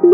Hey 0.00 0.06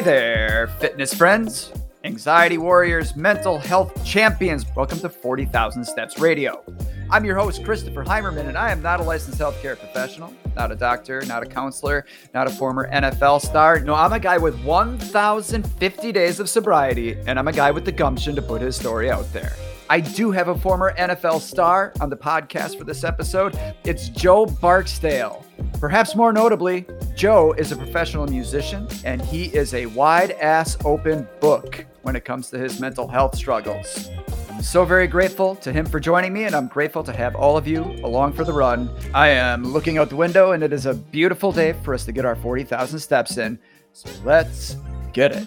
there, 0.00 0.68
fitness 0.78 1.12
friends, 1.12 1.70
anxiety 2.02 2.56
warriors, 2.56 3.14
mental 3.14 3.58
health 3.58 4.02
champions. 4.06 4.64
Welcome 4.74 5.00
to 5.00 5.10
40,000 5.10 5.84
Steps 5.84 6.18
Radio. 6.18 6.64
I'm 7.10 7.24
your 7.24 7.36
host, 7.36 7.64
Christopher 7.64 8.04
Heimerman, 8.04 8.48
and 8.48 8.58
I 8.58 8.70
am 8.70 8.82
not 8.82 9.00
a 9.00 9.02
licensed 9.02 9.38
healthcare 9.38 9.78
professional, 9.78 10.34
not 10.54 10.70
a 10.70 10.76
doctor, 10.76 11.24
not 11.24 11.42
a 11.42 11.46
counselor, 11.46 12.04
not 12.34 12.46
a 12.46 12.50
former 12.50 12.86
NFL 12.90 13.40
star. 13.40 13.80
No, 13.80 13.94
I'm 13.94 14.12
a 14.12 14.20
guy 14.20 14.36
with 14.36 14.62
1,050 14.62 16.12
days 16.12 16.38
of 16.38 16.50
sobriety, 16.50 17.16
and 17.26 17.38
I'm 17.38 17.48
a 17.48 17.52
guy 17.52 17.70
with 17.70 17.86
the 17.86 17.92
gumption 17.92 18.34
to 18.36 18.42
put 18.42 18.60
his 18.60 18.76
story 18.76 19.10
out 19.10 19.32
there. 19.32 19.54
I 19.88 20.00
do 20.00 20.30
have 20.32 20.48
a 20.48 20.58
former 20.58 20.94
NFL 20.98 21.40
star 21.40 21.94
on 21.98 22.10
the 22.10 22.16
podcast 22.16 22.76
for 22.76 22.84
this 22.84 23.04
episode. 23.04 23.58
It's 23.84 24.10
Joe 24.10 24.44
Barksdale. 24.44 25.46
Perhaps 25.80 26.14
more 26.14 26.34
notably, 26.34 26.84
Joe 27.16 27.54
is 27.54 27.72
a 27.72 27.76
professional 27.76 28.26
musician 28.26 28.86
and 29.04 29.22
he 29.22 29.46
is 29.46 29.72
a 29.72 29.86
wide 29.86 30.32
ass 30.32 30.76
open 30.84 31.26
book 31.40 31.86
when 32.02 32.16
it 32.16 32.26
comes 32.26 32.50
to 32.50 32.58
his 32.58 32.80
mental 32.80 33.08
health 33.08 33.34
struggles. 33.34 34.10
I'm 34.58 34.64
so 34.64 34.84
very 34.84 35.06
grateful 35.06 35.54
to 35.54 35.72
him 35.72 35.86
for 35.86 36.00
joining 36.00 36.32
me, 36.32 36.42
and 36.42 36.52
I'm 36.52 36.66
grateful 36.66 37.04
to 37.04 37.12
have 37.12 37.36
all 37.36 37.56
of 37.56 37.68
you 37.68 37.84
along 38.02 38.32
for 38.32 38.42
the 38.42 38.52
run. 38.52 38.90
I 39.14 39.28
am 39.28 39.62
looking 39.62 39.98
out 39.98 40.08
the 40.08 40.16
window, 40.16 40.50
and 40.50 40.64
it 40.64 40.72
is 40.72 40.84
a 40.84 40.94
beautiful 40.94 41.52
day 41.52 41.74
for 41.84 41.94
us 41.94 42.04
to 42.06 42.12
get 42.12 42.24
our 42.24 42.34
40,000 42.34 42.98
steps 42.98 43.38
in. 43.38 43.60
So 43.92 44.10
let's 44.24 44.76
get 45.12 45.30
it. 45.30 45.46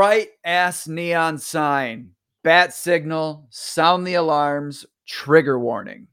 Bright 0.00 0.30
ass 0.46 0.88
neon 0.88 1.36
sign, 1.36 2.08
bat 2.42 2.72
signal, 2.72 3.46
sound 3.50 4.06
the 4.06 4.14
alarms, 4.14 4.86
trigger 5.06 5.58
warning. 5.58 6.06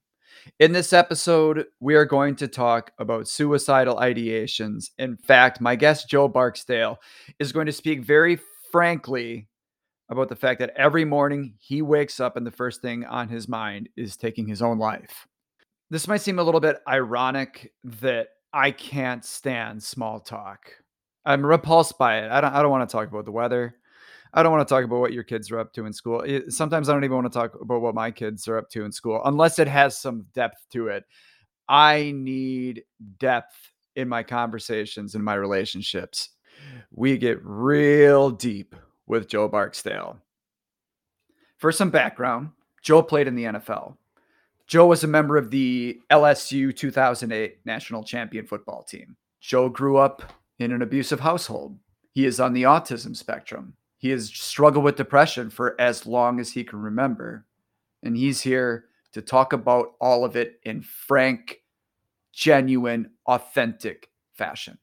In 0.60 0.74
this 0.74 0.92
episode, 0.92 1.68
we 1.80 1.96
are 1.96 2.04
going 2.04 2.36
to 2.36 2.50
talk 2.50 2.92
about 3.00 3.30
suicidal 3.30 3.96
ideations. 3.96 4.90
In 4.98 5.16
fact, 5.16 5.62
my 5.62 5.78
guest, 5.78 6.10
Joe 6.10 6.28
Barksdale, 6.28 6.98
is 7.40 7.54
going 7.54 7.66
to 7.68 7.72
speak 7.72 8.04
very 8.04 8.38
frankly 8.74 9.48
about 10.10 10.28
the 10.28 10.36
fact 10.36 10.60
that 10.60 10.74
every 10.76 11.06
morning 11.06 11.54
he 11.58 11.82
wakes 11.82 12.20
up 12.20 12.36
and 12.36 12.46
the 12.46 12.52
first 12.52 12.82
thing 12.82 13.06
on 13.06 13.30
his 13.30 13.48
mind 13.48 13.88
is 13.96 14.18
taking 14.18 14.48
his 14.48 14.62
own 14.62 14.80
life. 14.80 15.26
This 15.90 16.10
might 16.10 16.20
seem 16.20 16.40
a 16.40 16.44
little 16.44 16.60
bit 16.60 16.82
ironic 16.90 17.72
that 17.86 18.32
I 18.52 18.72
can't 18.72 19.24
stand 19.24 19.82
small 19.82 20.20
talk. 20.20 20.74
I'm 21.28 21.46
repulsed 21.46 21.98
by 21.98 22.20
it. 22.20 22.32
I 22.32 22.40
don't 22.40 22.54
I 22.54 22.62
don't 22.62 22.72
want 22.72 22.90
to 22.90 22.92
talk 22.92 23.10
about 23.10 23.26
the 23.26 23.32
weather. 23.32 23.76
I 24.34 24.44
don't 24.44 24.52
want 24.52 24.68
to 24.68 24.74
talk 24.74 24.86
about 24.86 25.00
what 25.00 25.14
your 25.14 25.24
kids 25.24 25.52
are 25.52 25.60
up 25.60 25.74
to 25.74 25.86
in 25.86 25.94
school. 25.94 26.22
It- 26.22 26.54
sometimes 26.54 26.88
I 26.90 26.94
don't 26.94 27.04
even 27.04 27.16
want 27.18 27.32
to 27.32 27.38
talk 27.38 27.54
about 27.60 27.82
what 27.82 27.96
my 27.96 28.12
kids 28.12 28.48
are 28.48 28.58
up 28.58 28.70
to 28.72 28.86
in 28.86 28.92
school 28.92 29.22
unless 29.26 29.60
it 29.60 29.68
has 29.68 29.98
some 29.98 30.26
depth 30.34 30.66
to 30.72 30.88
it. 30.88 31.04
I 31.68 32.14
need 32.16 32.84
depth 33.20 33.56
in 33.96 34.08
my 34.08 34.24
conversations 34.24 35.16
in 35.16 35.22
my 35.24 35.34
relationships. 35.34 36.30
We 36.92 37.18
get 37.18 37.40
real 37.44 38.30
deep 38.30 38.76
with 39.06 39.28
Joe 39.28 39.48
Barksdale. 39.50 40.20
For 41.58 41.72
some 41.72 41.90
background, 41.90 42.52
Joe 42.82 43.02
played 43.04 43.28
in 43.28 43.36
the 43.36 43.46
NFL. 43.46 43.98
Joe 44.68 44.86
was 44.86 45.04
a 45.04 45.08
member 45.08 45.36
of 45.38 45.50
the 45.50 46.00
LSU 46.10 46.76
2008 46.76 47.60
national 47.66 48.04
champion 48.04 48.46
football 48.46 48.84
team. 48.84 49.16
Joe 49.42 49.68
grew 49.70 49.98
up 49.98 50.34
in 50.60 50.72
an 50.72 50.82
abusive 50.82 51.20
household. 51.20 51.78
He 52.12 52.26
is 52.26 52.40
on 52.40 52.54
the 52.54 52.64
autism 52.64 53.16
spectrum. 53.16 53.74
He 53.98 54.10
has 54.10 54.30
struggled 54.30 54.86
with 54.86 54.96
depression 54.96 55.50
for 55.50 55.80
as 55.80 56.06
long 56.06 56.40
as 56.40 56.52
he 56.52 56.64
can 56.64 56.82
remember. 56.82 57.46
And 58.04 58.16
he's 58.16 58.42
here 58.42 58.86
to 59.14 59.22
talk 59.22 59.54
about 59.54 59.94
all 60.00 60.24
of 60.24 60.36
it 60.36 60.60
in 60.64 60.82
frank, 60.82 61.62
genuine, 62.34 63.12
authentic 63.26 64.10
fashion. 64.34 64.78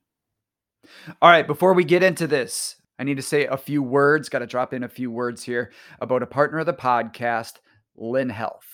All 1.22 1.30
right, 1.30 1.46
before 1.46 1.72
we 1.72 1.84
get 1.84 2.02
into 2.02 2.26
this, 2.26 2.76
I 2.98 3.04
need 3.04 3.16
to 3.16 3.22
say 3.22 3.46
a 3.46 3.56
few 3.56 3.82
words, 3.82 4.28
got 4.28 4.40
to 4.40 4.46
drop 4.46 4.74
in 4.74 4.84
a 4.84 4.88
few 4.88 5.10
words 5.10 5.42
here 5.42 5.72
about 6.00 6.22
a 6.22 6.26
partner 6.26 6.58
of 6.58 6.66
the 6.66 6.74
podcast, 6.74 7.54
Lynn 7.96 8.28
Health. 8.28 8.73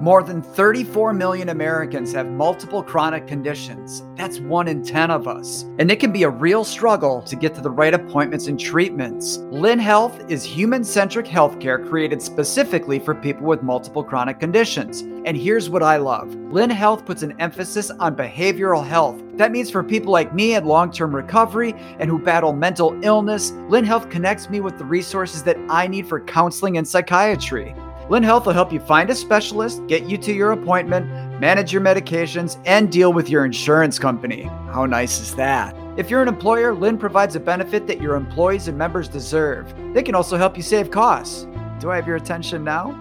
More 0.00 0.22
than 0.22 0.42
34 0.42 1.12
million 1.12 1.48
Americans 1.48 2.12
have 2.12 2.30
multiple 2.30 2.84
chronic 2.84 3.26
conditions. 3.26 4.04
That's 4.14 4.38
one 4.38 4.68
in 4.68 4.84
10 4.84 5.10
of 5.10 5.26
us. 5.26 5.64
And 5.80 5.90
it 5.90 5.98
can 5.98 6.12
be 6.12 6.22
a 6.22 6.30
real 6.30 6.62
struggle 6.62 7.20
to 7.22 7.34
get 7.34 7.52
to 7.56 7.60
the 7.60 7.70
right 7.70 7.92
appointments 7.92 8.46
and 8.46 8.60
treatments. 8.60 9.38
Lynn 9.50 9.80
Health 9.80 10.30
is 10.30 10.44
human 10.44 10.84
centric 10.84 11.26
healthcare 11.26 11.84
created 11.88 12.22
specifically 12.22 13.00
for 13.00 13.12
people 13.12 13.44
with 13.48 13.64
multiple 13.64 14.04
chronic 14.04 14.38
conditions. 14.38 15.00
And 15.00 15.36
here's 15.36 15.68
what 15.68 15.82
I 15.82 15.96
love 15.96 16.32
Lynn 16.52 16.70
Health 16.70 17.04
puts 17.04 17.22
an 17.22 17.34
emphasis 17.40 17.90
on 17.90 18.14
behavioral 18.14 18.86
health. 18.86 19.20
That 19.34 19.50
means 19.50 19.68
for 19.68 19.82
people 19.82 20.12
like 20.12 20.32
me 20.32 20.54
in 20.54 20.64
long 20.64 20.92
term 20.92 21.12
recovery 21.12 21.74
and 21.98 22.08
who 22.08 22.20
battle 22.20 22.52
mental 22.52 22.96
illness, 23.02 23.50
Lynn 23.68 23.84
Health 23.84 24.08
connects 24.10 24.48
me 24.48 24.60
with 24.60 24.78
the 24.78 24.84
resources 24.84 25.42
that 25.42 25.58
I 25.68 25.88
need 25.88 26.06
for 26.06 26.20
counseling 26.20 26.78
and 26.78 26.86
psychiatry. 26.86 27.74
Lynn 28.08 28.22
Health 28.22 28.46
will 28.46 28.54
help 28.54 28.72
you 28.72 28.80
find 28.80 29.10
a 29.10 29.14
specialist, 29.14 29.86
get 29.86 30.08
you 30.08 30.16
to 30.18 30.32
your 30.32 30.52
appointment, 30.52 31.06
manage 31.38 31.74
your 31.74 31.82
medications, 31.82 32.58
and 32.64 32.90
deal 32.90 33.12
with 33.12 33.28
your 33.28 33.44
insurance 33.44 33.98
company. 33.98 34.44
How 34.72 34.86
nice 34.86 35.20
is 35.20 35.34
that? 35.34 35.76
If 35.98 36.08
you're 36.08 36.22
an 36.22 36.28
employer, 36.28 36.74
Lynn 36.74 36.96
provides 36.96 37.36
a 37.36 37.40
benefit 37.40 37.86
that 37.86 38.00
your 38.00 38.14
employees 38.14 38.66
and 38.66 38.78
members 38.78 39.08
deserve. 39.08 39.74
They 39.92 40.02
can 40.02 40.14
also 40.14 40.38
help 40.38 40.56
you 40.56 40.62
save 40.62 40.90
costs. 40.90 41.46
Do 41.80 41.90
I 41.90 41.96
have 41.96 42.06
your 42.06 42.16
attention 42.16 42.64
now? 42.64 42.98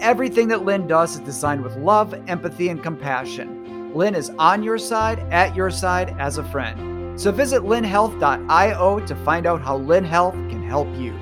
Everything 0.00 0.48
that 0.48 0.64
Lynn 0.64 0.88
does 0.88 1.14
is 1.14 1.20
designed 1.20 1.62
with 1.62 1.76
love, 1.76 2.12
empathy, 2.26 2.68
and 2.68 2.82
compassion. 2.82 3.94
Lynn 3.94 4.16
is 4.16 4.30
on 4.40 4.64
your 4.64 4.78
side, 4.78 5.20
at 5.30 5.54
your 5.54 5.70
side, 5.70 6.16
as 6.18 6.38
a 6.38 6.44
friend. 6.44 7.20
So 7.20 7.30
visit 7.30 7.62
lynnhealth.io 7.62 9.06
to 9.06 9.14
find 9.16 9.46
out 9.46 9.62
how 9.62 9.76
Lynn 9.76 10.04
Health 10.04 10.34
can 10.34 10.66
help 10.66 10.88
you. 10.96 11.14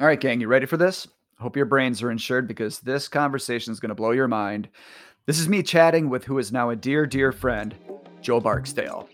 All 0.00 0.06
right, 0.06 0.18
gang, 0.18 0.40
you 0.40 0.48
ready 0.48 0.64
for 0.64 0.78
this? 0.78 1.06
Hope 1.40 1.56
your 1.58 1.66
brains 1.66 2.02
are 2.02 2.10
insured 2.10 2.48
because 2.48 2.80
this 2.80 3.06
conversation 3.06 3.70
is 3.70 3.80
going 3.80 3.90
to 3.90 3.94
blow 3.94 4.12
your 4.12 4.28
mind. 4.28 4.70
This 5.26 5.38
is 5.38 5.46
me 5.46 5.62
chatting 5.62 6.08
with 6.08 6.24
who 6.24 6.38
is 6.38 6.50
now 6.50 6.70
a 6.70 6.76
dear, 6.76 7.04
dear 7.04 7.32
friend, 7.32 7.74
Joe 8.22 8.40
Barksdale. 8.40 9.06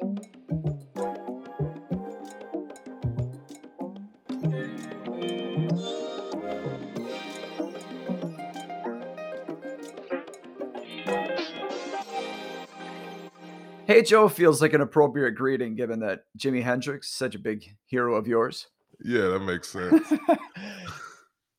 Hey, 13.89 14.03
Joe 14.03 14.29
feels 14.29 14.63
like 14.63 14.73
an 14.73 14.81
appropriate 14.83 15.33
greeting 15.33 15.75
given 15.75 15.99
that 15.99 16.27
Jimi 16.39 16.63
Hendrix 16.63 17.09
is 17.09 17.15
such 17.15 17.35
a 17.35 17.41
big 17.41 17.77
hero 17.87 18.15
of 18.15 18.29
yours. 18.29 18.69
Yeah, 19.05 19.29
that 19.29 19.41
makes 19.41 19.69
sense. 19.73 20.07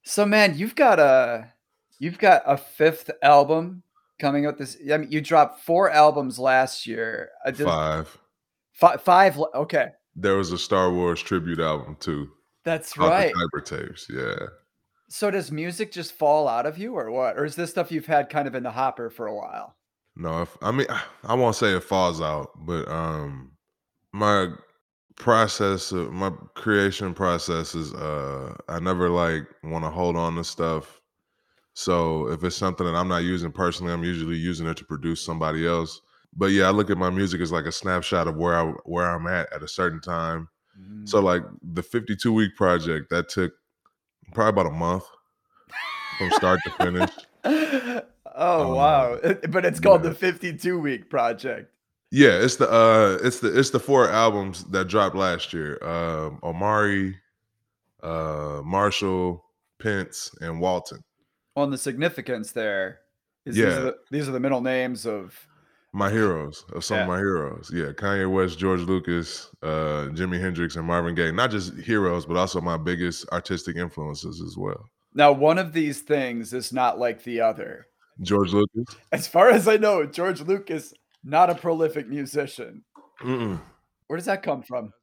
so 0.03 0.25
man, 0.25 0.57
you've 0.57 0.75
got 0.75 0.99
a 0.99 1.51
you've 1.99 2.17
got 2.19 2.43
a 2.45 2.57
fifth 2.57 3.09
album 3.21 3.83
coming 4.19 4.45
out 4.45 4.57
this 4.57 4.77
I 4.91 4.97
mean 4.97 5.11
you 5.11 5.21
dropped 5.21 5.61
four 5.61 5.89
albums 5.91 6.39
last 6.39 6.87
year. 6.87 7.29
I 7.45 7.51
did- 7.51 7.65
Five. 7.65 8.17
fi- 8.73 8.97
five 8.97 9.37
okay. 9.55 9.89
There 10.15 10.35
was 10.35 10.51
a 10.51 10.57
Star 10.57 10.91
Wars 10.91 11.21
tribute 11.21 11.59
album 11.59 11.95
too. 11.99 12.29
That's 12.63 12.97
right. 12.97 13.33
Cyber 13.33 13.63
tapes. 13.63 14.07
Yeah. 14.09 14.47
So 15.09 15.31
does 15.31 15.51
music 15.51 15.91
just 15.91 16.11
fall 16.13 16.47
out 16.47 16.65
of 16.65 16.77
you 16.77 16.93
or 16.95 17.11
what? 17.11 17.37
Or 17.37 17.45
is 17.45 17.55
this 17.55 17.69
stuff 17.69 17.91
you've 17.91 18.07
had 18.07 18.29
kind 18.29 18.47
of 18.47 18.55
in 18.55 18.63
the 18.63 18.71
hopper 18.71 19.09
for 19.09 19.27
a 19.27 19.35
while? 19.35 19.75
No, 20.15 20.41
if, 20.41 20.57
I 20.61 20.71
mean 20.71 20.87
I 21.23 21.33
won't 21.35 21.55
say 21.55 21.75
it 21.75 21.83
falls 21.83 22.21
out, 22.21 22.49
but 22.65 22.87
um 22.89 23.51
my 24.13 24.49
process 25.17 25.91
of 25.91 26.11
my 26.11 26.29
creation 26.53 27.13
process 27.13 27.75
is 27.75 27.93
uh 27.93 28.55
I 28.69 28.79
never 28.79 29.09
like 29.09 29.43
want 29.63 29.83
to 29.85 29.89
hold 29.89 30.15
on 30.15 30.35
to 30.35 30.43
stuff. 30.43 31.01
So 31.73 32.29
if 32.29 32.43
it's 32.43 32.55
something 32.55 32.85
that 32.85 32.95
I'm 32.95 33.07
not 33.07 33.23
using 33.23 33.51
personally, 33.51 33.93
I'm 33.93 34.03
usually 34.03 34.37
using 34.37 34.67
it 34.67 34.77
to 34.77 34.85
produce 34.85 35.21
somebody 35.21 35.67
else. 35.67 36.01
But 36.35 36.47
yeah, 36.47 36.67
I 36.67 36.71
look 36.71 36.89
at 36.89 36.97
my 36.97 37.09
music 37.09 37.41
as 37.41 37.51
like 37.51 37.65
a 37.65 37.71
snapshot 37.71 38.27
of 38.27 38.35
where 38.37 38.55
I 38.55 38.71
where 38.85 39.09
I'm 39.09 39.27
at 39.27 39.51
at 39.53 39.63
a 39.63 39.67
certain 39.67 40.01
time. 40.01 40.49
So 41.05 41.19
like 41.19 41.43
the 41.73 41.81
52 41.83 42.31
week 42.31 42.55
project 42.55 43.09
that 43.09 43.29
took 43.29 43.53
Probably 44.33 44.49
about 44.61 44.73
a 44.73 44.75
month 44.75 45.03
from 46.17 46.31
start 46.31 46.59
to 46.65 46.71
finish. 46.71 47.09
oh 48.35 48.71
Um, 48.71 48.75
wow! 48.75 49.19
But 49.49 49.65
it's 49.65 49.79
called 49.79 50.03
yeah. 50.03 50.09
the 50.09 50.15
52 50.15 50.79
week 50.79 51.09
project. 51.09 51.71
Yeah, 52.11 52.39
it's 52.41 52.55
the 52.55 52.69
uh 52.71 53.17
it's 53.21 53.39
the 53.39 53.57
it's 53.57 53.69
the 53.71 53.79
four 53.79 54.09
albums 54.09 54.63
that 54.71 54.87
dropped 54.87 55.15
last 55.15 55.51
year. 55.53 55.77
Um 55.83 56.39
Omari, 56.43 57.17
uh 58.03 58.61
Marshall, 58.63 59.43
Pentz, 59.79 60.31
and 60.41 60.59
Walton. 60.61 61.03
On 61.55 61.69
the 61.71 61.77
significance 61.77 62.51
there 62.51 62.99
is 63.45 63.55
these, 63.55 63.63
Yeah. 63.65 63.69
are 63.77 63.81
the, 63.83 63.95
these 64.11 64.29
are 64.29 64.31
the 64.31 64.39
middle 64.39 64.61
names 64.61 65.05
of 65.05 65.35
My 65.93 66.09
heroes 66.11 66.63
of 66.73 66.83
some 66.85 66.97
Yeah. 66.97 67.03
of 67.03 67.07
my 67.09 67.17
heroes. 67.17 67.71
Yeah, 67.73 67.91
Kanye 67.91 68.31
West, 68.31 68.59
George 68.59 68.81
Lucas, 68.81 69.49
uh, 69.63 70.07
Jimi 70.13 70.39
Hendrix, 70.39 70.75
and 70.75 70.85
Marvin 70.85 71.15
Gaye. 71.15 71.31
Not 71.31 71.49
just 71.51 71.73
heroes, 71.77 72.25
but 72.25 72.37
also 72.37 72.61
my 72.61 72.77
biggest 72.77 73.27
artistic 73.31 73.75
influences 73.77 74.41
as 74.41 74.55
well. 74.57 74.85
now. 75.13 75.31
One 75.31 75.57
of 75.57 75.73
these 75.73 76.01
things 76.01 76.53
is 76.53 76.71
not 76.71 76.99
like 76.99 77.23
the 77.23 77.41
other. 77.41 77.87
George 78.21 78.53
Lucas. 78.53 78.95
As 79.11 79.27
far 79.27 79.49
as 79.49 79.67
I 79.67 79.77
know, 79.77 80.05
George 80.05 80.41
Lucas 80.41 80.93
not 81.27 81.49
a 81.49 81.55
prolific 81.55 82.07
musician. 82.07 82.83
Mm-mm. 83.21 83.59
Where 84.07 84.17
does 84.17 84.25
that 84.25 84.43
come 84.43 84.63
from? 84.63 84.93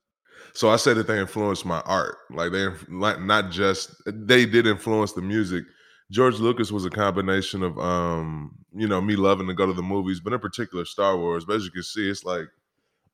So 0.52 0.70
I 0.70 0.76
said 0.76 0.96
that 0.96 1.06
they 1.06 1.18
influenced 1.18 1.64
my 1.64 1.80
art. 1.80 2.16
Like 2.30 2.52
they, 2.52 2.68
like 2.88 3.20
not 3.20 3.50
just 3.50 3.90
they 4.06 4.46
did 4.46 4.66
influence 4.66 5.12
the 5.12 5.22
music. 5.22 5.64
George 6.10 6.38
Lucas 6.38 6.70
was 6.70 6.84
a 6.84 6.90
combination 6.90 7.62
of, 7.62 7.78
um, 7.78 8.56
you 8.74 8.86
know, 8.86 9.00
me 9.00 9.16
loving 9.16 9.46
to 9.46 9.54
go 9.54 9.66
to 9.66 9.72
the 9.72 9.82
movies, 9.82 10.20
but 10.20 10.32
in 10.32 10.38
particular 10.38 10.84
Star 10.84 11.16
Wars. 11.16 11.44
But 11.44 11.56
as 11.56 11.64
you 11.64 11.70
can 11.70 11.82
see, 11.82 12.08
it's 12.08 12.24
like 12.24 12.46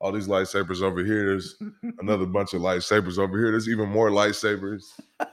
all 0.01 0.13
these 0.13 0.29
lightsabers 0.29 0.83
over 0.83 1.05
here. 1.05 1.27
There's 1.27 1.57
another 1.99 2.27
bunch 2.27 2.55
of 2.55 2.63
lightsabers 2.63 3.19
over 3.19 3.39
here. 3.39 3.51
There's 3.51 3.69
even 3.69 3.89
more 3.89 4.11
lightsabers 4.11 4.85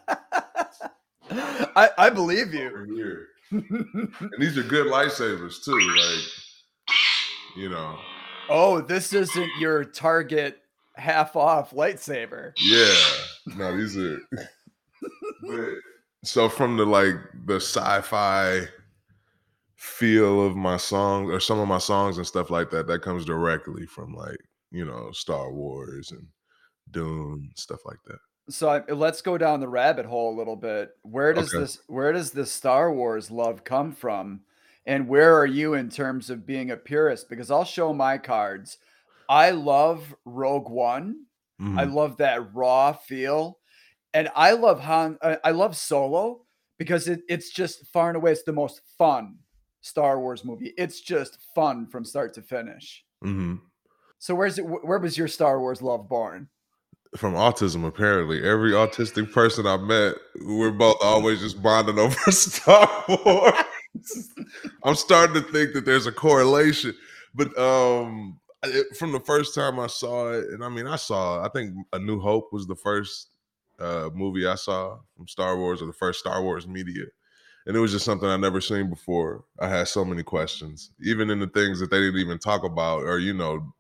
I, 1.78 1.90
I 1.98 2.10
believe 2.10 2.54
you. 2.54 3.26
and 3.52 4.34
these 4.40 4.58
are 4.58 4.64
good 4.64 4.88
lightsabers 4.88 5.64
too. 5.64 5.78
Like, 5.78 6.47
you 7.58 7.70
know, 7.70 7.98
oh, 8.50 8.82
this 8.82 9.14
isn't 9.14 9.50
your 9.60 9.84
Target 9.84 10.60
half 10.96 11.36
off 11.36 11.72
lightsaber. 11.72 12.54
Yeah. 12.58 13.56
No, 13.56 13.76
these 13.76 13.98
are. 13.98 14.20
but, 15.42 15.70
so 16.24 16.50
from 16.50 16.78
the 16.78 16.86
like 16.86 17.16
the 17.46 17.56
sci-fi 17.56 18.68
feel 19.76 20.46
of 20.46 20.56
my 20.56 20.78
songs 20.78 21.30
or 21.32 21.40
some 21.40 21.60
of 21.60 21.68
my 21.68 21.78
songs 21.78 22.18
and 22.18 22.28
stuff 22.28 22.50
like 22.50 22.70
that, 22.72 22.88
that 22.88 23.02
comes 23.02 23.26
directly 23.26 23.86
from 23.86 24.14
like 24.14 24.38
you 24.72 24.86
know 24.86 25.10
Star 25.12 25.52
Wars 25.52 26.12
and 26.12 26.28
Dune 26.92 27.52
stuff 27.56 27.80
like 27.86 28.00
that. 28.06 28.20
So 28.50 28.70
I, 28.70 28.92
let's 28.92 29.22
go 29.22 29.38
down 29.38 29.60
the 29.60 29.68
rabbit 29.68 30.06
hole 30.06 30.34
a 30.34 30.38
little 30.38 30.56
bit. 30.56 30.92
Where 31.02 31.34
does 31.34 31.54
Okay. 31.54 31.62
this 31.62 31.80
where 31.88 32.14
does 32.14 32.32
this 32.32 32.52
Star 32.52 32.94
Wars 32.94 33.30
love 33.32 33.64
come 33.64 33.92
from? 33.92 34.42
And 34.88 35.08
where 35.08 35.38
are 35.38 35.46
you 35.46 35.74
in 35.76 35.90
terms 35.90 36.30
of 36.32 36.46
being 36.48 36.72
a 36.72 36.78
purist? 36.78 37.30
Because 37.30 37.52
I'll 37.52 37.66
show 37.66 37.94
my 37.94 38.18
cards. 38.18 38.78
I 39.30 39.52
love 39.52 40.16
Rogue 40.26 40.70
One. 40.70 41.26
I 41.60 41.64
Mhm. 41.86 41.94
love 41.94 42.18
that 42.18 42.54
raw 42.56 42.94
feel. 42.94 43.60
And 44.14 44.30
I 44.36 44.52
love 44.54 44.80
Han 44.80 45.18
I 45.22 45.38
I 45.44 45.52
love 45.52 45.76
Solo 45.76 46.46
because 46.80 47.08
it, 47.08 47.22
it's 47.28 47.50
just 47.52 47.86
far 47.88 48.08
and 48.10 48.16
away 48.18 48.32
it's 48.32 48.44
the 48.44 48.54
most 48.54 48.82
fun 48.98 49.40
Star 49.82 50.20
Wars 50.20 50.46
movie. 50.46 50.74
It's 50.78 51.02
just 51.02 51.38
fun 51.54 51.88
from 51.88 52.06
start 52.06 52.34
to 52.36 52.42
finish. 52.42 53.04
Mhm. 53.24 53.60
So 54.20 54.34
where's 54.36 54.58
it 54.58 54.64
where 54.66 55.00
was 55.00 55.18
your 55.18 55.28
Star 55.28 55.60
Wars 55.60 55.82
love 55.82 56.08
born? 56.08 56.48
From 57.16 57.34
autism, 57.34 57.86
apparently, 57.88 58.44
every 58.48 58.72
autistic 58.72 59.32
person 59.34 59.66
I 59.66 59.78
met, 59.78 60.16
we're 60.46 60.72
both 60.72 60.98
always 61.02 61.40
just 61.42 61.62
bonding 61.62 62.00
over 62.00 62.16
Star 62.32 63.04
Wars. 63.10 63.54
I'm 64.84 64.96
starting 64.96 65.42
to 65.42 65.52
think 65.52 65.74
that 65.74 65.86
there's 65.86 66.08
a 66.08 66.12
correlation, 66.12 66.94
but 67.34 67.58
um, 67.58 68.40
it, 68.64 68.96
from 68.98 69.12
the 69.12 69.20
first 69.20 69.56
time 69.56 69.80
I 69.80 69.88
saw 69.88 70.32
it, 70.32 70.46
and 70.50 70.64
I 70.64 70.70
mean, 70.70 70.88
I 70.88 70.96
saw, 70.96 71.44
I 71.44 71.50
think 71.50 71.76
A 71.94 72.00
New 72.00 72.20
Hope 72.20 72.52
was 72.52 72.68
the 72.68 72.76
first 72.76 73.30
uh, 73.80 74.10
movie 74.14 74.48
I 74.48 74.56
saw 74.56 75.00
from 75.16 75.28
Star 75.28 75.58
Wars, 75.58 75.82
or 75.82 75.86
the 75.86 75.94
first 75.94 76.20
Star 76.20 76.42
Wars 76.42 76.68
media, 76.68 77.06
and 77.66 77.76
it 77.76 77.80
was 77.80 77.92
just 77.92 78.06
something 78.06 78.28
I'd 78.28 78.42
never 78.42 78.62
seen 78.62 78.90
before. 78.90 79.44
I 79.60 79.68
had 79.68 79.88
so 79.88 80.06
many 80.06 80.24
questions, 80.24 80.92
even 81.02 81.30
in 81.30 81.40
the 81.40 81.48
things 81.48 81.80
that 81.80 81.92
they 81.92 82.00
didn't 82.00 82.20
even 82.20 82.40
talk 82.40 82.64
about, 82.64 83.04
or 83.04 83.20
you 83.20 83.34
know, 83.34 83.74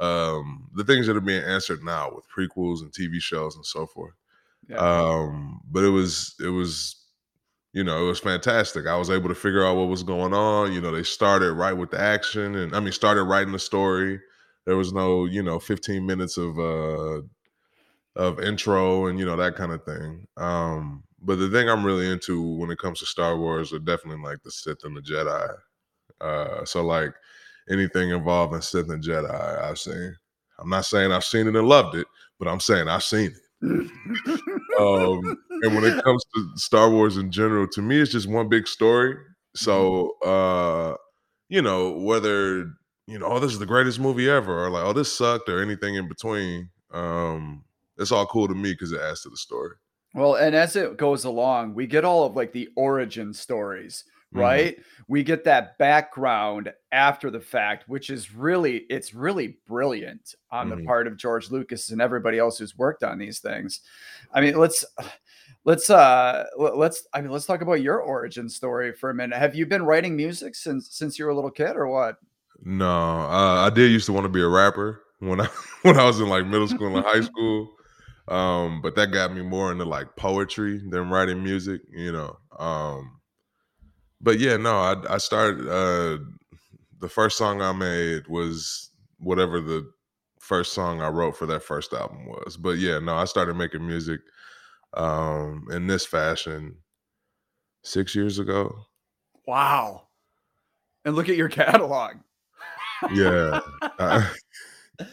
um, 0.00 0.68
the 0.74 0.84
things 0.84 1.06
that 1.06 1.16
are 1.16 1.20
being 1.20 1.44
answered 1.44 1.82
now 1.82 2.10
with 2.14 2.24
prequels 2.28 2.82
and 2.82 2.92
TV 2.92 3.20
shows 3.20 3.56
and 3.56 3.64
so 3.66 3.86
forth. 3.86 4.14
Yeah. 4.68 4.76
Um, 4.76 5.60
but 5.70 5.84
it 5.84 5.90
was 5.90 6.34
it 6.40 6.48
was 6.48 7.03
you 7.74 7.82
know, 7.82 8.04
it 8.04 8.06
was 8.06 8.20
fantastic. 8.20 8.86
I 8.86 8.96
was 8.96 9.10
able 9.10 9.28
to 9.28 9.34
figure 9.34 9.66
out 9.66 9.76
what 9.76 9.88
was 9.88 10.04
going 10.04 10.32
on. 10.32 10.72
You 10.72 10.80
know, 10.80 10.92
they 10.92 11.02
started 11.02 11.54
right 11.54 11.72
with 11.72 11.90
the 11.90 12.00
action 12.00 12.54
and 12.54 12.74
I 12.74 12.78
mean 12.78 12.92
started 12.92 13.24
writing 13.24 13.52
the 13.52 13.58
story. 13.58 14.20
There 14.64 14.76
was 14.76 14.92
no, 14.92 15.24
you 15.24 15.42
know, 15.42 15.58
15 15.58 16.06
minutes 16.06 16.38
of 16.38 16.56
uh 16.58 17.22
of 18.16 18.38
intro 18.40 19.06
and 19.06 19.18
you 19.18 19.26
know 19.26 19.36
that 19.36 19.56
kind 19.56 19.72
of 19.72 19.84
thing. 19.84 20.26
Um, 20.36 21.02
but 21.20 21.36
the 21.40 21.50
thing 21.50 21.68
I'm 21.68 21.84
really 21.84 22.08
into 22.08 22.40
when 22.58 22.70
it 22.70 22.78
comes 22.78 23.00
to 23.00 23.06
Star 23.06 23.36
Wars 23.36 23.72
are 23.72 23.80
definitely 23.80 24.22
like 24.22 24.42
the 24.44 24.52
Sith 24.52 24.84
and 24.84 24.96
the 24.96 25.00
Jedi. 25.00 25.56
Uh 26.20 26.64
so 26.64 26.84
like 26.86 27.12
anything 27.68 28.10
involving 28.10 28.60
Sith 28.60 28.88
and 28.88 29.02
Jedi 29.02 29.62
I've 29.62 29.78
seen. 29.78 30.14
I'm 30.60 30.70
not 30.70 30.84
saying 30.84 31.10
I've 31.10 31.24
seen 31.24 31.48
it 31.48 31.56
and 31.56 31.68
loved 31.68 31.96
it, 31.96 32.06
but 32.38 32.46
I'm 32.46 32.60
saying 32.60 32.86
I've 32.86 33.02
seen 33.02 33.32
it. 33.32 33.90
Um, 34.78 35.20
and 35.62 35.74
when 35.74 35.84
it 35.84 36.02
comes 36.04 36.24
to 36.34 36.48
Star 36.56 36.90
Wars 36.90 37.16
in 37.16 37.30
general, 37.30 37.66
to 37.68 37.82
me, 37.82 38.00
it's 38.00 38.12
just 38.12 38.28
one 38.28 38.48
big 38.48 38.66
story. 38.66 39.16
So, 39.54 40.12
uh, 40.24 40.96
you 41.48 41.62
know, 41.62 41.90
whether 41.92 42.66
you 43.06 43.18
know, 43.18 43.26
oh, 43.26 43.38
this 43.38 43.52
is 43.52 43.58
the 43.58 43.66
greatest 43.66 44.00
movie 44.00 44.30
ever, 44.30 44.64
or 44.64 44.70
like, 44.70 44.84
oh, 44.84 44.92
this 44.94 45.12
sucked, 45.16 45.48
or 45.48 45.60
anything 45.62 45.94
in 45.94 46.08
between, 46.08 46.70
um, 46.90 47.64
it's 47.98 48.10
all 48.10 48.26
cool 48.26 48.48
to 48.48 48.54
me 48.54 48.72
because 48.72 48.92
it 48.92 49.00
adds 49.00 49.22
to 49.22 49.28
the 49.28 49.36
story. 49.36 49.76
Well, 50.14 50.36
and 50.36 50.54
as 50.54 50.74
it 50.76 50.96
goes 50.96 51.24
along, 51.24 51.74
we 51.74 51.86
get 51.86 52.04
all 52.04 52.24
of 52.24 52.34
like 52.34 52.52
the 52.52 52.70
origin 52.76 53.34
stories, 53.34 54.04
Mhm. 54.34 54.40
right? 54.40 54.78
We 55.06 55.22
get 55.22 55.44
that 55.44 55.76
background 55.76 56.72
after 56.92 57.30
the 57.30 57.40
fact, 57.40 57.88
which 57.88 58.08
is 58.10 58.34
really 58.34 58.86
it's 58.88 59.12
really 59.12 59.58
brilliant 59.66 60.34
on 60.50 60.70
the 60.70 60.76
Mhm. 60.76 60.86
part 60.86 61.06
of 61.06 61.16
George 61.18 61.50
Lucas 61.50 61.90
and 61.90 62.00
everybody 62.00 62.38
else 62.38 62.58
who's 62.58 62.78
worked 62.78 63.02
on 63.04 63.18
these 63.18 63.38
things. 63.40 63.80
I 64.32 64.40
mean, 64.40 64.56
let's 64.56 64.84
let's 65.64 65.90
uh 65.90 66.44
let's 66.56 67.06
I 67.12 67.20
mean, 67.20 67.30
let's 67.30 67.46
talk 67.46 67.60
about 67.60 67.82
your 67.82 68.00
origin 68.00 68.48
story 68.48 68.92
for 68.92 69.10
a 69.10 69.14
minute. 69.14 69.38
Have 69.38 69.54
you 69.54 69.66
been 69.66 69.84
writing 69.84 70.16
music 70.16 70.54
since 70.54 70.88
since 70.94 71.18
you 71.18 71.24
were 71.24 71.30
a 71.30 71.34
little 71.34 71.50
kid 71.50 71.76
or 71.76 71.88
what? 71.88 72.16
No, 72.62 72.88
uh, 72.88 73.66
I 73.66 73.70
did 73.70 73.90
used 73.90 74.06
to 74.06 74.12
want 74.12 74.24
to 74.24 74.30
be 74.30 74.42
a 74.42 74.48
rapper 74.48 75.02
when 75.18 75.40
I 75.40 75.46
when 75.82 75.98
I 75.98 76.04
was 76.04 76.20
in 76.20 76.28
like 76.28 76.46
middle 76.46 76.68
school 76.68 76.96
and 76.96 77.04
high 77.04 77.20
school. 77.22 77.70
Um, 78.28 78.80
but 78.80 78.96
that 78.96 79.12
got 79.12 79.34
me 79.34 79.42
more 79.42 79.70
into 79.70 79.84
like 79.84 80.16
poetry 80.16 80.78
than 80.88 81.10
writing 81.10 81.42
music, 81.42 81.82
you 81.90 82.12
know. 82.12 82.36
Um, 82.58 83.20
but 84.20 84.38
yeah, 84.38 84.56
no, 84.56 84.78
I 84.78 85.14
I 85.14 85.18
started 85.18 85.68
uh 85.68 86.18
the 87.00 87.08
first 87.08 87.36
song 87.36 87.60
I 87.60 87.72
made 87.72 88.28
was 88.28 88.90
whatever 89.18 89.60
the 89.60 89.90
first 90.40 90.72
song 90.72 91.00
I 91.00 91.08
wrote 91.08 91.36
for 91.36 91.46
that 91.46 91.62
first 91.62 91.92
album 91.92 92.26
was. 92.26 92.56
But 92.56 92.78
yeah, 92.78 92.98
no, 92.98 93.14
I 93.14 93.24
started 93.24 93.56
making 93.56 93.86
music 93.86 94.20
um 94.96 95.66
in 95.70 95.86
this 95.86 96.06
fashion 96.06 96.76
6 97.82 98.14
years 98.14 98.38
ago. 98.38 98.74
Wow. 99.46 100.08
And 101.04 101.14
look 101.14 101.28
at 101.28 101.36
your 101.36 101.48
catalog. 101.62 102.16
Yeah. 103.12 103.60
I- 103.98 104.30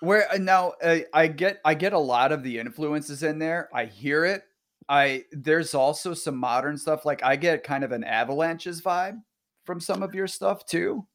Where 0.00 0.30
uh, 0.30 0.36
now 0.36 0.74
uh, 0.82 0.98
I 1.14 1.28
get 1.28 1.60
I 1.64 1.72
get 1.74 1.94
a 1.94 1.98
lot 1.98 2.30
of 2.30 2.42
the 2.42 2.58
influences 2.58 3.22
in 3.22 3.38
there. 3.38 3.70
I 3.72 3.86
hear 3.86 4.24
it. 4.26 4.42
I 4.88 5.24
there's 5.32 5.74
also 5.74 6.12
some 6.12 6.36
modern 6.36 6.76
stuff. 6.76 7.06
Like 7.06 7.22
I 7.22 7.36
get 7.36 7.64
kind 7.64 7.84
of 7.84 7.92
an 7.92 8.04
avalanches 8.04 8.82
vibe 8.82 9.22
from 9.64 9.80
some 9.80 10.02
of 10.02 10.14
your 10.14 10.26
stuff 10.26 10.66
too. 10.66 11.06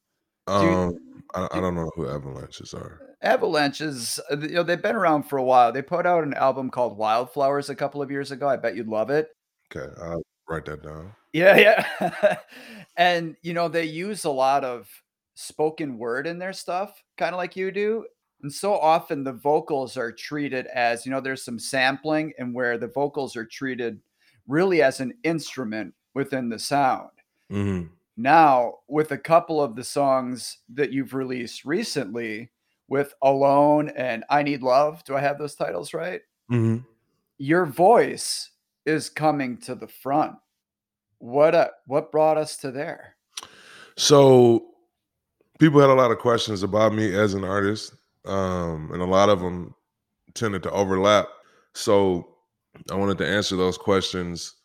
um 0.47 0.97
I, 1.35 1.47
I 1.51 1.59
don't 1.61 1.75
know 1.75 1.91
who 1.95 2.09
avalanches 2.09 2.73
are. 2.73 2.99
Avalanches, 3.21 4.19
uh, 4.31 4.38
you 4.38 4.49
know, 4.49 4.63
they've 4.63 4.81
been 4.81 4.95
around 4.95 5.23
for 5.23 5.38
a 5.38 5.43
while. 5.43 5.71
They 5.71 5.81
put 5.81 6.05
out 6.05 6.23
an 6.23 6.33
album 6.33 6.69
called 6.69 6.97
Wildflowers 6.97 7.69
a 7.69 7.75
couple 7.75 8.01
of 8.01 8.11
years 8.11 8.31
ago. 8.31 8.47
I 8.47 8.55
bet 8.55 8.75
you'd 8.75 8.88
love 8.88 9.09
it. 9.09 9.29
Okay, 9.75 9.93
I'll 10.01 10.23
write 10.47 10.65
that 10.65 10.83
down. 10.83 11.13
Yeah, 11.33 11.57
yeah. 11.57 12.38
and 12.97 13.35
you 13.41 13.53
know, 13.53 13.67
they 13.67 13.85
use 13.85 14.23
a 14.23 14.31
lot 14.31 14.63
of 14.63 14.89
spoken 15.35 15.97
word 15.97 16.27
in 16.27 16.39
their 16.39 16.53
stuff, 16.53 17.03
kind 17.17 17.33
of 17.33 17.38
like 17.38 17.55
you 17.55 17.71
do. 17.71 18.05
And 18.41 18.53
so 18.53 18.73
often 18.73 19.23
the 19.23 19.33
vocals 19.33 19.97
are 19.97 20.11
treated 20.11 20.67
as, 20.67 21.05
you 21.05 21.11
know, 21.11 21.19
there's 21.21 21.43
some 21.43 21.59
sampling 21.59 22.33
and 22.39 22.53
where 22.53 22.77
the 22.77 22.88
vocals 22.88 23.35
are 23.35 23.45
treated 23.45 23.99
really 24.47 24.81
as 24.81 24.99
an 24.99 25.13
instrument 25.23 25.93
within 26.13 26.49
the 26.49 26.59
sound. 26.59 27.11
hmm 27.49 27.83
Now, 28.17 28.75
with 28.88 29.11
a 29.11 29.17
couple 29.17 29.61
of 29.61 29.75
the 29.75 29.83
songs 29.83 30.59
that 30.69 30.91
you've 30.91 31.13
released 31.13 31.65
recently, 31.65 32.51
with 32.89 33.13
Alone 33.22 33.89
and 33.89 34.24
I 34.29 34.43
Need 34.43 34.62
Love, 34.62 35.03
do 35.05 35.15
I 35.15 35.22
have 35.22 35.38
those 35.38 35.55
titles 35.55 35.93
right? 35.93 36.22
hmm 36.50 36.77
Your 37.38 37.65
voice 37.65 38.50
is 38.86 39.10
coming 39.10 39.58
to 39.60 39.75
the 39.75 39.88
front. 39.88 40.36
What 41.19 41.55
uh, 41.55 41.69
what 41.86 42.12
brought 42.12 42.38
us 42.38 42.58
to 42.58 42.72
there? 42.72 43.15
So 43.98 44.65
people 45.60 45.79
had 45.79 45.89
a 45.89 45.93
lot 45.93 46.12
of 46.12 46.19
questions 46.19 46.63
about 46.63 46.93
me 46.93 47.13
as 47.13 47.34
an 47.34 47.43
artist, 47.43 47.93
um, 48.25 48.89
and 48.91 49.01
a 49.01 49.05
lot 49.05 49.29
of 49.29 49.39
them 49.39 49.75
tended 50.34 50.63
to 50.63 50.72
overlap. 50.72 51.27
So 51.74 52.36
I 52.89 52.96
wanted 52.96 53.17
to 53.19 53.27
answer 53.27 53.55
those 53.55 53.77
questions 53.77 54.55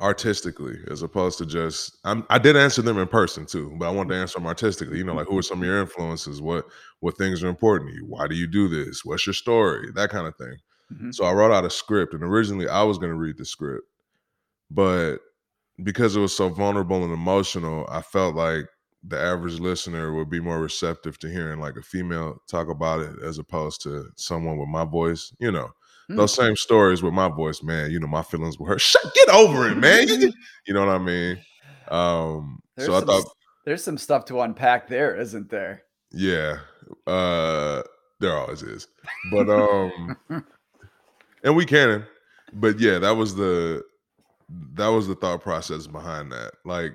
artistically 0.00 0.78
as 0.90 1.02
opposed 1.02 1.38
to 1.38 1.46
just 1.46 1.98
I'm, 2.04 2.24
i 2.30 2.38
did 2.38 2.56
answer 2.56 2.82
them 2.82 2.98
in 2.98 3.06
person 3.06 3.44
too 3.46 3.74
but 3.78 3.86
i 3.86 3.90
wanted 3.90 4.14
to 4.14 4.20
answer 4.20 4.38
them 4.38 4.46
artistically. 4.46 4.98
You 4.98 5.04
know 5.04 5.14
like 5.14 5.26
who 5.26 5.38
are 5.38 5.42
some 5.42 5.60
of 5.60 5.66
your 5.66 5.80
influences? 5.80 6.40
What 6.40 6.64
what 7.00 7.18
things 7.18 7.42
are 7.44 7.48
important 7.48 7.90
to 7.90 7.96
you? 7.96 8.06
Why 8.06 8.26
do 8.26 8.34
you 8.34 8.46
do 8.46 8.68
this? 8.68 9.04
What's 9.04 9.26
your 9.26 9.34
story? 9.34 9.90
That 9.94 10.10
kind 10.10 10.26
of 10.26 10.36
thing. 10.36 10.56
Mm-hmm. 10.92 11.12
so 11.12 11.24
i 11.24 11.32
wrote 11.32 11.52
out 11.52 11.64
a 11.64 11.70
script 11.70 12.14
and 12.14 12.24
originally 12.24 12.68
i 12.68 12.82
was 12.82 12.98
going 12.98 13.12
to 13.12 13.18
read 13.18 13.38
the 13.38 13.44
script 13.44 13.86
but 14.72 15.18
because 15.84 16.16
it 16.16 16.20
was 16.20 16.36
so 16.36 16.48
vulnerable 16.48 17.04
and 17.04 17.12
emotional 17.12 17.86
i 17.88 18.02
felt 18.02 18.34
like 18.34 18.66
the 19.04 19.18
average 19.18 19.60
listener 19.60 20.12
would 20.12 20.28
be 20.28 20.40
more 20.40 20.60
receptive 20.60 21.16
to 21.20 21.30
hearing 21.30 21.60
like 21.60 21.76
a 21.76 21.82
female 21.82 22.42
talk 22.48 22.68
about 22.68 22.98
it 23.00 23.14
as 23.24 23.38
opposed 23.38 23.82
to 23.82 24.06
someone 24.16 24.58
with 24.58 24.68
my 24.68 24.84
voice 24.84 25.32
you 25.38 25.52
know 25.52 25.70
Mm. 26.10 26.16
Those 26.16 26.34
same 26.34 26.56
stories 26.56 27.02
with 27.02 27.12
my 27.12 27.28
voice, 27.28 27.62
man. 27.62 27.90
You 27.90 28.00
know, 28.00 28.08
my 28.08 28.22
feelings 28.22 28.58
were 28.58 28.66
hurt. 28.66 28.80
Shut, 28.80 29.02
get 29.14 29.28
over 29.28 29.68
it, 29.68 29.76
man. 29.76 30.08
You, 30.08 30.32
you 30.66 30.74
know 30.74 30.84
what 30.84 30.94
I 30.94 30.98
mean? 30.98 31.38
Um, 31.88 32.60
there's 32.76 32.88
so 32.88 32.96
I 32.96 33.00
thought 33.00 33.24
there's 33.64 33.84
some 33.84 33.98
stuff 33.98 34.24
to 34.26 34.40
unpack 34.40 34.88
there, 34.88 35.14
isn't 35.16 35.50
there? 35.50 35.82
Yeah, 36.10 36.58
uh, 37.06 37.82
there 38.18 38.36
always 38.36 38.62
is. 38.62 38.88
But 39.30 39.48
um, 39.48 40.16
and 41.44 41.54
we 41.54 41.64
can. 41.64 42.06
But 42.52 42.80
yeah, 42.80 42.98
that 42.98 43.12
was 43.12 43.36
the 43.36 43.84
that 44.74 44.88
was 44.88 45.06
the 45.06 45.14
thought 45.14 45.42
process 45.42 45.86
behind 45.86 46.32
that. 46.32 46.52
Like, 46.64 46.94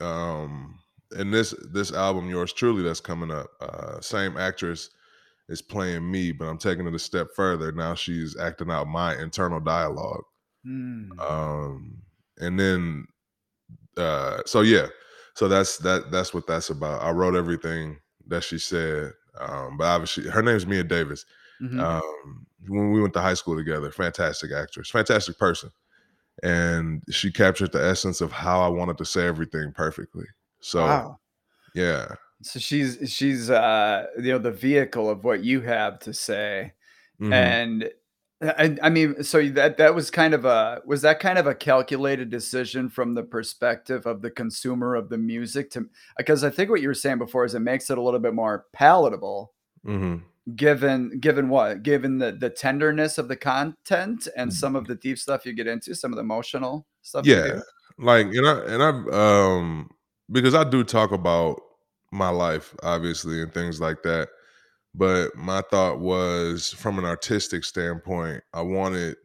um, 0.00 0.78
and 1.12 1.32
this 1.32 1.54
this 1.72 1.92
album, 1.92 2.28
yours 2.28 2.52
truly, 2.52 2.82
that's 2.82 3.00
coming 3.00 3.30
up. 3.30 3.46
Uh, 3.60 4.00
same 4.00 4.36
actress 4.36 4.90
is 5.48 5.62
playing 5.62 6.10
me, 6.10 6.32
but 6.32 6.46
I'm 6.46 6.58
taking 6.58 6.86
it 6.86 6.94
a 6.94 6.98
step 6.98 7.28
further. 7.34 7.72
Now 7.72 7.94
she's 7.94 8.36
acting 8.36 8.70
out 8.70 8.88
my 8.88 9.16
internal 9.20 9.60
dialogue. 9.60 10.24
Mm. 10.66 11.18
Um, 11.20 12.02
and 12.38 12.58
then, 12.58 13.06
uh, 13.96 14.42
so 14.46 14.60
yeah, 14.60 14.86
so 15.34 15.48
that's 15.48 15.78
that. 15.78 16.10
That's 16.10 16.34
what 16.34 16.46
that's 16.46 16.70
about. 16.70 17.02
I 17.02 17.10
wrote 17.10 17.34
everything 17.34 17.98
that 18.26 18.44
she 18.44 18.58
said. 18.58 19.12
Um, 19.40 19.76
but 19.76 19.84
obviously, 19.84 20.28
her 20.28 20.42
name's 20.42 20.66
Mia 20.66 20.84
Davis. 20.84 21.24
Mm-hmm. 21.62 21.80
Um, 21.80 22.46
when 22.66 22.92
we 22.92 23.00
went 23.00 23.14
to 23.14 23.20
high 23.20 23.34
school 23.34 23.56
together, 23.56 23.90
fantastic 23.90 24.52
actress, 24.52 24.90
fantastic 24.90 25.38
person, 25.38 25.70
and 26.42 27.02
she 27.10 27.32
captured 27.32 27.72
the 27.72 27.84
essence 27.84 28.20
of 28.20 28.32
how 28.32 28.60
I 28.60 28.68
wanted 28.68 28.98
to 28.98 29.04
say 29.04 29.26
everything 29.26 29.72
perfectly. 29.74 30.26
So, 30.60 30.84
wow. 30.84 31.18
yeah, 31.74 32.14
so 32.42 32.58
she's 32.58 32.98
she's 33.06 33.50
uh 33.50 34.06
you 34.16 34.32
know 34.32 34.38
the 34.38 34.50
vehicle 34.50 35.10
of 35.10 35.24
what 35.24 35.44
you 35.44 35.60
have 35.60 35.98
to 36.00 36.12
say. 36.12 36.72
Mm-hmm. 37.20 37.32
And 37.32 37.90
I, 38.40 38.76
I, 38.84 38.88
mean, 38.88 39.24
so 39.24 39.48
that 39.48 39.78
that 39.78 39.94
was 39.96 40.12
kind 40.12 40.32
of 40.32 40.44
a 40.44 40.80
was 40.86 41.02
that 41.02 41.18
kind 41.18 41.38
of 41.38 41.48
a 41.48 41.54
calculated 41.54 42.30
decision 42.30 42.88
from 42.88 43.14
the 43.14 43.24
perspective 43.24 44.06
of 44.06 44.22
the 44.22 44.30
consumer 44.30 44.94
of 44.94 45.08
the 45.08 45.18
music 45.18 45.70
to 45.72 45.88
because 46.16 46.44
I 46.44 46.50
think 46.50 46.70
what 46.70 46.80
you 46.80 46.86
were 46.86 46.94
saying 46.94 47.18
before 47.18 47.44
is 47.44 47.56
it 47.56 47.60
makes 47.60 47.90
it 47.90 47.98
a 47.98 48.02
little 48.02 48.20
bit 48.20 48.34
more 48.34 48.66
palatable, 48.72 49.52
mm-hmm. 49.84 50.18
given 50.54 51.18
given 51.18 51.48
what 51.48 51.82
given 51.82 52.18
the 52.18 52.30
the 52.30 52.50
tenderness 52.50 53.18
of 53.18 53.26
the 53.26 53.36
content 53.36 54.28
and 54.36 54.54
some 54.54 54.76
of 54.76 54.84
mm-hmm. 54.84 54.92
the 54.92 54.98
deep 54.98 55.18
stuff 55.18 55.44
you 55.44 55.52
get 55.52 55.66
into, 55.66 55.92
some 55.96 56.12
of 56.12 56.16
the 56.16 56.22
emotional 56.22 56.86
stuff. 57.02 57.26
Yeah, 57.26 57.58
like 57.98 58.26
and 58.26 58.46
I 58.46 58.58
and 58.66 58.82
I 58.84 59.56
um 59.56 59.90
because 60.30 60.54
I 60.54 60.62
do 60.62 60.84
talk 60.84 61.10
about 61.10 61.60
my 62.10 62.28
life, 62.28 62.74
obviously, 62.82 63.42
and 63.42 63.52
things 63.52 63.80
like 63.80 64.02
that. 64.02 64.28
But 64.94 65.36
my 65.36 65.62
thought 65.70 66.00
was 66.00 66.72
from 66.72 66.98
an 66.98 67.04
artistic 67.04 67.64
standpoint, 67.64 68.42
I 68.52 68.62
wanted 68.62 69.16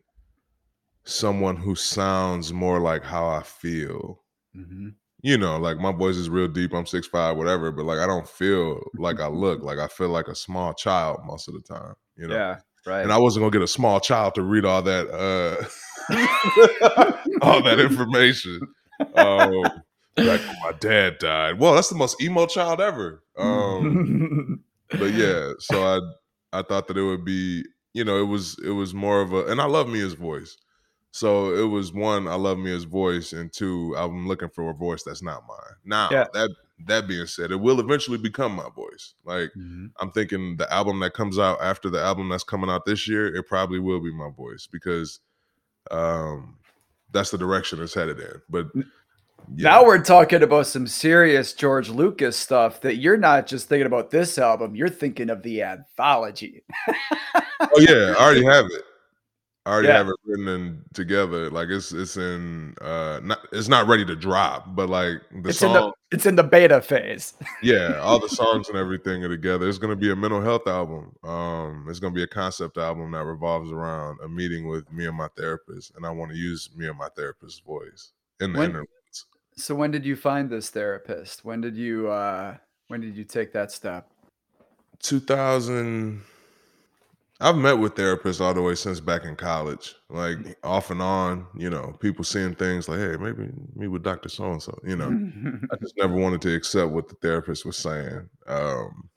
someone 1.05 1.57
who 1.57 1.75
sounds 1.75 2.53
more 2.53 2.79
like 2.79 3.03
how 3.03 3.27
I 3.27 3.43
feel. 3.43 4.21
Mm-hmm. 4.55 4.89
You 5.21 5.37
know, 5.37 5.57
like 5.57 5.77
my 5.77 5.93
voice 5.93 6.17
is 6.17 6.29
real 6.29 6.49
deep. 6.49 6.73
I'm 6.73 6.85
six 6.85 7.07
five, 7.07 7.37
whatever, 7.37 7.71
but 7.71 7.85
like 7.85 7.99
I 7.99 8.07
don't 8.07 8.27
feel 8.27 8.81
like 8.95 9.21
I 9.21 9.27
look. 9.27 9.63
Like 9.63 9.79
I 9.79 9.87
feel 9.87 10.09
like 10.09 10.27
a 10.27 10.35
small 10.35 10.73
child 10.73 11.21
most 11.25 11.47
of 11.47 11.53
the 11.53 11.61
time. 11.61 11.93
You 12.17 12.27
know, 12.27 12.35
yeah, 12.35 12.57
right. 12.85 13.03
And 13.03 13.11
I 13.11 13.17
wasn't 13.17 13.43
gonna 13.43 13.51
get 13.51 13.61
a 13.61 13.67
small 13.67 14.01
child 14.01 14.35
to 14.35 14.43
read 14.43 14.65
all 14.65 14.81
that, 14.81 15.07
uh 15.09 15.63
all 17.41 17.63
that 17.63 17.79
information. 17.79 18.59
Um, 19.15 19.63
when 20.15 20.57
my 20.63 20.71
dad 20.79 21.17
died. 21.19 21.59
Well, 21.59 21.73
that's 21.73 21.89
the 21.89 21.95
most 21.95 22.21
emo 22.21 22.45
child 22.45 22.81
ever. 22.81 23.23
Um, 23.37 24.63
but 24.91 25.13
yeah, 25.13 25.53
so 25.59 25.83
I 25.83 26.59
I 26.59 26.61
thought 26.61 26.87
that 26.87 26.97
it 26.97 27.03
would 27.03 27.25
be, 27.25 27.63
you 27.93 28.03
know, 28.03 28.19
it 28.19 28.27
was 28.27 28.57
it 28.63 28.71
was 28.71 28.93
more 28.93 29.21
of 29.21 29.33
a, 29.33 29.45
and 29.45 29.59
I 29.59 29.65
love 29.65 29.87
Mia's 29.87 30.13
voice. 30.13 30.57
So 31.11 31.53
it 31.53 31.67
was 31.67 31.93
one, 31.93 32.27
I 32.27 32.35
love 32.35 32.57
Mia's 32.57 32.85
voice, 32.85 33.33
and 33.33 33.53
two, 33.53 33.95
I'm 33.95 34.27
looking 34.27 34.49
for 34.49 34.71
a 34.71 34.73
voice 34.73 35.03
that's 35.03 35.21
not 35.21 35.43
mine. 35.47 35.77
Now 35.85 36.09
yeah. 36.11 36.25
that 36.33 36.49
that 36.85 37.07
being 37.07 37.27
said, 37.27 37.51
it 37.51 37.59
will 37.59 37.79
eventually 37.79 38.17
become 38.17 38.55
my 38.55 38.69
voice. 38.75 39.13
Like 39.23 39.49
mm-hmm. 39.49 39.87
I'm 39.99 40.11
thinking 40.11 40.57
the 40.57 40.71
album 40.73 40.99
that 41.01 41.13
comes 41.13 41.39
out 41.39 41.59
after 41.61 41.89
the 41.89 42.01
album 42.01 42.29
that's 42.29 42.43
coming 42.43 42.69
out 42.69 42.85
this 42.85 43.07
year, 43.07 43.33
it 43.33 43.47
probably 43.47 43.79
will 43.79 44.01
be 44.01 44.13
my 44.13 44.29
voice 44.35 44.67
because 44.71 45.19
um 45.91 46.57
that's 47.11 47.29
the 47.29 47.37
direction 47.37 47.81
it's 47.81 47.93
headed 47.93 48.19
in. 48.19 48.41
But 48.49 48.67
yeah. 49.55 49.69
Now 49.69 49.85
we're 49.85 50.03
talking 50.03 50.43
about 50.43 50.67
some 50.67 50.87
serious 50.87 51.53
George 51.53 51.89
Lucas 51.89 52.37
stuff 52.37 52.81
that 52.81 52.97
you're 52.97 53.17
not 53.17 53.47
just 53.47 53.67
thinking 53.67 53.87
about 53.87 54.11
this 54.11 54.37
album, 54.37 54.75
you're 54.75 54.89
thinking 54.89 55.29
of 55.29 55.43
the 55.43 55.63
anthology. 55.63 56.63
oh 57.59 57.79
yeah, 57.79 58.15
I 58.17 58.23
already 58.23 58.45
have 58.45 58.65
it. 58.65 58.83
I 59.65 59.71
already 59.71 59.87
yeah. 59.87 59.97
have 59.97 60.09
it 60.09 60.15
written 60.25 60.47
and 60.49 60.83
together. 60.93 61.49
Like 61.49 61.69
it's 61.69 61.93
it's 61.93 62.17
in 62.17 62.75
uh 62.81 63.21
not 63.23 63.47
it's 63.53 63.69
not 63.69 63.87
ready 63.87 64.03
to 64.05 64.15
drop, 64.15 64.75
but 64.75 64.89
like 64.89 65.21
the 65.31 65.49
it's 65.49 65.59
song 65.59 65.69
in 65.69 65.81
the, 65.81 65.93
it's 66.11 66.25
in 66.25 66.35
the 66.35 66.43
beta 66.43 66.81
phase. 66.81 67.33
yeah, 67.63 67.97
all 68.01 68.19
the 68.19 68.27
songs 68.27 68.67
and 68.67 68.77
everything 68.77 69.23
are 69.23 69.29
together. 69.29 69.69
It's 69.69 69.77
gonna 69.77 69.95
be 69.95 70.11
a 70.11 70.15
mental 70.17 70.41
health 70.41 70.67
album. 70.67 71.15
Um 71.23 71.85
it's 71.89 71.99
gonna 71.99 72.13
be 72.13 72.23
a 72.23 72.27
concept 72.27 72.77
album 72.77 73.11
that 73.11 73.23
revolves 73.23 73.71
around 73.71 74.19
a 74.21 74.27
meeting 74.27 74.67
with 74.67 74.91
me 74.91 75.05
and 75.05 75.15
my 75.15 75.29
therapist, 75.37 75.93
and 75.95 76.05
I 76.05 76.09
want 76.09 76.31
to 76.31 76.37
use 76.37 76.69
me 76.75 76.87
and 76.87 76.97
my 76.97 77.09
therapist's 77.15 77.59
voice 77.59 78.11
in 78.41 78.51
the 78.51 78.59
when, 78.59 78.85
so 79.55 79.75
when 79.75 79.91
did 79.91 80.05
you 80.05 80.15
find 80.15 80.49
this 80.49 80.69
therapist? 80.69 81.45
When 81.45 81.61
did 81.61 81.75
you 81.75 82.09
uh 82.09 82.57
when 82.87 83.01
did 83.01 83.15
you 83.15 83.23
take 83.23 83.53
that 83.53 83.71
step? 83.71 84.09
2000 85.01 86.21
I've 87.41 87.57
met 87.57 87.73
with 87.73 87.95
therapists 87.95 88.39
all 88.39 88.53
the 88.53 88.61
way 88.61 88.75
since 88.75 88.99
back 88.99 89.25
in 89.25 89.35
college. 89.35 89.95
Like 90.09 90.37
off 90.63 90.91
and 90.91 91.01
on, 91.01 91.45
you 91.57 91.69
know, 91.69 91.97
people 91.99 92.23
seeing 92.23 92.55
things 92.55 92.87
like, 92.87 92.99
hey, 92.99 93.17
maybe 93.17 93.49
meet 93.75 93.87
with 93.87 94.03
Dr. 94.03 94.29
So 94.29 94.51
and 94.51 94.63
so, 94.63 94.79
you 94.85 94.95
know. 94.95 95.07
I 95.71 95.75
just 95.81 95.97
never 95.97 96.15
wanted 96.15 96.41
to 96.43 96.55
accept 96.55 96.91
what 96.91 97.09
the 97.09 97.15
therapist 97.15 97.65
was 97.65 97.77
saying. 97.77 98.29
Um 98.47 99.09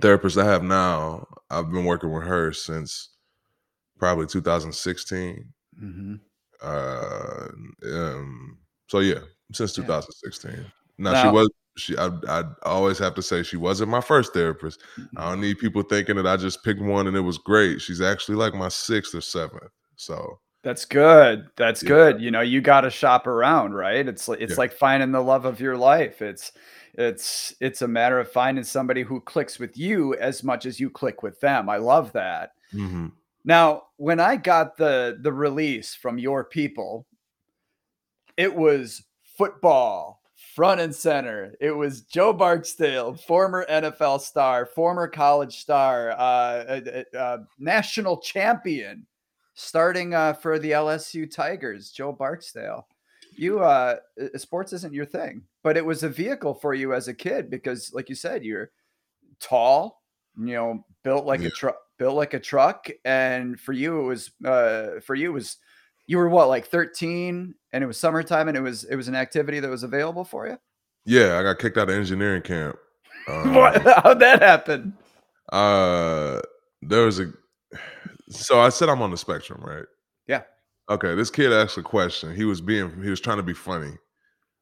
therapist 0.00 0.38
I 0.38 0.44
have 0.44 0.62
now, 0.62 1.26
I've 1.50 1.70
been 1.70 1.84
working 1.84 2.12
with 2.12 2.24
her 2.24 2.52
since 2.52 3.10
probably 3.98 4.26
2016. 4.26 5.52
Mm-hmm. 5.82 6.14
Uh, 6.60 7.48
um, 7.94 8.58
so 8.88 9.00
yeah, 9.00 9.20
since 9.52 9.72
2016. 9.72 10.64
Now, 10.98 11.12
now, 11.12 11.22
she 11.22 11.28
was 11.28 11.50
she 11.76 11.96
I 11.96 12.08
I 12.28 12.44
always 12.62 12.98
have 12.98 13.14
to 13.14 13.22
say 13.22 13.42
she 13.42 13.56
wasn't 13.56 13.90
my 13.90 14.00
first 14.00 14.32
therapist. 14.32 14.80
Mm-hmm. 14.98 15.18
I 15.18 15.30
don't 15.30 15.40
need 15.40 15.58
people 15.58 15.82
thinking 15.82 16.16
that 16.16 16.26
I 16.26 16.36
just 16.36 16.64
picked 16.64 16.80
one 16.80 17.06
and 17.06 17.16
it 17.16 17.20
was 17.20 17.38
great. 17.38 17.80
She's 17.80 18.00
actually 18.00 18.36
like 18.36 18.54
my 18.54 18.68
sixth 18.68 19.14
or 19.14 19.20
seventh. 19.20 19.70
So 19.96 20.40
that's 20.62 20.84
good. 20.84 21.46
That's 21.56 21.82
yeah. 21.82 21.88
good. 21.88 22.20
You 22.20 22.30
know, 22.30 22.40
you 22.40 22.60
got 22.60 22.82
to 22.82 22.90
shop 22.90 23.26
around, 23.26 23.74
right? 23.74 24.06
It's 24.06 24.28
like 24.28 24.40
it's 24.40 24.52
yeah. 24.52 24.58
like 24.58 24.72
finding 24.72 25.12
the 25.12 25.22
love 25.22 25.44
of 25.44 25.60
your 25.60 25.76
life. 25.76 26.20
It's 26.20 26.52
it's 26.94 27.54
it's 27.60 27.82
a 27.82 27.88
matter 27.88 28.18
of 28.18 28.30
finding 28.30 28.64
somebody 28.64 29.02
who 29.02 29.20
clicks 29.20 29.58
with 29.58 29.78
you 29.78 30.14
as 30.16 30.42
much 30.42 30.66
as 30.66 30.80
you 30.80 30.90
click 30.90 31.22
with 31.22 31.38
them. 31.40 31.68
I 31.68 31.76
love 31.76 32.12
that. 32.12 32.52
Mm-hmm. 32.74 33.08
Now, 33.44 33.84
when 33.96 34.18
I 34.20 34.36
got 34.36 34.76
the 34.76 35.18
the 35.20 35.32
release 35.32 35.94
from 35.94 36.18
your 36.18 36.44
people, 36.44 37.06
it 38.36 38.54
was 38.54 39.04
football 39.38 40.20
front 40.54 40.80
and 40.80 40.94
center. 40.94 41.54
It 41.60 41.70
was 41.70 42.02
Joe 42.02 42.32
Barksdale, 42.32 43.14
former 43.14 43.64
NFL 43.70 44.20
star, 44.20 44.66
former 44.66 45.06
college 45.06 45.60
star, 45.60 46.10
uh, 46.10 46.14
uh, 46.18 46.80
uh, 47.14 47.16
uh, 47.16 47.38
national 47.60 48.18
champion, 48.18 49.06
starting 49.54 50.14
uh, 50.14 50.32
for 50.34 50.58
the 50.58 50.72
LSU 50.72 51.30
Tigers. 51.30 51.90
Joe 51.92 52.12
Barksdale. 52.12 52.88
You 53.36 53.60
uh, 53.60 53.98
sports 54.36 54.72
isn't 54.72 54.92
your 54.92 55.06
thing, 55.06 55.42
but 55.62 55.76
it 55.76 55.86
was 55.86 56.02
a 56.02 56.08
vehicle 56.08 56.54
for 56.54 56.74
you 56.74 56.92
as 56.92 57.06
a 57.06 57.14
kid 57.14 57.50
because, 57.50 57.94
like 57.94 58.08
you 58.08 58.16
said, 58.16 58.44
you're 58.44 58.72
tall, 59.38 60.02
you 60.36 60.54
know, 60.54 60.84
built 61.04 61.24
like 61.24 61.42
yeah. 61.42 61.46
a 61.46 61.50
truck, 61.50 61.76
built 61.98 62.16
like 62.16 62.34
a 62.34 62.40
truck, 62.40 62.88
and 63.04 63.60
for 63.60 63.72
you 63.72 64.00
it 64.00 64.04
was 64.04 64.30
for 65.04 65.14
you 65.14 65.30
it 65.30 65.34
was 65.34 65.58
You 66.08 66.18
were 66.18 66.28
what, 66.28 66.48
like 66.48 66.66
13 66.66 67.54
and 67.72 67.84
it 67.84 67.86
was 67.86 67.96
summertime 67.98 68.48
and 68.48 68.56
it 68.56 68.60
was 68.62 68.82
it 68.84 68.96
was 68.96 69.06
an 69.08 69.14
activity 69.14 69.60
that 69.60 69.68
was 69.70 69.84
available 69.84 70.24
for 70.24 70.48
you? 70.48 70.58
Yeah, 71.04 71.38
I 71.38 71.42
got 71.44 71.58
kicked 71.60 71.76
out 71.78 71.88
of 71.88 71.94
engineering 71.94 72.42
camp. 72.42 72.76
What 73.28 73.76
Um, 73.86 73.94
how'd 74.02 74.20
that 74.20 74.42
happen? 74.42 74.96
uh, 75.52 76.40
there 76.82 77.04
was 77.04 77.20
a 77.20 77.30
so 78.30 78.58
I 78.60 78.68
said 78.70 78.88
I'm 78.88 79.02
on 79.02 79.10
the 79.10 79.16
spectrum, 79.16 79.60
right? 79.62 79.84
Yeah. 80.26 80.42
Okay, 80.90 81.14
this 81.14 81.30
kid 81.30 81.52
asked 81.52 81.76
a 81.78 81.82
question. 81.82 82.34
He 82.34 82.44
was 82.44 82.60
being 82.60 83.02
he 83.02 83.10
was 83.10 83.20
trying 83.20 83.36
to 83.36 83.42
be 83.42 83.54
funny, 83.54 83.92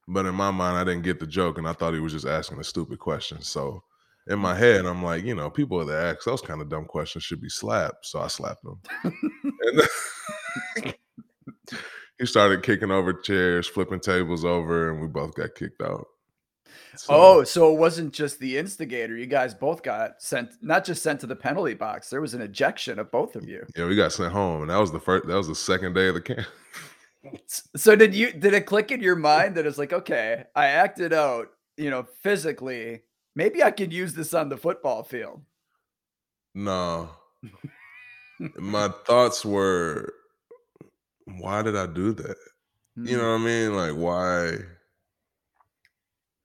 but 0.08 0.26
in 0.26 0.34
my 0.34 0.50
mind, 0.50 0.76
I 0.76 0.84
didn't 0.84 1.04
get 1.04 1.20
the 1.20 1.26
joke, 1.26 1.58
and 1.58 1.68
I 1.68 1.72
thought 1.72 1.94
he 1.94 2.00
was 2.00 2.12
just 2.12 2.26
asking 2.26 2.58
a 2.58 2.64
stupid 2.64 2.98
question. 2.98 3.40
So 3.42 3.82
in 4.28 4.38
my 4.40 4.54
head, 4.56 4.84
I'm 4.84 5.02
like, 5.04 5.22
you 5.24 5.36
know, 5.36 5.48
people 5.50 5.84
that 5.84 6.16
ask 6.16 6.24
those 6.24 6.42
kind 6.42 6.60
of 6.60 6.68
dumb 6.68 6.86
questions 6.86 7.22
should 7.22 7.40
be 7.40 7.48
slapped. 7.48 8.04
So 8.06 8.18
I 8.20 8.26
slapped 8.26 8.64
him. 8.64 8.80
and 10.74 10.94
he 12.18 12.26
started 12.26 12.62
kicking 12.62 12.90
over 12.90 13.12
chairs, 13.12 13.66
flipping 13.66 14.00
tables 14.00 14.44
over, 14.44 14.90
and 14.90 15.00
we 15.00 15.06
both 15.06 15.34
got 15.34 15.54
kicked 15.54 15.82
out. 15.82 16.06
So, 16.96 17.06
Oh, 17.10 17.44
so 17.44 17.72
it 17.74 17.78
wasn't 17.78 18.14
just 18.14 18.38
the 18.38 18.56
instigator. 18.56 19.16
You 19.16 19.26
guys 19.26 19.52
both 19.54 19.82
got 19.82 20.22
sent 20.22 20.52
not 20.62 20.84
just 20.84 21.02
sent 21.02 21.20
to 21.20 21.26
the 21.26 21.36
penalty 21.36 21.74
box. 21.74 22.08
There 22.08 22.22
was 22.22 22.32
an 22.32 22.40
ejection 22.40 22.98
of 22.98 23.10
both 23.10 23.36
of 23.36 23.46
you. 23.46 23.66
yeah, 23.76 23.86
we 23.86 23.96
got 23.96 24.12
sent 24.12 24.32
home, 24.32 24.62
and 24.62 24.70
that 24.70 24.78
was 24.78 24.92
the 24.92 25.00
first. 25.00 25.26
That 25.26 25.34
was 25.34 25.48
the 25.48 25.54
second 25.54 25.94
day 25.94 26.08
of 26.08 26.14
the 26.14 26.20
camp. 26.22 26.46
So 27.74 27.96
did 27.96 28.14
you 28.14 28.30
did 28.30 28.54
it 28.54 28.66
click 28.66 28.92
in 28.92 29.00
your 29.02 29.16
mind 29.16 29.56
that 29.56 29.66
it's 29.66 29.78
like, 29.78 29.92
okay, 29.92 30.44
I 30.54 30.66
acted 30.66 31.12
out, 31.12 31.48
you 31.76 31.90
know, 31.90 32.04
physically. 32.22 33.02
Maybe 33.34 33.64
I 33.64 33.72
could 33.72 33.92
use 33.92 34.14
this 34.14 34.32
on 34.32 34.48
the 34.48 34.56
football 34.56 35.02
field. 35.02 35.42
No, 36.54 37.10
my 38.38 38.90
thoughts 39.06 39.44
were, 39.44 40.14
why 41.26 41.62
did 41.62 41.76
I 41.76 41.86
do 41.86 42.12
that? 42.14 42.36
You 43.02 43.16
Hmm. 43.16 43.18
know 43.18 43.32
what 43.32 43.40
I 43.40 43.44
mean? 43.44 43.76
Like 43.76 43.92
why? 43.94 44.58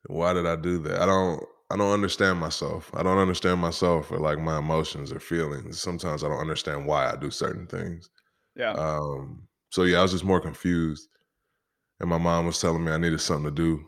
Why 0.07 0.33
did 0.33 0.45
I 0.45 0.55
do 0.55 0.79
that? 0.79 1.01
I 1.01 1.05
don't. 1.05 1.43
I 1.69 1.77
don't 1.77 1.93
understand 1.93 2.37
myself. 2.39 2.91
I 2.93 3.01
don't 3.01 3.17
understand 3.17 3.61
myself 3.61 4.11
or 4.11 4.19
like 4.19 4.37
my 4.39 4.57
emotions 4.57 5.13
or 5.13 5.21
feelings. 5.21 5.79
Sometimes 5.79 6.21
I 6.21 6.27
don't 6.27 6.41
understand 6.41 6.85
why 6.85 7.09
I 7.09 7.15
do 7.15 7.31
certain 7.31 7.65
things. 7.65 8.09
Yeah. 8.55 8.75
Um, 8.75 9.47
so 9.69 9.83
yeah, 9.83 9.99
I 9.99 10.01
was 10.01 10.11
just 10.11 10.25
more 10.25 10.41
confused. 10.41 11.07
And 11.99 12.09
my 12.09 12.17
mom 12.17 12.47
was 12.47 12.59
telling 12.59 12.83
me 12.83 12.91
I 12.91 12.97
needed 12.97 13.21
something 13.21 13.45
to 13.45 13.51
do. 13.51 13.85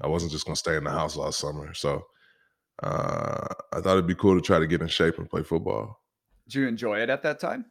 I 0.00 0.08
wasn't 0.08 0.32
just 0.32 0.46
gonna 0.46 0.56
stay 0.56 0.76
in 0.76 0.84
the 0.84 0.90
house 0.90 1.16
all 1.16 1.32
summer. 1.32 1.74
So 1.74 2.06
uh, 2.82 3.46
I 3.72 3.80
thought 3.80 3.92
it'd 3.92 4.06
be 4.06 4.14
cool 4.14 4.34
to 4.36 4.40
try 4.42 4.58
to 4.58 4.66
get 4.66 4.82
in 4.82 4.88
shape 4.88 5.18
and 5.18 5.30
play 5.30 5.42
football. 5.44 6.00
Did 6.48 6.54
you 6.54 6.66
enjoy 6.66 7.00
it 7.00 7.10
at 7.10 7.22
that 7.22 7.38
time? 7.38 7.66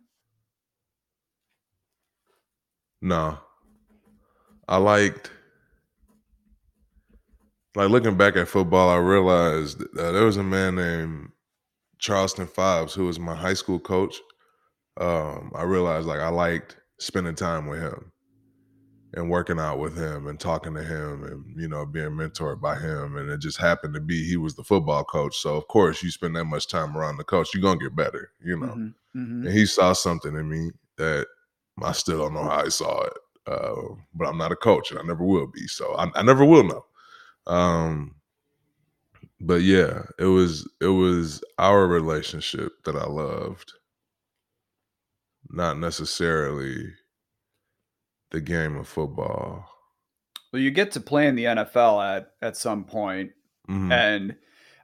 No, 3.01 3.37
I 4.67 4.77
liked 4.77 5.31
like 7.75 7.89
looking 7.89 8.17
back 8.17 8.35
at 8.35 8.47
football. 8.47 8.89
I 8.89 8.97
realized 8.97 9.81
uh, 9.97 10.11
there 10.11 10.25
was 10.25 10.37
a 10.37 10.43
man 10.43 10.75
named 10.75 11.29
Charleston 11.99 12.47
Fives 12.47 12.93
who 12.93 13.05
was 13.05 13.19
my 13.19 13.35
high 13.35 13.53
school 13.53 13.79
coach. 13.79 14.17
Um, 14.99 15.51
I 15.55 15.63
realized 15.63 16.07
like 16.07 16.19
I 16.19 16.29
liked 16.29 16.77
spending 16.99 17.35
time 17.35 17.67
with 17.67 17.81
him 17.81 18.11
and 19.13 19.29
working 19.29 19.59
out 19.59 19.79
with 19.79 19.97
him 19.97 20.27
and 20.27 20.39
talking 20.39 20.73
to 20.73 20.83
him 20.83 21.23
and 21.23 21.61
you 21.61 21.67
know 21.67 21.85
being 21.85 22.09
mentored 22.11 22.59
by 22.61 22.75
him. 22.77 23.15
And 23.15 23.29
it 23.29 23.39
just 23.39 23.59
happened 23.59 23.93
to 23.93 24.01
be 24.01 24.27
he 24.27 24.37
was 24.37 24.55
the 24.55 24.63
football 24.63 25.03
coach. 25.03 25.37
So 25.37 25.55
of 25.55 25.67
course 25.67 26.03
you 26.03 26.11
spend 26.11 26.35
that 26.35 26.45
much 26.45 26.67
time 26.67 26.97
around 26.97 27.17
the 27.17 27.23
coach, 27.23 27.53
you're 27.53 27.63
gonna 27.63 27.79
get 27.79 27.95
better, 27.95 28.31
you 28.43 28.57
know. 28.57 28.67
Mhm, 28.67 28.93
mhm. 29.15 29.45
and 29.45 29.51
he 29.53 29.65
saw 29.65 29.93
something 29.93 30.35
in 30.35 30.49
me 30.49 30.71
that 30.97 31.27
I 31.81 31.91
still 31.91 32.19
don't 32.19 32.33
know 32.33 32.43
how 32.43 32.63
he 32.63 32.69
saw 32.71 33.03
it. 33.03 33.13
Uh, 33.45 33.95
but 34.13 34.27
I'm 34.27 34.37
not 34.37 34.51
a 34.51 34.57
coach, 34.57 34.91
and 34.91 34.99
I 34.99 35.03
never 35.03 35.23
will 35.23 35.47
be. 35.47 35.67
So 35.67 35.93
I, 35.95 36.09
I 36.15 36.23
never 36.23 36.43
will 36.43 36.63
know. 36.63 36.85
Um, 37.47 38.15
but 39.39 39.61
yeah, 39.61 40.03
it 40.19 40.25
was 40.25 40.69
it 40.81 40.87
was 40.87 41.43
our 41.57 41.87
relationship 41.87 42.83
that 42.85 42.95
I 42.95 43.05
loved, 43.05 43.71
not 45.49 45.77
necessarily 45.77 46.93
the 48.31 48.41
game 48.41 48.75
of 48.75 48.87
football. 48.87 49.69
Well, 50.51 50.61
you 50.61 50.71
get 50.71 50.91
to 50.93 50.99
play 51.01 51.27
in 51.27 51.35
the 51.35 51.45
NFL 51.45 52.17
at 52.17 52.31
at 52.41 52.57
some 52.57 52.83
point, 52.85 53.31
Mhm. 53.69 53.91
and 53.91 54.35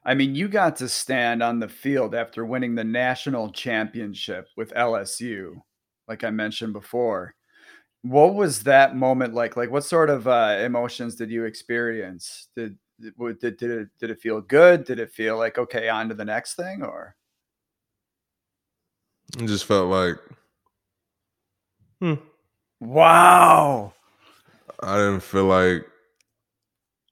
I 0.05 0.13
mean, 0.15 0.35
you 0.35 0.47
got 0.49 0.75
to 0.77 0.89
stand 0.89 1.41
on 1.41 1.59
the 1.59 1.69
field 1.69 2.13
after 2.13 2.45
winning 2.45 2.75
the 2.75 2.83
national 2.83 3.51
championship 3.51 4.47
with 4.57 4.73
LSU, 4.73 5.61
like 6.07 6.23
I 6.23 6.29
mentioned 6.31 6.73
before. 6.73 7.35
What 8.03 8.35
was 8.35 8.63
that 8.63 8.95
moment 8.95 9.33
like? 9.33 9.57
Like, 9.57 9.71
what 9.71 9.85
sort 9.85 10.09
of 10.09 10.27
uh, 10.27 10.59
emotions 10.61 11.15
did 11.15 11.31
you 11.31 11.45
experience? 11.45 12.49
Did 12.55 12.77
did 13.01 13.15
did 13.39 13.57
did 13.57 13.71
it, 13.71 13.89
did 13.99 14.09
it 14.11 14.21
feel 14.21 14.41
good? 14.41 14.85
Did 14.85 14.99
it 14.99 15.11
feel 15.11 15.37
like 15.37 15.57
okay, 15.57 15.89
on 15.89 16.09
to 16.09 16.15
the 16.15 16.25
next 16.25 16.55
thing, 16.55 16.83
or 16.83 17.15
It 19.37 19.45
just 19.47 19.65
felt 19.65 19.89
like, 19.89 20.17
hmm, 21.99 22.15
wow? 22.79 23.93
I 24.81 24.97
didn't 24.97 25.21
feel 25.21 25.45
like 25.45 25.85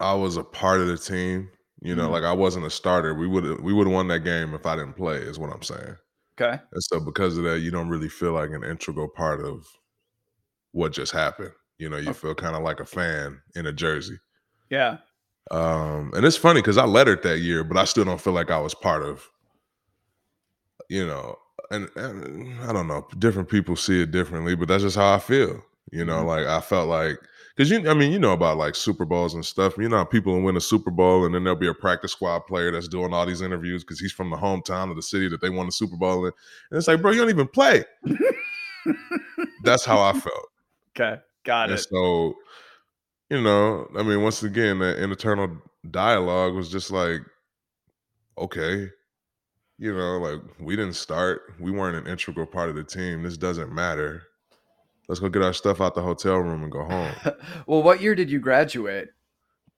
I 0.02 0.14
was 0.14 0.36
a 0.38 0.44
part 0.44 0.82
of 0.82 0.88
the 0.88 0.98
team. 0.98 1.50
You 1.82 1.96
know, 1.96 2.10
Mhm. 2.10 2.12
like 2.12 2.24
I 2.24 2.34
wasn't 2.34 2.66
a 2.66 2.70
starter. 2.70 3.14
We 3.16 3.28
would 3.28 3.62
we 3.62 3.74
would 3.74 3.88
have 3.88 3.94
won 3.94 4.08
that 4.10 4.20
game 4.20 4.54
if 4.54 4.66
I 4.66 4.76
didn't 4.76 4.94
play. 4.98 5.18
Is 5.18 5.40
what 5.40 5.52
I'm 5.52 5.64
saying. 5.64 5.96
Okay, 6.42 6.62
And 6.72 6.84
so 6.84 7.00
because 7.00 7.38
of 7.38 7.44
that, 7.46 7.60
you 7.60 7.72
don't 7.72 7.90
really 7.90 8.10
feel 8.10 8.34
like 8.34 8.52
an 8.52 8.64
integral 8.64 9.10
part 9.10 9.42
of 9.42 9.66
what 10.72 10.94
just 10.94 11.12
happened. 11.12 11.52
You 11.78 11.90
know, 11.90 11.98
you 11.98 12.14
Okay. 12.14 12.14
feel 12.14 12.36
kind 12.36 12.56
of 12.56 12.64
like 12.64 12.80
a 12.80 12.86
fan 12.86 13.42
in 13.56 13.66
a 13.66 13.74
jersey. 13.74 14.18
yeah, 14.70 15.00
Um, 15.50 16.12
and 16.16 16.26
it's 16.26 16.38
funny 16.38 16.62
because 16.62 16.78
I 16.78 16.86
lettered 16.86 17.24
that 17.24 17.40
year, 17.40 17.64
but 17.64 17.78
I 17.78 17.86
still 17.86 18.06
don't 18.06 18.22
feel 18.22 18.34
like 18.34 18.52
I 18.52 18.60
was 18.60 18.74
part 18.74 19.04
of, 19.04 19.30
you 20.90 21.06
know, 21.06 21.38
and, 21.70 21.90
and 21.96 22.60
I 22.64 22.74
don't 22.74 22.88
know, 22.88 23.08
different 23.18 23.50
people 23.50 23.76
see 23.76 24.02
it 24.02 24.12
differently, 24.12 24.56
but 24.56 24.68
that's 24.68 24.84
just 24.84 24.98
how 24.98 25.14
I 25.14 25.20
feel. 25.20 25.62
You 25.92 26.06
know, 26.06 26.24
Mhm. 26.24 26.26
like 26.26 26.46
I 26.46 26.62
felt 26.62 26.90
like 26.90 27.18
because 27.56 27.70
you 27.70 27.90
I 27.90 27.94
mean, 27.94 28.12
you 28.12 28.20
know 28.20 28.34
about 28.34 28.58
like 28.58 28.76
Super 28.76 29.06
Bowls 29.06 29.34
and 29.34 29.46
stuff. 29.46 29.78
You 29.78 29.90
know 29.90 29.98
how 29.98 30.06
people 30.06 30.40
win 30.42 30.58
a 30.58 30.62
Super 30.62 30.92
Bowl 30.92 31.26
and 31.26 31.34
then 31.36 31.44
there'll 31.44 31.60
be 31.60 31.68
a 31.68 31.74
practice 31.74 32.12
squad 32.14 32.42
player 32.48 32.72
that's 32.72 32.88
doing 32.88 33.14
all 33.14 33.26
these 33.26 33.42
interviews 33.42 33.84
because 33.84 34.00
he's 34.00 34.12
from 34.12 34.30
the 34.30 34.38
hometown 34.38 34.90
of 34.90 34.96
the 34.96 35.02
city 35.02 35.28
that 35.30 35.42
they 35.42 35.50
won 35.50 35.66
the 35.68 35.72
Super 35.72 35.98
Bowl 35.98 36.26
in. 36.26 36.32
And 36.72 36.78
it's 36.78 36.88
like, 36.88 37.02
bro, 37.02 37.12
you 37.12 37.20
don't 37.22 37.30
even 37.30 37.48
play. 37.48 37.84
That's 39.64 39.86
how 39.86 40.02
I 40.02 40.14
felt. 40.14 40.50
okay, 40.98 41.22
got 41.44 41.70
And 41.70 41.78
it. 41.78 41.80
so, 41.80 42.36
you 43.30 43.42
know, 43.42 43.88
I 43.98 44.04
mean, 44.04 44.22
once 44.24 44.44
again, 44.44 44.80
that 44.80 45.00
internal 45.00 45.58
dialogue 45.90 46.54
was 46.56 46.70
just 46.70 46.92
like, 46.92 47.22
okay, 48.38 48.88
you 49.78 49.96
know, 49.96 50.18
like 50.20 50.42
we 50.60 50.76
didn't 50.76 50.94
start, 50.96 51.42
we 51.60 51.72
weren't 51.72 51.98
an 51.98 52.12
integral 52.12 52.46
part 52.46 52.70
of 52.70 52.76
the 52.76 52.84
team. 52.84 53.24
This 53.24 53.38
doesn't 53.38 53.74
matter. 53.74 54.24
Let's 55.12 55.20
go 55.20 55.28
get 55.28 55.42
our 55.42 55.52
stuff 55.52 55.82
out 55.82 55.94
the 55.94 56.02
hotel 56.02 56.38
room 56.38 56.64
and 56.64 56.72
go 56.72 56.86
home. 56.86 57.12
well, 57.68 57.84
what 57.84 58.00
year 58.00 58.16
did 58.16 58.32
you 58.32 58.40
graduate? 58.40 59.10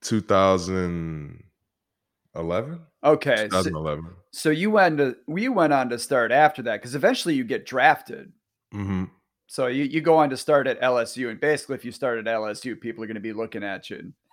2011? 0.02 2.80
Okay, 3.04 3.36
so, 3.36 3.64
2011. 3.64 4.12
so 4.30 4.52
you 4.52 4.70
went 4.70 5.00
to 5.00 5.18
you 5.28 5.52
went 5.52 5.74
on 5.74 5.90
to 5.90 5.98
start 5.98 6.32
after 6.32 6.62
that 6.62 6.74
because 6.74 6.94
eventually 6.94 7.34
you 7.34 7.46
get 7.46 7.66
drafted. 7.66 8.32
hmm 8.72 9.06
So 9.48 9.66
you, 9.66 9.86
you 9.86 10.02
go 10.02 10.18
on 10.18 10.30
to 10.30 10.38
start 10.38 10.68
at 10.68 10.80
LSU, 10.80 11.32
and 11.32 11.40
basically, 11.40 11.78
if 11.78 11.84
you 11.84 11.92
start 11.92 12.20
at 12.20 12.26
LSU, 12.26 12.80
people 12.80 13.04
are 13.04 13.08
going 13.08 13.16
to 13.16 13.20
be 13.20 13.34
looking 13.34 13.64
at 13.64 13.90
you. 13.90 14.14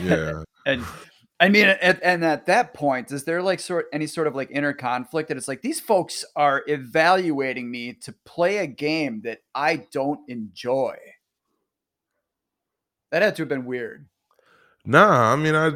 Yeah. 0.00 0.42
and 0.64 0.82
I 1.40 1.48
mean, 1.48 1.66
at, 1.66 2.00
and 2.02 2.24
at 2.24 2.46
that 2.46 2.74
point, 2.74 3.10
is 3.10 3.24
there 3.24 3.42
like 3.42 3.58
sort 3.58 3.86
any 3.92 4.06
sort 4.06 4.26
of 4.26 4.36
like 4.36 4.50
inner 4.50 4.72
conflict 4.72 5.28
that 5.28 5.36
it's 5.36 5.48
like 5.48 5.62
these 5.62 5.80
folks 5.80 6.24
are 6.36 6.62
evaluating 6.66 7.70
me 7.70 7.92
to 8.02 8.14
play 8.24 8.58
a 8.58 8.66
game 8.66 9.22
that 9.24 9.40
I 9.54 9.86
don't 9.92 10.20
enjoy? 10.28 10.96
That 13.10 13.22
had 13.22 13.36
to 13.36 13.42
have 13.42 13.48
been 13.48 13.66
weird. 13.66 14.06
Nah, 14.84 15.32
I 15.32 15.36
mean, 15.36 15.54
I 15.54 15.70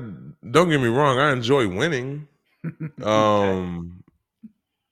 don't 0.49 0.69
get 0.69 0.81
me 0.81 0.89
wrong, 0.89 1.19
I 1.19 1.33
enjoy 1.33 1.69
winning. 1.69 2.29
Okay. 3.01 3.09
Um, 3.09 4.03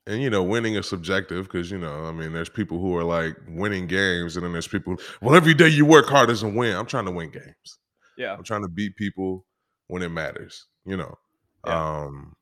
and 0.07 0.22
you 0.22 0.31
know, 0.31 0.42
winning 0.42 0.76
is 0.76 0.88
subjective 0.88 1.46
because 1.46 1.70
you 1.70 1.79
know, 1.79 2.05
I 2.05 2.12
mean, 2.12 2.33
there's 2.33 2.48
people 2.48 2.79
who 2.79 2.94
are 2.96 3.02
like 3.02 3.37
winning 3.48 3.88
games, 3.88 4.37
and 4.37 4.44
then 4.44 4.52
there's 4.52 4.68
people. 4.68 4.96
Well, 5.20 5.35
every 5.35 5.52
day 5.52 5.68
you 5.68 5.85
work 5.85 6.07
hard 6.07 6.29
doesn't 6.29 6.55
win. 6.55 6.76
I'm 6.76 6.87
trying 6.87 7.07
to 7.07 7.11
win 7.11 7.31
games. 7.31 7.79
yeah. 8.16 8.33
I'm 8.35 8.44
trying 8.44 8.62
to 8.62 8.68
beat 8.68 8.94
people 8.96 9.44
when 9.88 10.03
it 10.03 10.11
matters. 10.11 10.66
You 10.85 10.96
know. 10.96 11.18
Yeah. 11.66 12.03
Um. 12.05 12.35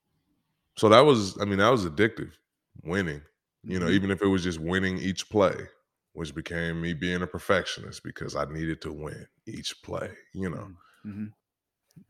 So 0.77 0.89
that 0.89 1.01
was, 1.01 1.41
I 1.41 1.45
mean, 1.45 1.59
that 1.59 1.71
was 1.71 1.87
addictive. 1.87 2.33
Winning. 2.83 3.23
You 3.63 3.79
know, 3.79 3.87
Mhm. 3.87 3.93
even 3.93 4.11
if 4.11 4.21
it 4.23 4.27
was 4.27 4.43
just 4.43 4.59
winning 4.61 4.99
each 4.99 5.31
play, 5.31 5.55
which 6.13 6.35
became 6.35 6.81
me 6.83 6.93
being 6.93 7.23
a 7.23 7.27
perfectionist 7.27 8.03
because 8.03 8.37
I 8.37 8.45
needed 8.47 8.81
to 8.83 8.93
win 8.93 9.27
each 9.47 9.83
play. 9.83 10.11
You 10.35 10.51
know. 10.51 10.71
Mhm. 11.07 11.33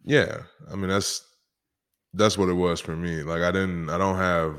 Yeah, 0.05 0.43
I 0.71 0.77
mean 0.77 0.89
that's 0.89 1.27
that's 2.15 2.39
what 2.39 2.49
it 2.49 2.55
was 2.55 2.81
for 2.81 2.97
me. 2.97 3.23
Like 3.23 3.43
I 3.43 3.51
didn't 3.53 3.91
I 3.91 3.99
don't 3.99 4.17
have 4.17 4.57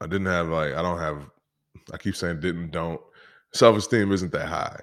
I 0.00 0.06
didn't 0.06 0.26
have 0.26 0.48
like 0.48 0.74
I 0.74 0.82
don't 0.82 0.98
have 0.98 1.30
I 1.92 1.96
keep 1.98 2.16
saying 2.16 2.40
didn't 2.40 2.70
don't 2.70 3.00
self 3.52 3.76
esteem 3.76 4.12
isn't 4.12 4.32
that 4.32 4.48
high. 4.48 4.80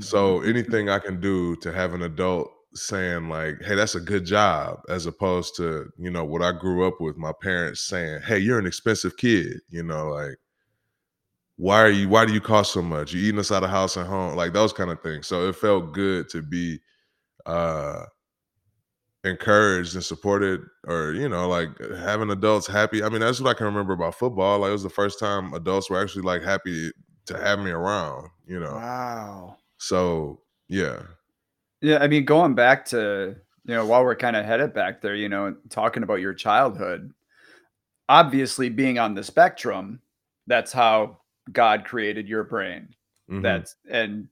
So 0.00 0.40
anything 0.42 0.88
I 0.88 1.00
can 1.00 1.20
do 1.20 1.56
to 1.56 1.72
have 1.72 1.92
an 1.94 2.02
adult 2.02 2.52
saying 2.74 3.28
like, 3.28 3.62
"Hey, 3.62 3.74
that's 3.74 3.94
a 3.94 4.00
good 4.00 4.24
job," 4.26 4.80
as 4.88 5.06
opposed 5.06 5.56
to 5.56 5.90
you 5.98 6.10
know 6.10 6.24
what 6.24 6.42
I 6.42 6.52
grew 6.52 6.86
up 6.86 7.00
with, 7.00 7.16
my 7.16 7.32
parents 7.42 7.82
saying, 7.82 8.22
"Hey, 8.22 8.38
you're 8.38 8.58
an 8.58 8.66
expensive 8.66 9.16
kid," 9.16 9.60
you 9.70 9.82
know, 9.82 10.08
like, 10.10 10.36
"Why 11.56 11.80
are 11.82 11.90
you? 11.90 12.08
Why 12.08 12.24
do 12.24 12.32
you 12.32 12.40
cost 12.40 12.72
so 12.72 12.82
much? 12.82 13.12
You 13.12 13.20
eating 13.20 13.38
us 13.40 13.50
out 13.52 13.64
of 13.64 13.70
house 13.70 13.96
and 13.96 14.06
home?" 14.06 14.36
Like 14.36 14.52
those 14.52 14.72
kind 14.72 14.90
of 14.90 15.02
things. 15.02 15.26
So 15.26 15.48
it 15.48 15.56
felt 15.56 15.92
good 15.92 16.28
to 16.30 16.42
be 16.42 16.80
uh 17.46 18.04
encouraged 19.24 19.94
and 19.96 20.04
supported 20.04 20.60
or 20.86 21.12
you 21.12 21.28
know 21.28 21.48
like 21.48 21.70
having 21.98 22.30
adults 22.30 22.68
happy 22.68 23.02
i 23.02 23.08
mean 23.08 23.20
that's 23.20 23.40
what 23.40 23.50
i 23.50 23.54
can 23.54 23.66
remember 23.66 23.92
about 23.92 24.14
football 24.14 24.60
like 24.60 24.68
it 24.68 24.72
was 24.72 24.84
the 24.84 24.88
first 24.88 25.18
time 25.18 25.52
adults 25.54 25.90
were 25.90 26.00
actually 26.00 26.22
like 26.22 26.40
happy 26.40 26.90
to 27.26 27.36
have 27.36 27.58
me 27.58 27.70
around 27.72 28.28
you 28.46 28.60
know 28.60 28.74
Wow. 28.74 29.56
so 29.78 30.40
yeah 30.68 31.02
Yeah, 31.80 31.98
I 31.98 32.08
mean, 32.08 32.24
going 32.24 32.54
back 32.54 32.84
to, 32.86 33.36
you 33.64 33.74
know, 33.74 33.86
while 33.86 34.04
we're 34.04 34.16
kind 34.16 34.36
of 34.36 34.44
headed 34.44 34.74
back 34.74 35.00
there, 35.00 35.14
you 35.14 35.28
know, 35.28 35.56
talking 35.70 36.02
about 36.02 36.16
your 36.20 36.34
childhood, 36.34 37.12
obviously 38.08 38.68
being 38.68 38.98
on 38.98 39.14
the 39.14 39.24
spectrum, 39.24 40.00
that's 40.46 40.72
how 40.72 41.18
God 41.52 41.84
created 41.84 42.28
your 42.28 42.44
brain. 42.44 42.94
mhm. 43.30 43.42
That's 43.42 43.76
and 43.90 44.28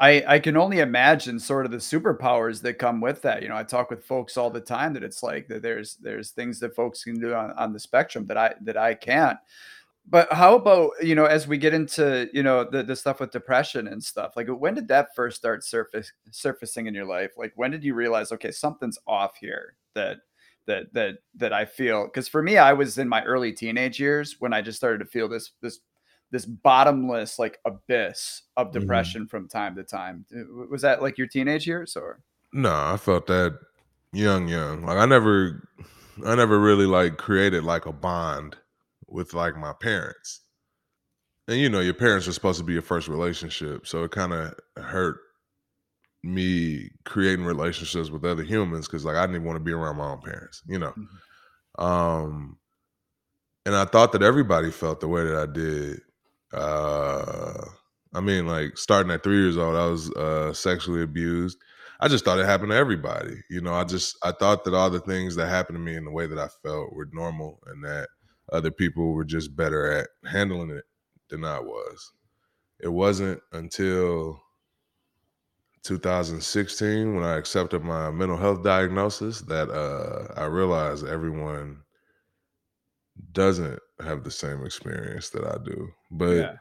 I 0.00 0.24
I 0.26 0.38
can 0.40 0.56
only 0.56 0.80
imagine 0.80 1.40
sort 1.40 1.66
of 1.66 1.72
the 1.72 1.78
superpowers 1.78 2.62
that 2.62 2.74
come 2.74 3.00
with 3.00 3.22
that. 3.22 3.42
You 3.42 3.48
know, 3.48 3.56
I 3.56 3.64
talk 3.64 3.90
with 3.90 4.04
folks 4.04 4.36
all 4.36 4.50
the 4.50 4.60
time 4.60 4.94
that 4.94 5.04
it's 5.04 5.22
like 5.22 5.48
that 5.48 5.62
there's 5.62 5.96
there's 5.96 6.30
things 6.32 6.60
that 6.60 6.76
folks 6.76 7.04
can 7.04 7.20
do 7.20 7.34
on, 7.34 7.52
on 7.52 7.72
the 7.72 7.80
spectrum 7.80 8.26
that 8.26 8.38
I 8.38 8.54
that 8.62 8.76
I 8.78 8.94
can't. 8.94 9.38
But 10.10 10.32
how 10.32 10.54
about, 10.56 10.92
you 11.02 11.14
know, 11.14 11.26
as 11.26 11.46
we 11.46 11.58
get 11.58 11.74
into, 11.74 12.28
you 12.32 12.42
know, 12.42 12.64
the 12.64 12.82
the 12.82 12.96
stuff 12.96 13.20
with 13.20 13.30
depression 13.30 13.88
and 13.88 14.02
stuff, 14.02 14.32
like 14.36 14.48
when 14.48 14.74
did 14.74 14.88
that 14.88 15.14
first 15.14 15.36
start 15.36 15.64
surface 15.64 16.12
surfacing 16.30 16.86
in 16.86 16.94
your 16.94 17.04
life? 17.06 17.32
Like 17.36 17.52
when 17.56 17.70
did 17.70 17.84
you 17.84 17.94
realize, 17.94 18.32
okay, 18.32 18.50
something's 18.50 18.98
off 19.06 19.36
here 19.40 19.76
that 19.94 20.18
that 20.66 20.92
that 20.94 21.16
that 21.36 21.52
I 21.52 21.64
feel? 21.66 22.04
Because 22.04 22.28
for 22.28 22.42
me, 22.42 22.56
I 22.56 22.72
was 22.72 22.96
in 22.98 23.08
my 23.08 23.22
early 23.24 23.52
teenage 23.52 24.00
years 24.00 24.36
when 24.38 24.52
I 24.54 24.62
just 24.62 24.78
started 24.78 24.98
to 24.98 25.04
feel 25.04 25.28
this 25.28 25.52
this 25.60 25.80
this 26.30 26.44
bottomless 26.46 27.38
like 27.38 27.58
abyss 27.66 28.42
of 28.56 28.68
Mhm. 28.68 28.80
depression 28.80 29.26
from 29.26 29.48
time 29.48 29.74
to 29.76 29.82
time. 29.84 30.24
Uh, 30.34 30.66
Was 30.70 30.82
that 30.82 31.02
like 31.02 31.18
your 31.18 31.26
teenage 31.26 31.66
years 31.66 31.96
or? 31.96 32.20
no 32.52 32.70
i 32.72 32.96
felt 32.96 33.26
that 33.26 33.58
young 34.12 34.48
young 34.48 34.82
like 34.82 34.96
i 34.96 35.04
never 35.04 35.68
i 36.24 36.34
never 36.34 36.58
really 36.58 36.86
like 36.86 37.18
created 37.18 37.62
like 37.62 37.84
a 37.84 37.92
bond 37.92 38.56
with 39.08 39.34
like 39.34 39.56
my 39.56 39.72
parents. 39.72 40.40
And 41.48 41.58
you 41.58 41.68
know 41.68 41.80
your 41.80 41.94
parents 41.94 42.28
are 42.28 42.32
supposed 42.32 42.58
to 42.58 42.64
be 42.64 42.74
your 42.74 42.82
first 42.82 43.08
relationship 43.08 43.86
so 43.86 44.04
it 44.04 44.10
kind 44.10 44.32
of 44.34 44.54
hurt 44.76 45.18
me 46.22 46.90
creating 47.04 47.44
relationships 47.44 48.10
with 48.10 48.24
other 48.24 48.42
humans 48.42 48.86
because 48.86 49.04
like 49.04 49.16
i 49.16 49.22
didn't 49.22 49.36
even 49.36 49.46
want 49.46 49.56
to 49.56 49.64
be 49.64 49.72
around 49.72 49.96
my 49.96 50.10
own 50.10 50.20
parents 50.20 50.62
you 50.66 50.78
know? 50.78 50.92
Mhm. 51.78 51.84
um 51.84 52.58
and 53.66 53.74
i 53.74 53.84
thought 53.84 54.12
that 54.12 54.22
everybody 54.22 54.70
felt 54.70 55.00
the 55.00 55.08
way 55.08 55.24
that 55.24 55.36
i 55.36 55.46
did 55.52 56.00
uh 56.52 57.64
i 58.14 58.20
mean 58.20 58.46
like 58.46 58.76
starting 58.76 59.12
at 59.12 59.22
three 59.22 59.40
years 59.40 59.56
old 59.56 59.76
i 59.76 59.86
was 59.86 60.10
uh 60.12 60.52
sexually 60.52 61.02
abused. 61.02 61.58
I 62.00 62.06
just 62.06 62.24
thought 62.24 62.38
it 62.38 62.46
happened 62.46 62.70
to 62.70 62.76
everybody 62.76 63.34
you 63.50 63.60
know? 63.60 63.74
I 63.74 63.84
just 63.84 64.16
i 64.22 64.32
thought 64.32 64.64
that 64.64 64.74
all 64.74 64.90
the 64.90 65.00
things 65.00 65.34
that 65.36 65.48
happened 65.48 65.76
to 65.76 65.80
me 65.80 65.96
in 65.96 66.04
the 66.04 66.10
way 66.12 66.26
that 66.26 66.38
i 66.38 66.48
felt 66.62 66.92
were 66.92 67.08
normal 67.12 67.60
and 67.66 67.84
that 67.84 68.08
other 68.52 68.70
people 68.70 69.12
were 69.12 69.24
just 69.24 69.56
better 69.56 69.90
at 69.92 70.08
handling 70.30 70.70
it 70.70 70.84
than 71.28 71.44
i 71.44 71.58
was 71.58 72.12
it 72.80 72.88
wasn't 72.88 73.40
until 73.52 74.40
2016 75.82 77.14
when 77.14 77.24
I 77.24 77.36
accepted 77.36 77.82
my 77.82 78.10
mental 78.10 78.36
health 78.36 78.62
diagnosis 78.62 79.40
that 79.42 79.70
uh, 79.70 80.32
I 80.38 80.44
realized 80.46 81.06
everyone 81.06 81.82
doesn't 83.32 83.78
have 84.00 84.24
the 84.24 84.30
same 84.30 84.64
experience 84.64 85.30
that 85.30 85.44
I 85.44 85.56
do. 85.64 85.88
But 86.10 86.36
Yeah. 86.36 86.56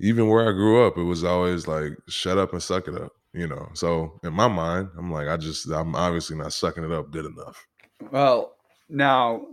even 0.00 0.28
where 0.28 0.48
I 0.48 0.52
grew 0.52 0.86
up, 0.86 0.96
it 0.98 1.04
was 1.04 1.24
always 1.24 1.68
like 1.68 1.92
shut 2.08 2.38
up 2.38 2.52
and 2.52 2.62
suck 2.62 2.88
it 2.88 2.96
up, 2.96 3.12
you 3.32 3.46
know. 3.46 3.70
So 3.74 4.20
in 4.24 4.34
my 4.34 4.48
mind, 4.48 4.90
I'm 4.98 5.10
like, 5.12 5.28
I 5.28 5.36
just 5.36 5.68
I'm 5.70 5.94
obviously 5.96 6.36
not 6.36 6.52
sucking 6.52 6.84
it 6.84 6.92
up 6.92 7.10
good 7.10 7.26
enough. 7.26 7.66
Well, 8.10 8.56
now 8.88 9.46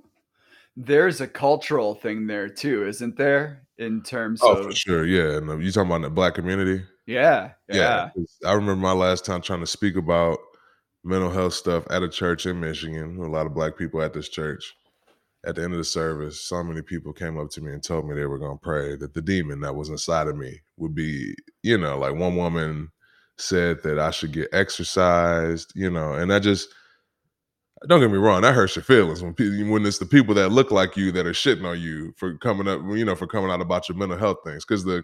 there's 0.79 1.19
a 1.19 1.27
cultural 1.27 1.93
thing 1.93 2.25
there 2.25 2.47
too, 2.47 2.87
isn't 2.87 3.17
there? 3.17 3.63
In 3.77 4.01
terms 4.01 4.41
of 4.41 4.57
Oh, 4.57 4.63
for 4.63 4.71
sure, 4.73 5.05
yeah. 5.05 5.37
And 5.37 5.63
you 5.63 5.71
talking 5.71 5.91
about 5.91 6.01
the 6.01 6.09
black 6.09 6.35
community? 6.35 6.85
yeah, 7.05 7.51
Yeah, 7.67 8.09
yeah. 8.15 8.49
I 8.49 8.53
remember 8.53 8.81
my 8.81 8.93
last 8.93 9.25
time 9.25 9.41
trying 9.41 9.59
to 9.59 9.67
speak 9.67 9.97
about 9.97 10.39
mental 11.03 11.31
health 11.31 11.53
stuff 11.53 11.83
at 11.89 12.03
a 12.03 12.09
church 12.09 12.45
in 12.45 12.61
Michigan. 12.61 13.17
A 13.17 13.27
lot 13.27 13.45
of 13.45 13.53
black 13.53 13.77
people 13.77 14.01
at 14.01 14.13
this 14.13 14.29
church. 14.29 14.73
At 15.45 15.55
the 15.55 15.63
end 15.63 15.73
of 15.73 15.77
the 15.77 15.85
service, 15.85 16.41
so 16.41 16.61
many 16.63 16.81
people 16.81 17.13
came 17.13 17.37
up 17.37 17.49
to 17.51 17.61
me 17.61 17.71
and 17.71 17.81
told 17.81 18.07
me 18.07 18.13
they 18.15 18.25
were 18.25 18.39
going 18.39 18.57
to 18.57 18.63
pray 18.63 18.97
that 18.97 19.13
the 19.13 19.21
demon 19.21 19.61
that 19.61 19.75
was 19.75 19.87
inside 19.87 20.27
of 20.27 20.35
me 20.35 20.59
would 20.77 20.93
be, 20.93 21.33
you 21.63 21.77
know, 21.77 21.97
like 21.97 22.13
one 22.15 22.35
woman 22.35 22.89
said 23.37 23.81
that 23.83 23.99
I 23.99 24.11
should 24.11 24.33
get 24.33 24.49
exercised, 24.51 25.71
you 25.75 25.89
know, 25.89 26.13
and 26.13 26.33
I 26.33 26.39
just 26.39 26.67
don't 27.87 28.01
get 28.01 28.11
me 28.11 28.17
wrong, 28.17 28.41
that 28.41 28.53
hurts 28.55 28.75
your 28.75 28.83
feelings 28.83 29.23
when 29.23 29.33
people 29.33 29.71
when 29.71 29.85
it's 29.85 29.99
the 29.99 30.05
people 30.05 30.33
that 30.35 30.49
look 30.49 30.71
like 30.71 30.97
you 30.97 31.11
that 31.13 31.25
are 31.25 31.31
shitting 31.31 31.65
on 31.65 31.79
you 31.79 32.13
for 32.17 32.37
coming 32.37 32.67
up, 32.67 32.81
you 32.89 33.05
know, 33.05 33.15
for 33.15 33.27
coming 33.27 33.49
out 33.51 33.61
about 33.61 33.87
your 33.87 33.97
mental 33.97 34.17
health 34.17 34.37
things. 34.45 34.65
Because 34.65 34.83
the 34.83 35.03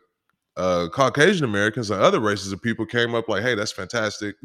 uh, 0.58 0.88
Caucasian 0.94 1.46
Americans 1.46 1.90
and 1.92 2.02
other 2.02 2.20
races 2.20 2.52
of 2.52 2.62
people 2.62 2.86
came 2.86 3.16
up 3.16 3.30
like, 3.30 3.44
"Hey, 3.44 3.56
that's 3.56 3.72
fantastic," 3.72 4.36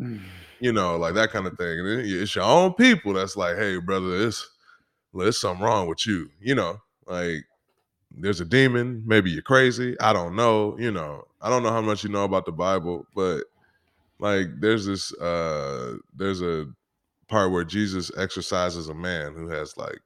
you 0.61 0.73
know, 0.73 0.97
like 0.97 1.15
that 1.15 1.31
kind 1.31 1.47
of 1.47 1.57
thing. 1.57 1.79
And 1.81 2.01
it's 2.01 2.35
your 2.35 2.45
own 2.45 2.75
people 2.75 3.15
that's 3.15 3.37
like, 3.37 3.57
"Hey, 3.57 3.79
brother, 3.79 4.27
it's 4.27 4.49
there's 5.15 5.41
something 5.41 5.65
wrong 5.65 5.89
with 5.89 6.07
you," 6.07 6.31
you 6.41 6.55
know, 6.55 6.81
like 7.07 7.45
there's 8.11 8.41
a 8.41 8.45
demon. 8.45 9.03
Maybe 9.07 9.31
you're 9.31 9.43
crazy. 9.43 9.99
I 10.01 10.13
don't 10.13 10.37
know. 10.37 10.77
You 10.79 10.93
know, 10.93 11.25
I 11.41 11.51
don't 11.51 11.63
know 11.63 11.73
how 11.73 11.81
much 11.81 12.05
you 12.05 12.11
know 12.11 12.25
about 12.25 12.47
the 12.47 12.53
Bible, 12.53 13.07
but 13.15 13.45
like 14.19 14.49
there's 14.61 14.87
this 14.87 15.13
uh 15.15 15.97
there's 16.15 16.43
a 16.43 16.67
part 17.31 17.53
where 17.53 17.65
Jesus 17.65 18.11
exorcises 18.17 18.89
a 18.89 18.95
man 18.95 19.35
who 19.35 19.49
has 19.49 19.77
like 19.77 20.01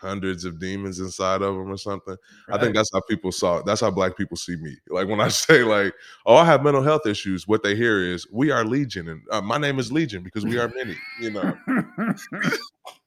hundreds 0.00 0.44
of 0.44 0.60
demons 0.60 1.00
inside 1.00 1.42
of 1.42 1.54
him 1.54 1.70
or 1.70 1.76
something. 1.76 2.16
I 2.50 2.58
think 2.58 2.74
that's 2.74 2.90
how 2.92 3.00
people 3.08 3.32
saw 3.32 3.62
that's 3.62 3.80
how 3.80 3.90
black 3.90 4.16
people 4.16 4.36
see 4.36 4.56
me. 4.56 4.76
Like 4.90 5.08
when 5.08 5.20
I 5.20 5.28
say 5.46 5.62
like, 5.62 5.94
"Oh, 6.24 6.36
I 6.36 6.44
have 6.44 6.62
mental 6.62 6.82
health 6.82 7.06
issues," 7.06 7.46
what 7.46 7.62
they 7.62 7.76
hear 7.76 8.00
is, 8.00 8.26
"We 8.32 8.50
are 8.50 8.64
legion 8.64 9.08
and 9.08 9.22
uh, 9.30 9.42
my 9.42 9.58
name 9.58 9.78
is 9.78 9.92
Legion 9.92 10.22
because 10.22 10.44
we 10.44 10.58
are 10.58 10.68
many," 10.68 10.96
you 11.20 11.30
know. 11.30 11.56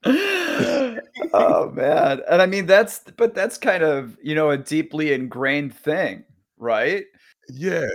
oh 1.34 1.72
man. 1.72 2.22
And 2.30 2.42
I 2.42 2.46
mean 2.46 2.66
that's 2.66 3.00
but 3.18 3.34
that's 3.34 3.58
kind 3.58 3.84
of, 3.84 4.18
you 4.22 4.36
know, 4.36 4.52
a 4.52 4.58
deeply 4.58 5.14
ingrained 5.14 5.74
thing, 5.74 6.24
right? 6.58 7.06
Yeah. 7.50 7.88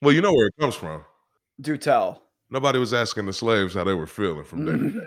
Well, 0.00 0.14
you 0.14 0.20
know 0.20 0.32
where 0.32 0.46
it 0.46 0.54
comes 0.60 0.76
from. 0.76 1.04
Do 1.60 1.76
tell. 1.76 2.22
Nobody 2.50 2.78
was 2.78 2.94
asking 2.94 3.26
the 3.26 3.32
slaves 3.32 3.74
how 3.74 3.84
they 3.84 3.94
were 3.94 4.06
feeling 4.06 4.44
from 4.44 4.64
day 4.64 4.72
to 4.72 4.90
day. 5.00 5.06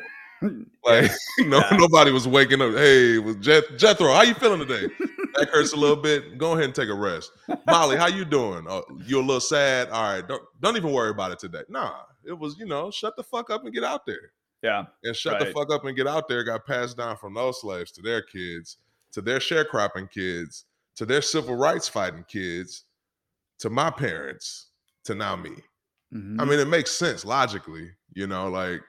Like, 0.84 1.12
no, 1.39 1.58
Yeah. 1.60 1.77
nobody 1.77 2.12
was 2.12 2.27
waking 2.27 2.62
up. 2.62 2.73
Hey, 2.73 3.17
was 3.19 3.36
Jeth- 3.38 3.77
Jethro, 3.77 4.12
how 4.13 4.23
you 4.23 4.34
feeling 4.34 4.60
today? 4.67 4.88
That 5.36 5.49
hurts 5.49 5.73
a 5.73 5.77
little 5.77 5.95
bit. 5.95 6.38
Go 6.38 6.54
ahead 6.54 6.65
and 6.65 6.75
take 6.75 6.89
a 6.89 6.93
rest. 6.93 7.32
Molly, 7.67 7.95
how 7.97 8.08
you 8.08 8.25
doing? 8.25 8.65
Oh, 8.67 8.84
you 9.06 9.19
a 9.19 9.21
little 9.21 9.39
sad? 9.39 9.89
All 9.89 10.13
right, 10.13 10.27
don't 10.27 10.41
don't 10.60 10.77
even 10.77 10.91
worry 10.91 11.10
about 11.12 11.32
it 11.32 11.39
today. 11.39 11.62
Nah, 11.69 11.93
it 12.25 12.34
was 12.38 12.58
you 12.58 12.65
know, 12.65 12.89
shut 12.91 13.15
the 13.15 13.23
fuck 13.23 13.49
up 13.49 13.63
and 13.63 13.73
get 13.73 13.84
out 13.84 14.06
there. 14.06 14.32
Yeah. 14.63 14.86
And 15.04 15.15
shut 15.15 15.39
the 15.39 15.45
fuck 15.47 15.71
up 15.73 15.86
and 15.86 15.95
get 15.95 16.06
out 16.08 16.27
there 16.27 16.43
got 16.43 16.65
passed 16.67 16.97
down 16.97 17.17
from 17.17 17.34
those 17.34 17.62
slaves 17.62 17.91
to 17.93 18.01
their 18.01 18.21
kids, 18.21 18.77
to 19.13 19.21
their 19.21 19.39
sharecropping 19.39 20.10
kids, 20.12 20.65
to 20.95 21.06
their 21.06 21.21
civil 21.21 21.56
rights 21.56 21.88
fighting 21.88 22.25
kids, 22.27 22.84
to 23.60 23.69
my 23.71 23.89
parents, 23.89 24.67
to 25.06 25.15
now 25.15 25.36
me. 25.36 25.51
I 26.39 26.45
Mhm. 26.45 26.45
mean, 26.45 26.60
it 26.60 26.67
makes 26.67 26.91
sense 26.91 27.26
logically, 27.26 27.91
you 28.13 28.28
know, 28.28 28.50
like, 28.50 28.82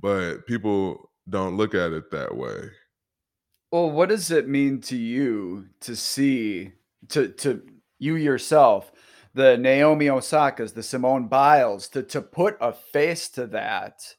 but 0.00 0.46
people 0.46 1.12
don't 1.30 1.56
look 1.56 1.74
at 1.74 1.92
it 1.92 2.10
that 2.12 2.36
way. 2.36 2.70
Well, 3.70 3.90
what 3.90 4.08
does 4.10 4.30
it 4.30 4.48
mean 4.48 4.80
to 4.82 4.96
you 4.96 5.68
to 5.80 5.96
see 5.96 6.72
to 7.08 7.28
to 7.28 7.66
you 7.98 8.16
yourself, 8.16 8.92
the 9.34 9.56
Naomi 9.56 10.06
Osakas, 10.06 10.74
the 10.74 10.82
Simone 10.82 11.28
Biles, 11.28 11.88
to 11.90 12.02
to 12.04 12.20
put 12.22 12.56
a 12.60 12.72
face 12.72 13.28
to 13.30 13.46
that 13.48 14.16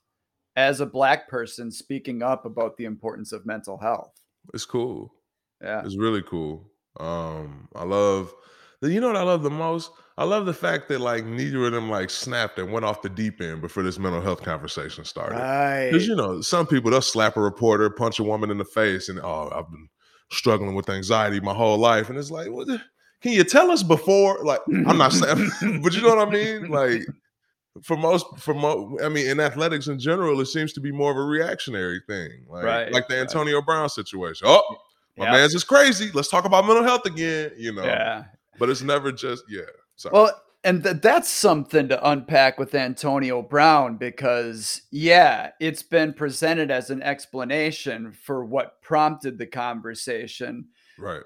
as 0.56 0.82
a 0.82 0.86
black 0.88 1.30
person 1.30 1.72
speaking 1.72 2.24
up 2.24 2.46
about 2.46 2.78
the 2.78 2.86
importance 2.86 3.32
of 3.34 3.46
mental 3.46 3.80
health? 3.80 4.14
It's 4.54 4.66
cool. 4.66 5.14
Yeah. 5.62 5.86
It's 5.86 5.98
really 5.98 6.24
cool. 6.24 6.72
Um, 7.00 7.70
I 7.76 7.84
love 7.86 8.34
you 8.82 9.02
know 9.02 9.08
what 9.08 9.18
I 9.18 9.24
love 9.24 9.44
the 9.44 9.50
most? 9.52 9.92
I 10.18 10.26
love 10.26 10.46
the 10.46 10.54
fact 10.54 10.90
that 10.90 11.00
like 11.02 11.26
neither 11.26 11.66
of 11.66 11.72
them 11.72 11.90
like 11.90 12.10
snapped 12.12 12.60
and 12.60 12.72
went 12.72 12.86
off 12.86 13.02
the 13.02 13.10
deep 13.10 13.42
end 13.42 13.62
before 13.62 13.82
this 13.84 13.98
mental 13.98 14.22
health 14.22 14.44
conversation 14.44 15.06
started. 15.06 15.36
Because 15.38 16.04
Right. 16.04 16.08
you 16.08 16.16
know, 16.16 16.42
some 16.42 16.68
people 16.68 16.92
they'll 16.92 17.02
slap 17.02 17.36
a 17.36 17.42
reporter, 17.42 17.90
punch 17.90 18.20
a 18.20 18.24
woman 18.24 18.52
in 18.52 18.58
the 18.60 18.66
face, 18.66 19.10
and 19.10 19.20
oh, 19.20 19.50
I've 19.52 19.70
been 19.72 19.90
struggling 20.32 20.76
with 20.76 20.90
anxiety 20.90 21.40
my 21.40 21.54
whole 21.54 21.78
life. 21.78 22.10
And 22.10 22.18
it's 22.20 22.30
like, 22.32 22.50
what 22.52 22.68
the, 22.68 22.80
can 23.22 23.32
you 23.32 23.44
tell 23.44 23.72
us 23.72 23.82
before? 23.82 24.44
Like, 24.44 24.60
I'm 24.68 24.98
not 24.98 25.14
saying, 25.14 25.50
but 25.82 25.94
you 25.96 26.02
know 26.04 26.16
what 26.16 26.28
I 26.28 26.32
mean? 26.32 26.68
Like, 26.70 27.02
for 27.82 27.98
most, 27.98 28.26
for 28.38 28.54
most, 28.54 29.02
I 29.04 29.10
mean, 29.10 29.28
in 29.28 29.40
athletics 29.40 29.88
in 29.88 29.98
general, 29.98 30.40
it 30.42 30.46
seems 30.46 30.74
to 30.74 30.80
be 30.80 30.92
more 30.92 31.10
of 31.10 31.18
a 31.18 31.24
reactionary 31.24 32.02
thing, 32.08 32.46
like, 32.48 32.64
Right, 32.64 32.92
like 32.92 33.08
the 33.08 33.16
right. 33.16 33.22
Antonio 33.22 33.64
Brown 33.64 33.90
situation. 33.90 34.46
Oh, 34.48 34.62
my 35.18 35.26
Yeah. 35.26 35.32
man's 35.32 35.56
is 35.56 35.64
crazy. 35.64 36.12
Let's 36.14 36.28
talk 36.30 36.46
about 36.46 36.68
mental 36.68 36.84
health 36.84 37.06
again. 37.08 37.52
You 37.58 37.74
know, 37.74 37.84
Yeah. 37.84 38.26
but 38.60 38.70
it's 38.70 38.84
never 38.84 39.12
just 39.12 39.44
yeah. 39.50 39.62
Sorry. 39.96 40.14
Well, 40.14 40.42
and 40.64 40.84
th- 40.84 41.02
that's 41.02 41.30
something 41.30 41.90
to 41.90 42.10
unpack 42.10 42.58
with 42.58 42.74
Antonio 42.74 43.42
Brown 43.42 43.98
because, 43.98 44.84
yeah, 44.92 45.52
it's 45.60 45.84
been 45.84 46.14
presented 46.14 46.72
as 46.72 46.90
an 46.90 47.04
explanation 47.04 48.12
for 48.14 48.46
what 48.46 48.82
prompted 48.82 49.38
the 49.38 49.48
conversation. 49.48 50.68
right. 50.98 51.24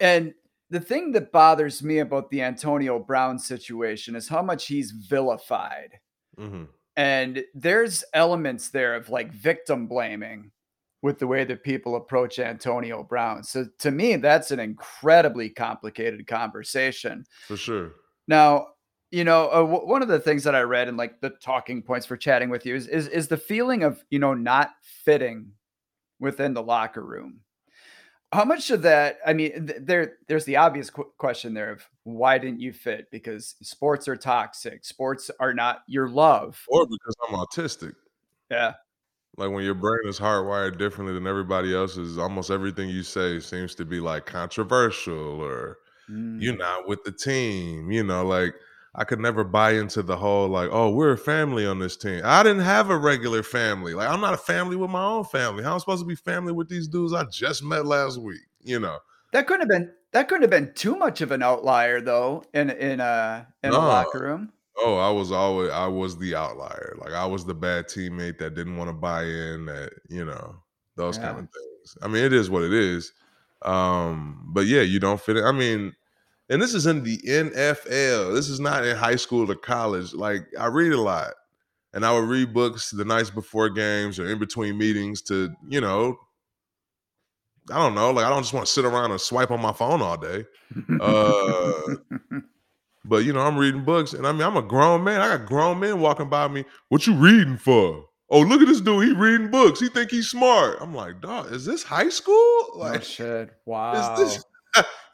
And 0.00 0.34
the 0.70 0.80
thing 0.80 1.12
that 1.12 1.32
bothers 1.32 1.82
me 1.82 1.98
about 1.98 2.30
the 2.30 2.42
Antonio 2.42 2.98
Brown 2.98 3.38
situation 3.38 4.16
is 4.16 4.28
how 4.28 4.42
much 4.42 4.66
he's 4.66 4.90
vilified. 4.92 5.98
hmm 6.36 6.64
And 6.96 7.44
there's 7.54 8.04
elements 8.14 8.70
there 8.70 8.94
of 8.94 9.08
like 9.08 9.32
victim 9.32 9.86
blaming 9.86 10.50
with 11.02 11.18
the 11.18 11.26
way 11.26 11.44
that 11.44 11.62
people 11.62 11.96
approach 11.96 12.38
Antonio 12.38 13.02
Brown. 13.02 13.42
So 13.42 13.66
to 13.78 13.90
me, 13.90 14.16
that's 14.16 14.50
an 14.50 14.60
incredibly 14.60 15.48
complicated 15.48 16.26
conversation. 16.26 17.24
For 17.46 17.56
sure. 17.56 17.92
Now, 18.30 18.68
you 19.10 19.24
know, 19.24 19.48
uh, 19.48 19.60
w- 19.62 19.86
one 19.88 20.02
of 20.02 20.08
the 20.08 20.20
things 20.20 20.44
that 20.44 20.54
I 20.54 20.60
read 20.60 20.86
and 20.86 20.96
like 20.96 21.20
the 21.20 21.30
talking 21.30 21.82
points 21.82 22.06
for 22.06 22.16
chatting 22.16 22.48
with 22.48 22.64
you 22.64 22.76
is, 22.76 22.86
is 22.86 23.08
is 23.08 23.26
the 23.26 23.36
feeling 23.36 23.82
of 23.82 24.04
you 24.08 24.20
know 24.20 24.34
not 24.34 24.70
fitting 25.04 25.50
within 26.20 26.54
the 26.54 26.62
locker 26.62 27.04
room. 27.04 27.40
How 28.32 28.44
much 28.44 28.70
of 28.70 28.82
that? 28.82 29.18
I 29.26 29.32
mean, 29.32 29.66
th- 29.66 29.80
there 29.82 30.12
there's 30.28 30.44
the 30.44 30.58
obvious 30.58 30.90
qu- 30.90 31.10
question 31.18 31.54
there 31.54 31.72
of 31.72 31.84
why 32.04 32.38
didn't 32.38 32.60
you 32.60 32.72
fit? 32.72 33.10
Because 33.10 33.56
sports 33.62 34.06
are 34.06 34.14
toxic. 34.14 34.84
Sports 34.84 35.28
are 35.40 35.52
not 35.52 35.82
your 35.88 36.08
love. 36.08 36.64
Or 36.68 36.86
because 36.86 37.16
I'm 37.28 37.34
autistic. 37.34 37.94
Yeah, 38.48 38.74
Like 39.36 39.50
when 39.50 39.64
your 39.64 39.74
brain 39.74 40.06
is 40.06 40.20
hardwired 40.20 40.78
differently 40.78 41.14
than 41.14 41.26
everybody 41.26 41.74
else's, 41.74 42.16
almost 42.16 42.52
everything 42.52 42.88
you 42.90 43.02
say 43.02 43.40
seems 43.40 43.74
to 43.74 43.84
be 43.84 43.98
like 43.98 44.24
controversial 44.26 45.40
or 45.42 45.78
Mm. 46.10 46.42
you're 46.42 46.56
not 46.56 46.88
with 46.88 47.04
the 47.04 47.12
team. 47.12 47.90
You 47.90 48.02
know, 48.02 48.24
like 48.24 48.54
I 48.94 49.04
could 49.04 49.20
never 49.20 49.44
buy 49.44 49.72
into 49.72 50.02
the 50.02 50.16
whole 50.16 50.48
like, 50.48 50.68
oh, 50.72 50.90
we're 50.90 51.12
a 51.12 51.18
family 51.18 51.66
on 51.66 51.78
this 51.78 51.96
team. 51.96 52.22
I 52.24 52.42
didn't 52.42 52.62
have 52.62 52.90
a 52.90 52.96
regular 52.96 53.42
family. 53.42 53.94
Like 53.94 54.08
I'm 54.08 54.20
not 54.20 54.34
a 54.34 54.38
family 54.38 54.76
with 54.76 54.90
my 54.90 55.04
own 55.04 55.24
family. 55.24 55.62
How 55.62 55.70
am 55.70 55.76
I 55.76 55.78
supposed 55.78 56.02
to 56.02 56.08
be 56.08 56.16
family 56.16 56.52
with 56.52 56.68
these 56.68 56.88
dudes 56.88 57.12
I 57.12 57.24
just 57.24 57.62
met 57.62 57.86
last 57.86 58.18
week? 58.18 58.40
You 58.62 58.80
know. 58.80 58.98
that 59.32 59.46
couldn't 59.46 59.62
have 59.62 59.68
been 59.68 59.92
that 60.12 60.28
couldn't 60.28 60.42
have 60.42 60.50
been 60.50 60.72
too 60.74 60.96
much 60.96 61.20
of 61.20 61.30
an 61.30 61.42
outlier 61.42 62.00
though 62.00 62.42
in 62.52 62.70
in 62.70 63.00
a 63.00 63.46
in 63.62 63.70
a 63.70 63.78
locker 63.78 64.20
room. 64.20 64.52
Oh, 64.76 64.96
I 64.96 65.10
was 65.10 65.30
always 65.30 65.70
I 65.70 65.86
was 65.86 66.16
the 66.18 66.34
outlier. 66.34 66.96
Like 66.98 67.12
I 67.12 67.26
was 67.26 67.44
the 67.44 67.54
bad 67.54 67.86
teammate 67.86 68.38
that 68.38 68.54
didn't 68.54 68.76
want 68.76 68.88
to 68.88 68.94
buy 68.94 69.24
in. 69.24 69.66
That 69.66 69.92
you 70.08 70.24
know 70.24 70.56
those 70.96 71.18
kind 71.18 71.38
of 71.38 71.48
things. 71.48 71.96
I 72.02 72.08
mean, 72.08 72.24
it 72.24 72.32
is 72.32 72.50
what 72.50 72.62
it 72.62 72.72
is. 72.72 73.12
Um, 73.62 74.50
but 74.52 74.66
yeah, 74.66 74.80
you 74.80 74.98
don't 74.98 75.20
fit 75.20 75.36
it. 75.36 75.44
I 75.44 75.52
mean, 75.52 75.94
and 76.50 76.60
this 76.60 76.74
is 76.74 76.86
in 76.86 77.02
the 77.02 77.16
NFL. 77.18 78.34
This 78.34 78.50
is 78.50 78.60
not 78.60 78.84
in 78.84 78.94
high 78.96 79.16
school 79.16 79.50
or 79.50 79.54
college. 79.54 80.12
Like 80.12 80.42
I 80.58 80.66
read 80.66 80.92
a 80.92 81.00
lot, 81.00 81.30
and 81.94 82.04
I 82.04 82.12
would 82.12 82.28
read 82.28 82.52
books 82.52 82.90
the 82.90 83.04
nights 83.06 83.30
before 83.30 83.70
games 83.70 84.18
or 84.18 84.26
in 84.26 84.38
between 84.38 84.76
meetings 84.76 85.22
to 85.22 85.50
you 85.68 85.80
know. 85.80 86.18
I 87.70 87.76
don't 87.76 87.94
know. 87.94 88.10
Like 88.10 88.26
I 88.26 88.30
don't 88.30 88.42
just 88.42 88.52
want 88.52 88.66
to 88.66 88.72
sit 88.72 88.84
around 88.84 89.12
and 89.12 89.20
swipe 89.20 89.50
on 89.50 89.62
my 89.62 89.72
phone 89.72 90.02
all 90.02 90.18
day. 90.18 90.44
Uh, 91.00 91.72
But 93.04 93.24
you 93.24 93.32
know, 93.32 93.40
I'm 93.40 93.56
reading 93.56 93.84
books, 93.84 94.12
and 94.12 94.26
I 94.26 94.32
mean, 94.32 94.42
I'm 94.42 94.56
a 94.58 94.62
grown 94.62 95.02
man. 95.04 95.20
I 95.22 95.36
got 95.36 95.46
grown 95.46 95.80
men 95.80 96.00
walking 96.00 96.28
by 96.28 96.48
me. 96.48 96.64
What 96.90 97.06
you 97.06 97.14
reading 97.14 97.56
for? 97.56 98.04
Oh, 98.28 98.40
look 98.40 98.60
at 98.60 98.68
this 98.68 98.80
dude. 98.82 99.04
He 99.08 99.14
reading 99.14 99.50
books. 99.50 99.80
He 99.80 99.88
think 99.88 100.10
he's 100.10 100.28
smart. 100.28 100.76
I'm 100.80 100.94
like, 100.94 101.20
dog, 101.20 101.50
is 101.50 101.64
this 101.64 101.82
high 101.82 102.10
school? 102.10 102.66
Like, 102.76 103.02
shit! 103.02 103.48
is 103.48 103.56
Wow. 103.66 104.16
this? 104.16 104.44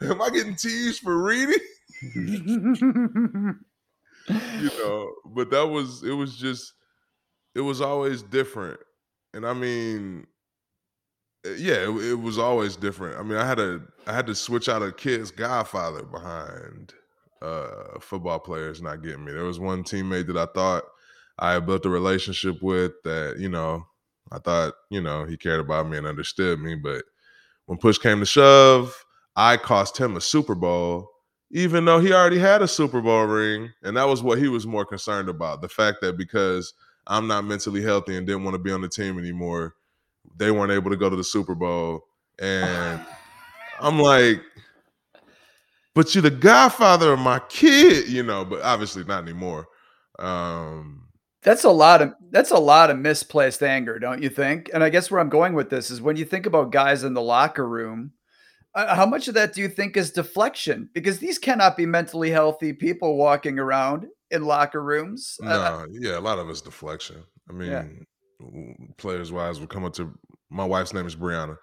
Am 0.03 0.21
I 0.21 0.31
getting 0.31 0.57
teased 0.57 1.01
for 1.03 1.23
reading? 1.23 1.59
You 4.29 4.71
know, 4.79 5.13
but 5.27 5.51
that 5.51 5.67
was 5.67 6.03
it. 6.03 6.11
Was 6.13 6.37
just 6.37 6.73
it 7.55 7.61
was 7.61 7.81
always 7.81 8.23
different, 8.23 8.81
and 9.35 9.47
I 9.47 9.53
mean, 9.53 10.27
eh, 11.45 11.55
yeah, 11.59 11.75
it, 11.75 11.91
it 12.11 12.15
was 12.15 12.39
always 12.39 12.77
different. 12.77 13.19
I 13.19 13.23
mean, 13.23 13.39
I 13.39 13.47
had 13.47 13.59
to 13.59 13.83
I 14.07 14.13
had 14.13 14.27
to 14.27 14.35
switch 14.35 14.69
out 14.69 14.83
a 14.83 14.93
kid's 14.93 15.31
godfather 15.31 16.03
behind 16.03 16.93
uh 17.43 17.99
football 18.01 18.39
players 18.39 18.83
not 18.83 19.03
getting 19.03 19.25
me. 19.25 19.33
There 19.33 19.45
was 19.45 19.61
one 19.61 19.85
teammate 19.85 20.27
that 20.29 20.37
I 20.37 20.47
thought 20.47 20.85
I 21.39 21.53
had 21.53 21.67
built 21.67 21.87
a 21.87 21.91
relationship 21.91 22.63
with 22.63 22.93
that, 23.05 23.37
you 23.39 23.49
know, 23.49 23.87
I 24.33 24.39
thought, 24.39 24.75
you 24.91 25.01
know, 25.03 25.25
he 25.25 25.37
cared 25.37 25.61
about 25.61 25.89
me 25.89 25.99
and 25.99 26.07
understood 26.07 26.61
me, 26.61 26.75
but 26.77 27.05
when 27.67 27.79
push 27.79 27.99
came 27.99 28.21
to 28.21 28.27
shove, 28.27 28.97
I 29.37 29.57
cost 29.59 29.99
him 29.99 30.17
a 30.17 30.21
Super 30.21 30.55
Bowl, 30.55 31.11
even 31.51 31.85
though 31.85 32.01
he 32.01 32.13
already 32.13 32.39
had 32.39 32.63
a 32.63 32.69
Super 32.69 33.01
Bowl 33.01 33.27
ring. 33.27 33.71
And 33.83 33.97
that 33.97 34.09
was 34.09 34.23
what 34.23 34.39
he 34.39 34.49
was 34.49 34.67
more 34.67 34.85
concerned 34.85 35.29
about. 35.29 35.61
The 35.61 35.69
fact 35.69 35.99
that 36.01 36.17
because 36.17 36.73
I'm 37.07 37.27
not 37.27 37.45
mentally 37.45 37.83
healthy 37.83 38.17
and 38.17 38.27
didn't 38.27 38.45
want 38.45 38.55
to 38.55 38.63
be 38.63 38.73
on 38.73 38.81
the 38.81 38.89
team 38.89 39.19
anymore, 39.19 39.75
they 40.37 40.51
weren't 40.51 40.73
able 40.73 40.91
to 40.91 40.97
go 40.97 41.11
to 41.11 41.17
the 41.17 41.25
Super 41.25 41.55
Bowl. 41.55 42.05
And 42.39 43.01
I'm 43.81 43.99
like, 43.99 44.43
but 45.95 46.15
you're 46.15 46.23
the 46.23 46.31
godfather 46.31 47.13
of 47.13 47.19
my 47.19 47.39
kid, 47.49 48.09
you 48.09 48.23
know, 48.23 48.45
but 48.45 48.63
obviously 48.63 49.05
not 49.05 49.23
anymore. 49.23 49.67
Um, 50.19 51.09
That's 51.43 51.65
a 51.65 51.71
lot 51.71 52.03
of 52.03 52.15
that's 52.31 52.51
a 52.51 52.59
lot 52.59 52.91
of 52.91 52.99
misplaced 52.99 53.63
anger, 53.63 53.99
don't 53.99 54.23
you 54.23 54.29
think? 54.29 54.71
And 54.75 54.83
I 54.83 54.89
guess 54.91 55.11
where 55.11 55.21
I'm 55.21 55.29
going 55.29 55.55
with 55.55 55.71
this 55.71 55.91
is 55.91 56.03
when 56.03 56.17
you 56.17 56.25
think 56.25 56.47
about 56.47 56.71
guys 56.71 57.05
in 57.05 57.15
the 57.15 57.23
locker 57.23 57.67
room, 57.67 58.13
how 58.77 59.07
much 59.07 59.27
of 59.29 59.35
that 59.35 59.55
do 59.55 59.61
you 59.61 59.69
think 59.69 59.97
is 59.97 60.11
deflection? 60.11 60.89
Because 60.93 61.19
these 61.19 61.39
cannot 61.39 61.77
be 61.77 61.87
mentally 61.87 62.31
healthy 62.31 62.73
people 62.73 63.17
walking 63.17 63.59
around 63.59 64.07
in 64.31 64.45
locker 64.45 64.83
rooms. 64.83 65.37
no, 65.41 65.49
Uh, 65.51 65.87
yeah, 65.91 66.19
a 66.19 66.21
lot 66.21 66.39
of 66.39 66.49
it's 66.51 66.61
deflection. 66.61 67.23
I 67.49 67.53
mean, 67.53 68.07
w- 68.41 68.75
players 68.99 69.33
wise 69.33 69.61
would 69.61 69.71
come 69.71 69.85
up 69.85 69.95
to 69.95 70.13
my 70.51 70.65
wife's 70.65 70.93
name 70.93 71.07
is 71.07 71.17
Brianna. 71.17 71.57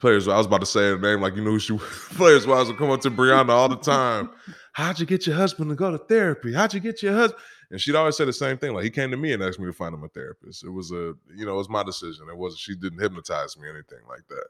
Players, 0.00 0.28
I 0.28 0.36
was 0.36 0.46
about 0.46 0.60
to 0.60 0.66
say 0.66 0.90
her 0.90 0.98
name 0.98 1.20
like 1.20 1.34
you 1.34 1.42
knew 1.42 1.52
who 1.52 1.58
she 1.58 1.72
was. 1.72 1.82
Players 2.16 2.46
wise 2.46 2.68
would 2.68 2.76
come 2.78 2.90
up 2.90 3.00
to 3.00 3.10
Brianna 3.10 3.48
all 3.50 3.68
the 3.68 3.76
time. 3.76 4.30
How'd 4.74 5.00
you 5.00 5.06
get 5.06 5.26
your 5.26 5.34
husband 5.36 5.70
to 5.70 5.74
go 5.76 5.90
to 5.90 5.98
therapy? 5.98 6.52
How'd 6.52 6.72
you 6.74 6.78
get 6.80 7.02
your 7.02 7.14
husband? 7.14 7.42
And 7.70 7.80
she'd 7.80 7.96
always 7.96 8.16
say 8.16 8.24
the 8.24 8.32
same 8.32 8.58
thing. 8.58 8.74
Like 8.74 8.84
he 8.84 8.90
came 8.90 9.10
to 9.10 9.16
me 9.16 9.32
and 9.32 9.42
asked 9.42 9.58
me 9.58 9.66
to 9.66 9.72
find 9.72 9.92
him 9.94 10.04
a 10.04 10.08
therapist. 10.08 10.64
It 10.64 10.70
was 10.70 10.90
a, 10.92 11.14
you 11.36 11.44
know, 11.46 11.54
it 11.54 11.58
was 11.58 11.68
my 11.68 11.82
decision. 11.82 12.26
It 12.30 12.36
wasn't. 12.36 12.60
She 12.60 12.74
didn't 12.76 13.00
hypnotize 13.00 13.56
me 13.58 13.66
or 13.66 13.70
anything 13.74 14.06
like 14.08 14.22
that. 14.28 14.46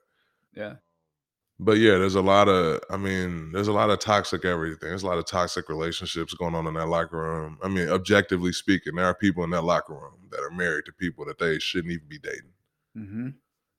yeah. 0.55 0.75
But 1.61 1.79
yeah, 1.79 1.99
there's 1.99 2.15
a 2.15 2.23
lot 2.23 2.49
of, 2.49 2.81
I 2.89 2.97
mean, 2.97 3.51
there's 3.53 3.67
a 3.69 3.73
lot 3.73 3.91
of 3.91 3.99
toxic 3.99 4.45
everything. 4.45 4.89
There's 4.91 5.03
a 5.03 5.07
lot 5.09 5.19
of 5.19 5.27
toxic 5.27 5.69
relationships 5.69 6.35
going 6.35 6.55
on 6.55 6.69
in 6.69 6.75
that 6.75 6.87
locker 6.87 7.17
room. 7.17 7.59
I 7.63 7.69
mean, 7.69 7.89
objectively 7.89 8.53
speaking, 8.53 8.95
there 8.95 9.07
are 9.07 9.15
people 9.15 9.43
in 9.43 9.51
that 9.51 9.65
locker 9.65 9.95
room 9.95 10.29
that 10.31 10.41
are 10.41 10.51
married 10.51 10.85
to 10.87 10.93
people 10.93 11.25
that 11.27 11.39
they 11.39 11.59
shouldn't 11.59 11.93
even 11.93 12.09
be 12.09 12.19
dating. 12.19 12.53
hmm 12.95 13.29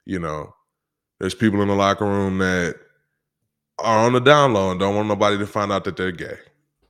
You 0.05 0.19
know, 0.19 0.53
there's 1.19 1.35
people 1.35 1.61
in 1.61 1.69
the 1.69 1.75
locker 1.75 2.05
room 2.05 2.39
that 2.39 2.77
are 3.79 4.05
on 4.05 4.13
the 4.13 4.19
down 4.19 4.53
low 4.53 4.71
and 4.71 4.79
don't 4.79 4.95
want 4.95 5.07
nobody 5.07 5.37
to 5.37 5.47
find 5.47 5.71
out 5.71 5.83
that 5.85 5.95
they're 5.97 6.11
gay. 6.11 6.37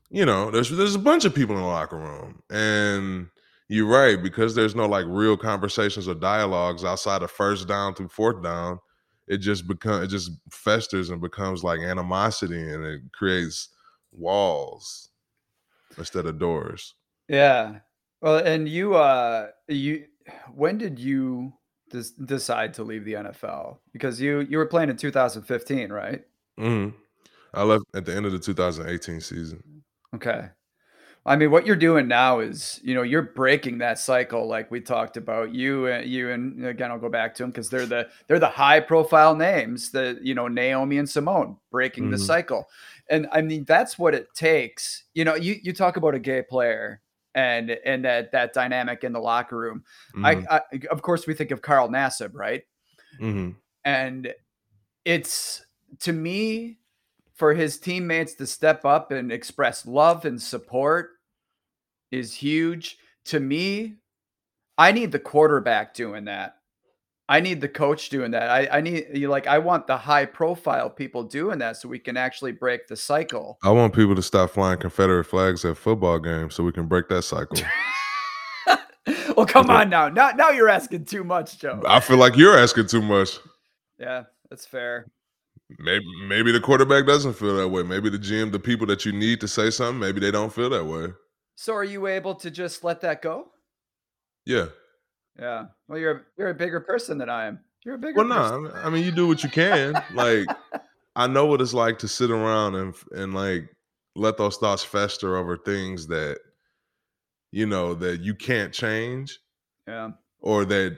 You 0.09 0.25
know, 0.25 0.49
there's 0.51 0.69
there's 0.69 0.95
a 0.95 0.99
bunch 0.99 1.25
of 1.25 1.35
people 1.35 1.55
in 1.55 1.61
the 1.61 1.67
locker 1.67 1.97
room, 1.97 2.41
and 2.49 3.27
you're 3.67 3.87
right 3.87 4.21
because 4.21 4.55
there's 4.55 4.75
no 4.75 4.87
like 4.87 5.05
real 5.07 5.37
conversations 5.37 6.07
or 6.07 6.15
dialogues 6.15 6.83
outside 6.83 7.23
of 7.23 7.31
first 7.31 7.67
down 7.67 7.93
through 7.95 8.09
fourth 8.09 8.41
down. 8.43 8.79
It 9.29 9.37
just 9.37 9.67
become 9.67 10.03
it 10.03 10.07
just 10.07 10.31
festers 10.51 11.11
and 11.11 11.21
becomes 11.21 11.63
like 11.63 11.79
animosity, 11.79 12.61
and 12.61 12.83
it 12.83 13.01
creates 13.13 13.69
walls 14.11 15.09
instead 15.97 16.25
of 16.25 16.39
doors. 16.39 16.95
Yeah. 17.27 17.79
Well, 18.21 18.37
and 18.37 18.67
you, 18.67 18.95
uh, 18.95 19.49
you, 19.67 20.05
when 20.53 20.77
did 20.77 20.99
you 20.99 21.53
des- 21.91 22.25
decide 22.25 22.73
to 22.73 22.83
leave 22.83 23.05
the 23.05 23.13
NFL? 23.13 23.77
Because 23.93 24.19
you 24.19 24.41
you 24.41 24.57
were 24.57 24.65
playing 24.65 24.89
in 24.89 24.97
2015, 24.97 25.91
right? 25.91 26.23
mm-hmm. 26.59 26.95
I 27.53 27.63
left 27.63 27.85
at 27.95 28.05
the 28.05 28.15
end 28.15 28.25
of 28.25 28.31
the 28.31 28.39
2018 28.39 29.21
season. 29.21 29.83
Okay. 30.15 30.49
I 31.29 31.35
mean, 31.35 31.51
what 31.51 31.67
you're 31.67 31.75
doing 31.75 32.07
now 32.07 32.39
is, 32.39 32.79
you 32.83 32.95
know, 32.95 33.03
you're 33.03 33.21
breaking 33.21 33.77
that 33.77 33.99
cycle, 33.99 34.47
like 34.47 34.71
we 34.71 34.81
talked 34.81 35.15
about. 35.15 35.53
You, 35.53 35.85
and 35.85 36.09
you, 36.09 36.31
and 36.31 36.65
again, 36.65 36.89
I'll 36.89 36.97
go 36.97 37.07
back 37.07 37.35
to 37.35 37.43
them 37.43 37.51
because 37.51 37.69
they're 37.69 37.85
the 37.85 38.09
they're 38.27 38.39
the 38.39 38.49
high 38.49 38.79
profile 38.79 39.35
names. 39.35 39.91
The 39.91 40.17
you 40.23 40.33
know 40.33 40.47
Naomi 40.47 40.97
and 40.97 41.07
Simone 41.07 41.57
breaking 41.69 42.09
the 42.09 42.17
Mhm. 42.17 42.25
cycle, 42.25 42.67
and 43.11 43.27
I 43.31 43.43
mean 43.43 43.63
that's 43.65 43.99
what 43.99 44.15
it 44.15 44.33
takes. 44.33 45.03
You 45.13 45.23
know, 45.23 45.35
you 45.35 45.57
you 45.61 45.71
talk 45.71 45.97
about 45.97 46.15
a 46.15 46.19
gay 46.19 46.41
player 46.41 46.99
and 47.35 47.69
and 47.85 48.03
that 48.05 48.31
that 48.31 48.53
dynamic 48.53 49.03
in 49.03 49.13
the 49.13 49.19
locker 49.19 49.55
room. 49.55 49.83
Mhm. 50.15 50.47
I, 50.49 50.57
I 50.57 50.61
of 50.89 51.03
course 51.03 51.27
we 51.27 51.35
think 51.35 51.51
of 51.51 51.61
Carl 51.61 51.89
Nassib, 51.89 52.31
right? 52.33 52.63
Mhm. 53.21 53.55
And 53.85 54.33
it's 55.05 55.63
to 55.99 56.11
me 56.11 56.79
for 57.35 57.53
his 57.53 57.77
teammates 57.77 58.33
to 58.33 58.47
step 58.47 58.83
up 58.83 59.11
and 59.11 59.31
express 59.31 59.85
love 59.85 60.25
and 60.25 60.41
support 60.41 61.11
is 62.11 62.33
huge. 62.33 62.97
To 63.25 63.39
me, 63.39 63.97
I 64.77 64.91
need 64.91 65.11
the 65.11 65.19
quarterback 65.19 65.93
doing 65.93 66.25
that. 66.25 66.55
I 67.29 67.41
need 67.41 67.61
the 67.61 67.69
coach 67.69 68.09
doing 68.09 68.31
that. 68.31 68.49
I, 68.49 68.77
I 68.77 68.81
need 68.81 69.05
you 69.13 69.29
like 69.29 69.45
I 69.45 69.59
want 69.59 69.85
the 69.85 69.95
high 69.95 70.25
profile 70.25 70.89
people 70.89 71.23
doing 71.23 71.59
that 71.59 71.77
so 71.77 71.87
we 71.87 71.99
can 71.99 72.17
actually 72.17 72.53
break 72.53 72.87
the 72.87 72.95
cycle. 72.95 73.59
I 73.61 73.69
want 73.69 73.93
people 73.93 74.15
to 74.15 74.23
stop 74.23 74.49
flying 74.49 74.79
Confederate 74.79 75.25
flags 75.25 75.63
at 75.63 75.77
football 75.77 76.17
games 76.17 76.55
so 76.55 76.63
we 76.63 76.71
can 76.71 76.87
break 76.87 77.07
that 77.09 77.21
cycle. 77.21 77.59
well, 79.37 79.45
come 79.45 79.69
on 79.69 79.91
now. 79.91 80.09
Now 80.09 80.31
now 80.31 80.49
you're 80.49 80.69
asking 80.69 81.05
too 81.05 81.23
much, 81.23 81.59
Joe. 81.59 81.83
I 81.87 81.99
feel 81.99 82.17
like 82.17 82.35
you're 82.35 82.57
asking 82.57 82.87
too 82.87 83.03
much. 83.03 83.37
Yeah, 83.99 84.23
that's 84.49 84.65
fair. 84.65 85.05
Maybe 85.77 86.05
maybe 86.27 86.51
the 86.51 86.59
quarterback 86.59 87.05
doesn't 87.05 87.33
feel 87.33 87.57
that 87.57 87.67
way. 87.67 87.83
Maybe 87.83 88.09
the 88.09 88.17
GM, 88.17 88.51
the 88.51 88.59
people 88.59 88.87
that 88.87 89.05
you 89.05 89.11
need 89.11 89.39
to 89.41 89.47
say 89.47 89.69
something, 89.69 89.99
maybe 89.99 90.19
they 90.19 90.31
don't 90.31 90.51
feel 90.51 90.71
that 90.71 90.85
way. 90.85 91.09
So 91.59 91.75
are 91.75 91.83
you 91.83 92.07
able 92.07 92.35
to 92.35 92.49
just 92.49 92.85
let 92.85 93.01
that 93.01 93.21
go? 93.21 93.49
Yeah. 94.45 94.67
Yeah. 95.37 95.65
Well, 95.89 95.99
you're 95.99 96.27
you're 96.37 96.51
a 96.51 96.53
bigger 96.53 96.79
person 96.79 97.17
than 97.17 97.29
I 97.29 97.47
am. 97.47 97.59
You're 97.83 97.95
a 97.95 97.97
bigger. 97.97 98.13
Well, 98.15 98.27
no, 98.27 98.59
nah, 98.61 98.81
I 98.81 98.89
mean 98.89 99.03
you 99.03 99.11
do 99.11 99.27
what 99.27 99.43
you 99.43 99.49
can. 99.49 100.01
like 100.13 100.47
I 101.17 101.27
know 101.27 101.47
what 101.47 101.59
it's 101.59 101.73
like 101.73 101.99
to 101.99 102.07
sit 102.07 102.31
around 102.31 102.75
and 102.75 102.95
and 103.11 103.33
like 103.33 103.75
let 104.15 104.37
those 104.37 104.55
thoughts 104.55 104.85
fester 104.85 105.35
over 105.35 105.57
things 105.57 106.07
that 106.07 106.37
you 107.51 107.65
know 107.65 107.93
that 107.93 108.21
you 108.21 108.35
can't 108.35 108.73
change. 108.73 109.37
Yeah. 109.85 110.11
Or 110.39 110.63
that 110.63 110.95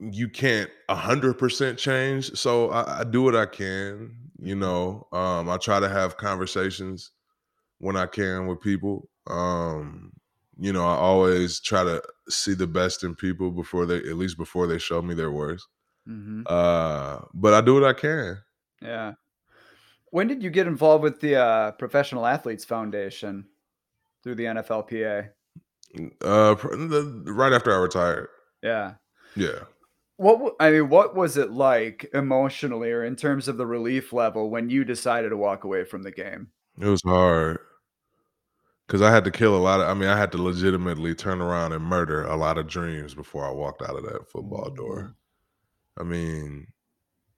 you 0.00 0.28
can't 0.28 0.68
a 0.88 0.96
hundred 0.96 1.34
percent 1.34 1.78
change. 1.78 2.32
So 2.36 2.70
I, 2.70 3.02
I, 3.02 3.04
do 3.04 3.22
what 3.22 3.36
I 3.36 3.46
can. 3.46 4.16
You 4.40 4.56
know, 4.56 5.06
um, 5.12 5.48
I 5.48 5.58
try 5.58 5.78
to 5.78 5.88
have 5.88 6.16
conversations 6.16 7.12
when 7.78 7.96
I 7.96 8.06
can 8.06 8.48
with 8.48 8.60
people. 8.60 9.08
Um, 9.26 10.12
you 10.58 10.72
know, 10.72 10.84
I 10.84 10.94
always 10.94 11.60
try 11.60 11.82
to 11.84 12.02
see 12.28 12.54
the 12.54 12.66
best 12.66 13.04
in 13.04 13.14
people 13.14 13.50
before 13.50 13.86
they, 13.86 13.96
at 13.96 14.16
least 14.16 14.36
before 14.36 14.66
they 14.66 14.78
show 14.78 15.02
me 15.02 15.14
their 15.14 15.30
worst. 15.30 15.66
Mm-hmm. 16.08 16.42
Uh, 16.46 17.20
but 17.34 17.54
I 17.54 17.60
do 17.60 17.74
what 17.74 17.84
I 17.84 17.92
can. 17.92 18.38
Yeah. 18.80 19.12
When 20.10 20.28
did 20.28 20.42
you 20.42 20.50
get 20.50 20.66
involved 20.66 21.02
with 21.02 21.20
the 21.20 21.36
uh, 21.36 21.72
Professional 21.72 22.26
Athletes 22.26 22.64
Foundation 22.64 23.46
through 24.22 24.34
the 24.34 24.44
NFLPA? 24.44 25.30
Uh, 26.22 26.56
right 26.62 27.52
after 27.52 27.72
I 27.72 27.78
retired. 27.78 28.28
Yeah. 28.62 28.94
Yeah. 29.36 29.64
What 30.16 30.54
I 30.60 30.70
mean, 30.70 30.88
what 30.90 31.16
was 31.16 31.36
it 31.36 31.50
like 31.50 32.08
emotionally, 32.14 32.92
or 32.92 33.02
in 33.04 33.16
terms 33.16 33.48
of 33.48 33.56
the 33.56 33.66
relief 33.66 34.12
level, 34.12 34.50
when 34.50 34.70
you 34.70 34.84
decided 34.84 35.30
to 35.30 35.36
walk 35.36 35.64
away 35.64 35.84
from 35.84 36.02
the 36.02 36.12
game? 36.12 36.48
It 36.78 36.86
was 36.86 37.02
hard 37.04 37.58
because 38.86 39.02
I 39.02 39.10
had 39.10 39.24
to 39.24 39.30
kill 39.30 39.56
a 39.56 39.58
lot 39.58 39.80
of. 39.80 39.88
I 39.88 39.94
mean, 39.94 40.08
I 40.08 40.16
had 40.16 40.32
to 40.32 40.42
legitimately 40.42 41.14
turn 41.14 41.40
around 41.40 41.72
and 41.72 41.84
murder 41.84 42.24
a 42.24 42.36
lot 42.36 42.58
of 42.58 42.66
dreams 42.66 43.14
before 43.14 43.46
I 43.46 43.50
walked 43.50 43.82
out 43.82 43.96
of 43.96 44.04
that 44.04 44.30
football 44.30 44.70
door. 44.70 45.14
Mm-hmm. 45.98 46.00
I 46.00 46.04
mean, 46.04 46.66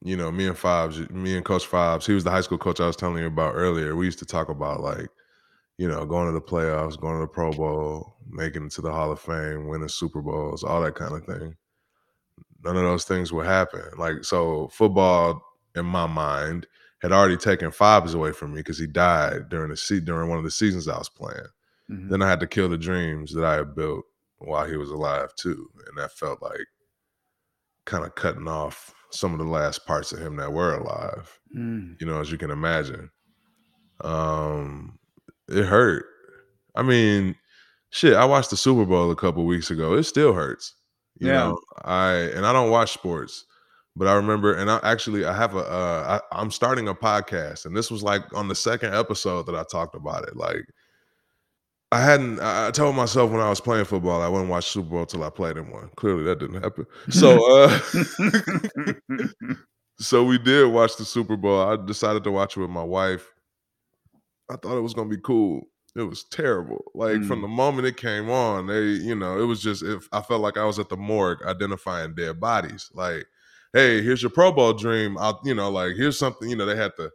you 0.03 0.17
know, 0.17 0.31
me 0.31 0.47
and 0.47 0.57
Fives, 0.57 1.09
me 1.11 1.37
and 1.37 1.45
Coach 1.45 1.67
Fives, 1.67 2.07
he 2.07 2.13
was 2.13 2.25
the 2.25 2.31
high 2.31 2.43
school 2.43 2.59
coach 2.59 2.81
I 2.81 2.87
was 2.87 2.97
telling 2.97 3.19
you 3.19 3.27
about 3.27 3.55
earlier. 3.55 3.97
We 3.97 4.05
used 4.05 4.19
to 4.21 4.27
talk 4.27 4.49
about 4.49 4.81
like, 4.81 5.09
you 5.79 5.89
know, 5.89 6.05
going 6.05 6.27
to 6.27 6.33
the 6.33 6.41
playoffs, 6.41 7.01
going 7.01 7.15
to 7.15 7.21
the 7.21 7.27
Pro 7.27 7.51
Bowl, 7.53 8.17
making 8.29 8.67
it 8.67 8.73
to 8.73 8.83
the 8.83 8.93
Hall 8.93 9.11
of 9.11 9.21
Fame, 9.21 9.67
winning 9.67 9.89
Super 9.89 10.23
Bowls, 10.23 10.63
all 10.63 10.83
that 10.83 10.95
kind 10.95 11.15
of 11.15 11.25
thing. 11.25 11.57
None 12.65 12.77
of 12.77 12.83
those 12.83 13.05
things 13.05 13.33
would 13.33 13.47
happen. 13.47 13.83
Like, 13.99 14.25
so 14.25 14.69
football, 14.69 15.43
in 15.75 15.85
my 15.85 16.07
mind, 16.07 16.67
had 17.05 17.13
already 17.13 17.37
taken 17.37 17.71
Fives 17.71 18.15
away 18.15 18.33
from 18.33 18.53
me 18.55 18.61
because 18.61 18.79
he 18.79 18.87
died 18.87 19.51
during 19.51 19.69
the 19.69 19.77
se- 19.77 20.01
during 20.01 20.31
one 20.31 20.39
of 20.39 20.45
the 20.45 20.51
seasons 20.51 20.89
I 20.89 20.97
was 20.97 21.11
playing. 21.11 21.47
Mm-hmm. 21.91 22.09
Then 22.09 22.23
I 22.23 22.31
had 22.31 22.41
to 22.41 22.47
kill 22.47 22.71
the 22.71 22.79
dreams 22.79 23.35
that 23.35 23.45
I 23.45 23.57
had 23.57 23.75
built 23.75 24.07
while 24.39 24.67
he 24.67 24.79
was 24.79 24.89
alive 24.89 25.29
too, 25.37 25.69
and 25.87 25.99
that 25.99 26.13
felt 26.13 26.41
like 26.41 26.67
kind 27.85 28.07
of 28.07 28.15
cutting 28.15 28.49
off 28.49 28.95
some 29.11 29.35
of 29.35 29.39
the 29.39 29.45
last 29.45 29.85
parts 29.85 30.13
of 30.13 30.19
him 30.19 30.37
that 30.37 30.55
were 30.55 30.77
alive. 30.77 31.39
Mm. 31.55 32.01
You 32.01 32.07
know, 32.07 32.23
as 32.23 32.33
you 32.33 32.39
can 32.39 32.51
imagine. 32.51 33.11
Um, 34.01 34.99
it 35.47 35.67
hurt. 35.67 36.07
I 36.75 36.81
mean, 36.81 37.37
shit. 37.91 38.15
I 38.15 38.25
watched 38.25 38.49
the 38.49 38.57
Super 38.57 38.87
Bowl 38.87 39.11
a 39.11 39.17
couple 39.17 39.45
weeks 39.45 39.71
ago. 39.71 39.93
It 39.93 40.05
still 40.05 40.33
hurts. 40.33 40.75
You 41.19 41.29
yeah. 41.29 41.35
know, 41.35 41.61
I 41.85 42.13
and 42.13 42.47
I 42.47 42.55
don't 42.55 42.71
watch 42.71 42.95
sports, 42.95 43.45
but 43.97 44.09
I 44.09 44.15
remember, 44.15 44.55
and 44.55 44.71
I 44.71 44.81
actually 44.83 45.25
I 45.25 45.37
have 45.37 45.55
a 45.55 45.61
uh, 45.61 46.21
I, 46.33 46.41
I'm 46.41 46.51
starting 46.51 46.89
a 46.89 46.95
podcast, 46.95 47.67
and 47.67 47.77
this 47.77 47.91
was 47.91 48.03
like 48.03 48.23
on 48.35 48.49
the 48.49 48.55
second 48.55 48.95
episode 48.95 49.47
that 49.47 49.55
I 49.55 49.65
talked 49.65 49.95
about 49.95 50.27
it. 50.27 50.37
Like 50.37 50.67
I 51.95 52.01
hadn't. 52.01 52.41
I 52.41 52.73
told 52.73 52.97
myself 52.97 53.31
when 53.31 53.41
I 53.41 53.49
was 53.49 53.61
playing 53.61 53.85
football, 53.85 54.21
I 54.21 54.27
wouldn't 54.27 54.51
watch 54.51 54.69
Super 54.69 54.89
Bowl 54.89 55.07
till 55.07 55.23
I 55.23 55.31
played 55.31 55.57
in 55.57 55.71
one. 55.71 55.91
Clearly, 55.95 56.25
that 56.25 56.41
didn't 56.41 56.61
happen. 56.61 56.87
So, 57.09 57.39
uh, 57.63 57.79
so 60.01 60.25
we 60.25 60.39
did 60.39 60.73
watch 60.73 60.97
the 60.97 61.05
Super 61.05 61.37
Bowl. 61.37 61.61
I 61.61 61.77
decided 61.77 62.25
to 62.25 62.33
watch 62.33 62.57
it 62.57 62.61
with 62.61 62.71
my 62.71 62.83
wife. 62.83 63.33
I 64.51 64.57
thought 64.57 64.77
it 64.77 64.83
was 64.83 64.93
gonna 64.93 65.09
be 65.09 65.21
cool. 65.23 65.69
It 65.95 66.03
was 66.03 66.25
terrible. 66.25 66.85
Like 66.95 67.19
mm. 67.19 67.29
from 67.29 67.43
the 67.43 67.49
moment 67.49 67.87
it 67.87 67.97
came 67.97 68.29
on, 68.29 68.67
they, 68.67 68.83
you 68.83 69.15
know, 69.15 69.41
it 69.41 69.45
was 69.45 69.63
just 69.63 69.85
if 69.85 70.09
I 70.11 70.21
felt 70.21 70.41
like 70.41 70.57
I 70.59 70.65
was 70.65 70.81
at 70.81 70.89
the 70.89 70.97
morgue 70.97 71.45
identifying 71.45 72.17
dead 72.17 72.41
bodies. 72.41 72.91
Like, 72.93 73.25
hey, 73.75 74.01
here's 74.01 74.23
your 74.23 74.31
Pro 74.31 74.53
Bowl 74.53 74.73
dream. 74.73 75.19
I'll, 75.19 75.41
you 75.45 75.55
know, 75.55 75.71
like 75.71 75.97
here's 75.97 76.19
something. 76.19 76.49
You 76.49 76.57
know, 76.57 76.65
they 76.65 76.77
had 76.77 76.93
the, 76.97 77.11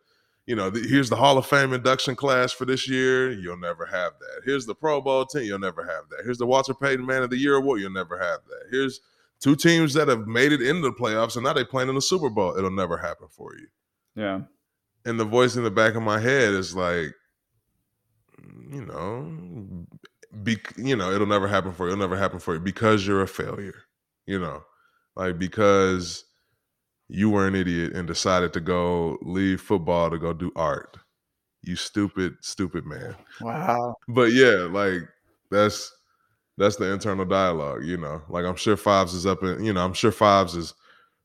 you 0.45 0.55
know, 0.55 0.69
the, 0.69 0.81
here's 0.87 1.09
the 1.09 1.15
Hall 1.15 1.37
of 1.37 1.47
Fame 1.47 1.73
induction 1.73 2.15
class 2.15 2.51
for 2.51 2.65
this 2.65 2.87
year. 2.87 3.31
You'll 3.31 3.57
never 3.57 3.85
have 3.85 4.13
that. 4.19 4.41
Here's 4.45 4.65
the 4.65 4.75
Pro 4.75 5.01
Bowl 5.01 5.25
team. 5.25 5.43
You'll 5.43 5.57
never 5.57 5.83
have 5.83 6.09
that. 6.09 6.21
Here's 6.23 6.37
the 6.37 6.45
Walter 6.45 6.73
Payton 6.73 7.05
Man 7.05 7.23
of 7.23 7.29
the 7.31 7.37
Year 7.37 7.55
award. 7.55 7.79
You'll 7.79 7.91
never 7.91 8.19
have 8.19 8.41
that. 8.45 8.67
Here's 8.69 8.99
two 9.39 9.55
teams 9.55 9.93
that 9.93 10.09
have 10.09 10.27
made 10.27 10.51
it 10.51 10.61
into 10.61 10.81
the 10.81 10.93
playoffs 10.93 11.35
and 11.35 11.45
now 11.45 11.53
they're 11.53 11.65
playing 11.65 11.89
in 11.89 11.95
the 11.95 12.01
Super 12.01 12.29
Bowl. 12.29 12.57
It'll 12.57 12.69
never 12.69 12.97
happen 12.97 13.27
for 13.29 13.55
you. 13.55 13.67
Yeah. 14.15 14.41
And 15.05 15.17
the 15.17 15.25
voice 15.25 15.55
in 15.55 15.63
the 15.63 15.71
back 15.71 15.95
of 15.95 16.03
my 16.03 16.19
head 16.19 16.53
is 16.53 16.75
like, 16.75 17.13
you 18.69 18.85
know, 18.85 19.85
be 20.43 20.57
you 20.77 20.95
know, 20.95 21.11
it'll 21.11 21.25
never 21.25 21.47
happen 21.47 21.71
for 21.71 21.85
you. 21.85 21.93
It'll 21.93 22.01
never 22.01 22.17
happen 22.17 22.39
for 22.39 22.53
you 22.53 22.59
because 22.59 23.07
you're 23.07 23.21
a 23.21 23.27
failure. 23.27 23.83
You 24.25 24.39
know, 24.39 24.63
like 25.15 25.39
because 25.39 26.25
you 27.09 27.29
were 27.29 27.47
an 27.47 27.55
idiot 27.55 27.93
and 27.93 28.07
decided 28.07 28.53
to 28.53 28.59
go 28.61 29.17
leave 29.21 29.61
football 29.61 30.09
to 30.09 30.17
go 30.17 30.33
do 30.33 30.51
art. 30.55 30.97
You 31.63 31.75
stupid, 31.75 32.35
stupid 32.41 32.85
man. 32.85 33.15
Wow. 33.41 33.95
But 34.07 34.31
yeah, 34.31 34.67
like 34.69 35.01
that's 35.51 35.91
that's 36.57 36.77
the 36.77 36.91
internal 36.93 37.25
dialogue, 37.25 37.83
you 37.83 37.97
know. 37.97 38.21
Like 38.29 38.45
I'm 38.45 38.55
sure 38.55 38.77
Fives 38.77 39.13
is 39.13 39.25
up 39.25 39.43
in, 39.43 39.63
you 39.63 39.73
know, 39.73 39.83
I'm 39.83 39.93
sure 39.93 40.11
Fives 40.11 40.55
is 40.55 40.73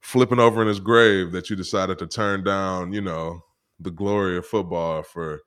flipping 0.00 0.40
over 0.40 0.60
in 0.60 0.68
his 0.68 0.80
grave 0.80 1.32
that 1.32 1.50
you 1.50 1.56
decided 1.56 1.98
to 1.98 2.06
turn 2.06 2.42
down, 2.42 2.92
you 2.92 3.00
know, 3.00 3.42
the 3.78 3.90
glory 3.90 4.36
of 4.36 4.46
football 4.46 5.02
for 5.02 5.40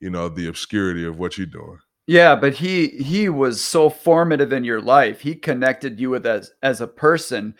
you 0.00 0.10
know 0.10 0.28
the 0.28 0.46
obscurity 0.46 1.04
of 1.04 1.18
what 1.18 1.38
you're 1.38 1.46
doing 1.46 1.78
yeah 2.06 2.34
but 2.34 2.54
he 2.54 2.88
he 2.88 3.28
was 3.28 3.62
so 3.62 3.88
formative 3.88 4.52
in 4.52 4.64
your 4.64 4.80
life 4.80 5.20
he 5.20 5.34
connected 5.34 5.98
you 5.98 6.10
with 6.10 6.26
as 6.26 6.52
as 6.62 6.80
a 6.80 6.86
person 6.86 7.54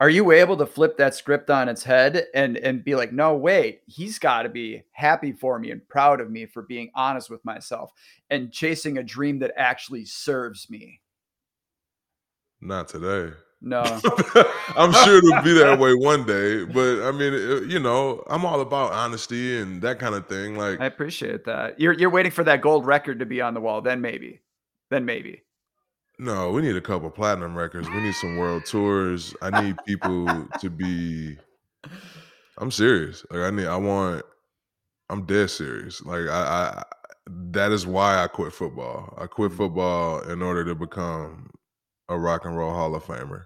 are 0.00 0.08
you 0.08 0.32
able 0.32 0.56
to 0.56 0.66
flip 0.66 0.96
that 0.96 1.14
script 1.14 1.50
on 1.50 1.68
its 1.68 1.84
head 1.84 2.26
and 2.34 2.56
and 2.56 2.82
be 2.82 2.94
like 2.94 3.12
no 3.12 3.34
wait 3.34 3.82
he's 3.86 4.18
got 4.18 4.42
to 4.42 4.48
be 4.48 4.82
happy 4.92 5.32
for 5.32 5.58
me 5.58 5.70
and 5.70 5.86
proud 5.88 6.20
of 6.20 6.30
me 6.30 6.46
for 6.46 6.62
being 6.62 6.90
honest 6.94 7.30
with 7.30 7.44
myself 7.44 7.92
and 8.30 8.50
chasing 8.50 8.98
a 8.98 9.02
dream 9.02 9.38
that 9.38 9.52
actually 9.56 10.04
serves 10.04 10.68
me 10.70 11.00
not 12.60 12.88
today 12.88 13.30
no, 13.62 13.82
I'm 14.76 14.92
sure 14.92 15.18
it'll 15.18 15.42
be 15.42 15.52
that 15.52 15.78
way 15.80 15.94
one 15.94 16.24
day. 16.24 16.64
But 16.64 17.02
I 17.02 17.12
mean, 17.12 17.68
you 17.68 17.78
know, 17.78 18.24
I'm 18.26 18.46
all 18.46 18.62
about 18.62 18.92
honesty 18.92 19.58
and 19.58 19.82
that 19.82 19.98
kind 19.98 20.14
of 20.14 20.26
thing. 20.26 20.56
Like, 20.56 20.80
I 20.80 20.86
appreciate 20.86 21.44
that. 21.44 21.78
You're 21.78 21.92
you're 21.92 22.08
waiting 22.08 22.32
for 22.32 22.42
that 22.44 22.62
gold 22.62 22.86
record 22.86 23.18
to 23.18 23.26
be 23.26 23.42
on 23.42 23.52
the 23.52 23.60
wall. 23.60 23.82
Then 23.82 24.00
maybe, 24.00 24.40
then 24.88 25.04
maybe. 25.04 25.42
No, 26.20 26.50
we 26.50 26.60
need 26.60 26.76
a 26.76 26.82
couple 26.82 27.08
platinum 27.08 27.56
records. 27.56 27.88
We 27.88 27.98
need 28.02 28.14
some 28.14 28.36
world 28.36 28.66
tours. 28.66 29.34
I 29.40 29.62
need 29.62 29.76
people 29.86 30.26
to 30.60 30.68
be. 30.68 31.38
I'm 32.58 32.70
serious. 32.70 33.24
Like 33.30 33.40
I 33.40 33.50
need. 33.50 33.66
I 33.66 33.76
want. 33.76 34.22
I'm 35.08 35.24
dead 35.24 35.48
serious. 35.48 36.02
Like 36.02 36.28
I, 36.28 36.42
I. 36.42 36.82
That 37.52 37.72
is 37.72 37.86
why 37.86 38.22
I 38.22 38.26
quit 38.26 38.52
football. 38.52 39.14
I 39.16 39.28
quit 39.28 39.52
football 39.52 40.20
in 40.20 40.42
order 40.42 40.62
to 40.66 40.74
become 40.74 41.48
a 42.10 42.18
rock 42.18 42.44
and 42.44 42.54
roll 42.54 42.74
Hall 42.74 42.94
of 42.94 43.02
Famer. 43.02 43.44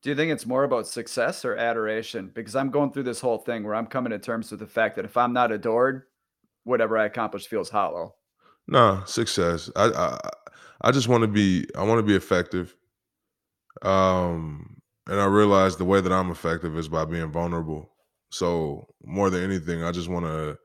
Do 0.00 0.08
you 0.08 0.16
think 0.16 0.32
it's 0.32 0.46
more 0.46 0.64
about 0.64 0.86
success 0.86 1.44
or 1.44 1.54
adoration? 1.54 2.30
Because 2.34 2.56
I'm 2.56 2.70
going 2.70 2.92
through 2.92 3.02
this 3.02 3.20
whole 3.20 3.36
thing 3.36 3.62
where 3.62 3.74
I'm 3.74 3.86
coming 3.86 4.12
to 4.12 4.18
terms 4.18 4.50
with 4.50 4.60
the 4.60 4.66
fact 4.66 4.96
that 4.96 5.04
if 5.04 5.18
I'm 5.18 5.34
not 5.34 5.52
adored, 5.52 6.04
whatever 6.64 6.96
I 6.96 7.04
accomplish 7.04 7.46
feels 7.46 7.68
hollow. 7.68 8.14
No, 8.66 9.02
success. 9.04 9.70
I 9.76 9.90
I, 9.90 10.30
I 10.82 10.92
just 10.92 11.08
want 11.08 11.22
to 11.22 11.28
be 11.28 11.66
I 11.76 11.82
want 11.84 11.98
to 11.98 12.02
be 12.06 12.16
effective. 12.16 12.74
Um 13.82 14.76
and 15.06 15.20
I 15.20 15.24
realize 15.26 15.76
the 15.76 15.84
way 15.84 16.00
that 16.00 16.12
I'm 16.12 16.30
effective 16.30 16.76
is 16.78 16.88
by 16.88 17.04
being 17.04 17.30
vulnerable. 17.32 17.90
So 18.30 18.86
more 19.04 19.30
than 19.30 19.42
anything, 19.42 19.82
I 19.82 19.90
just 19.92 20.08
want 20.08 20.26
to 20.26 20.58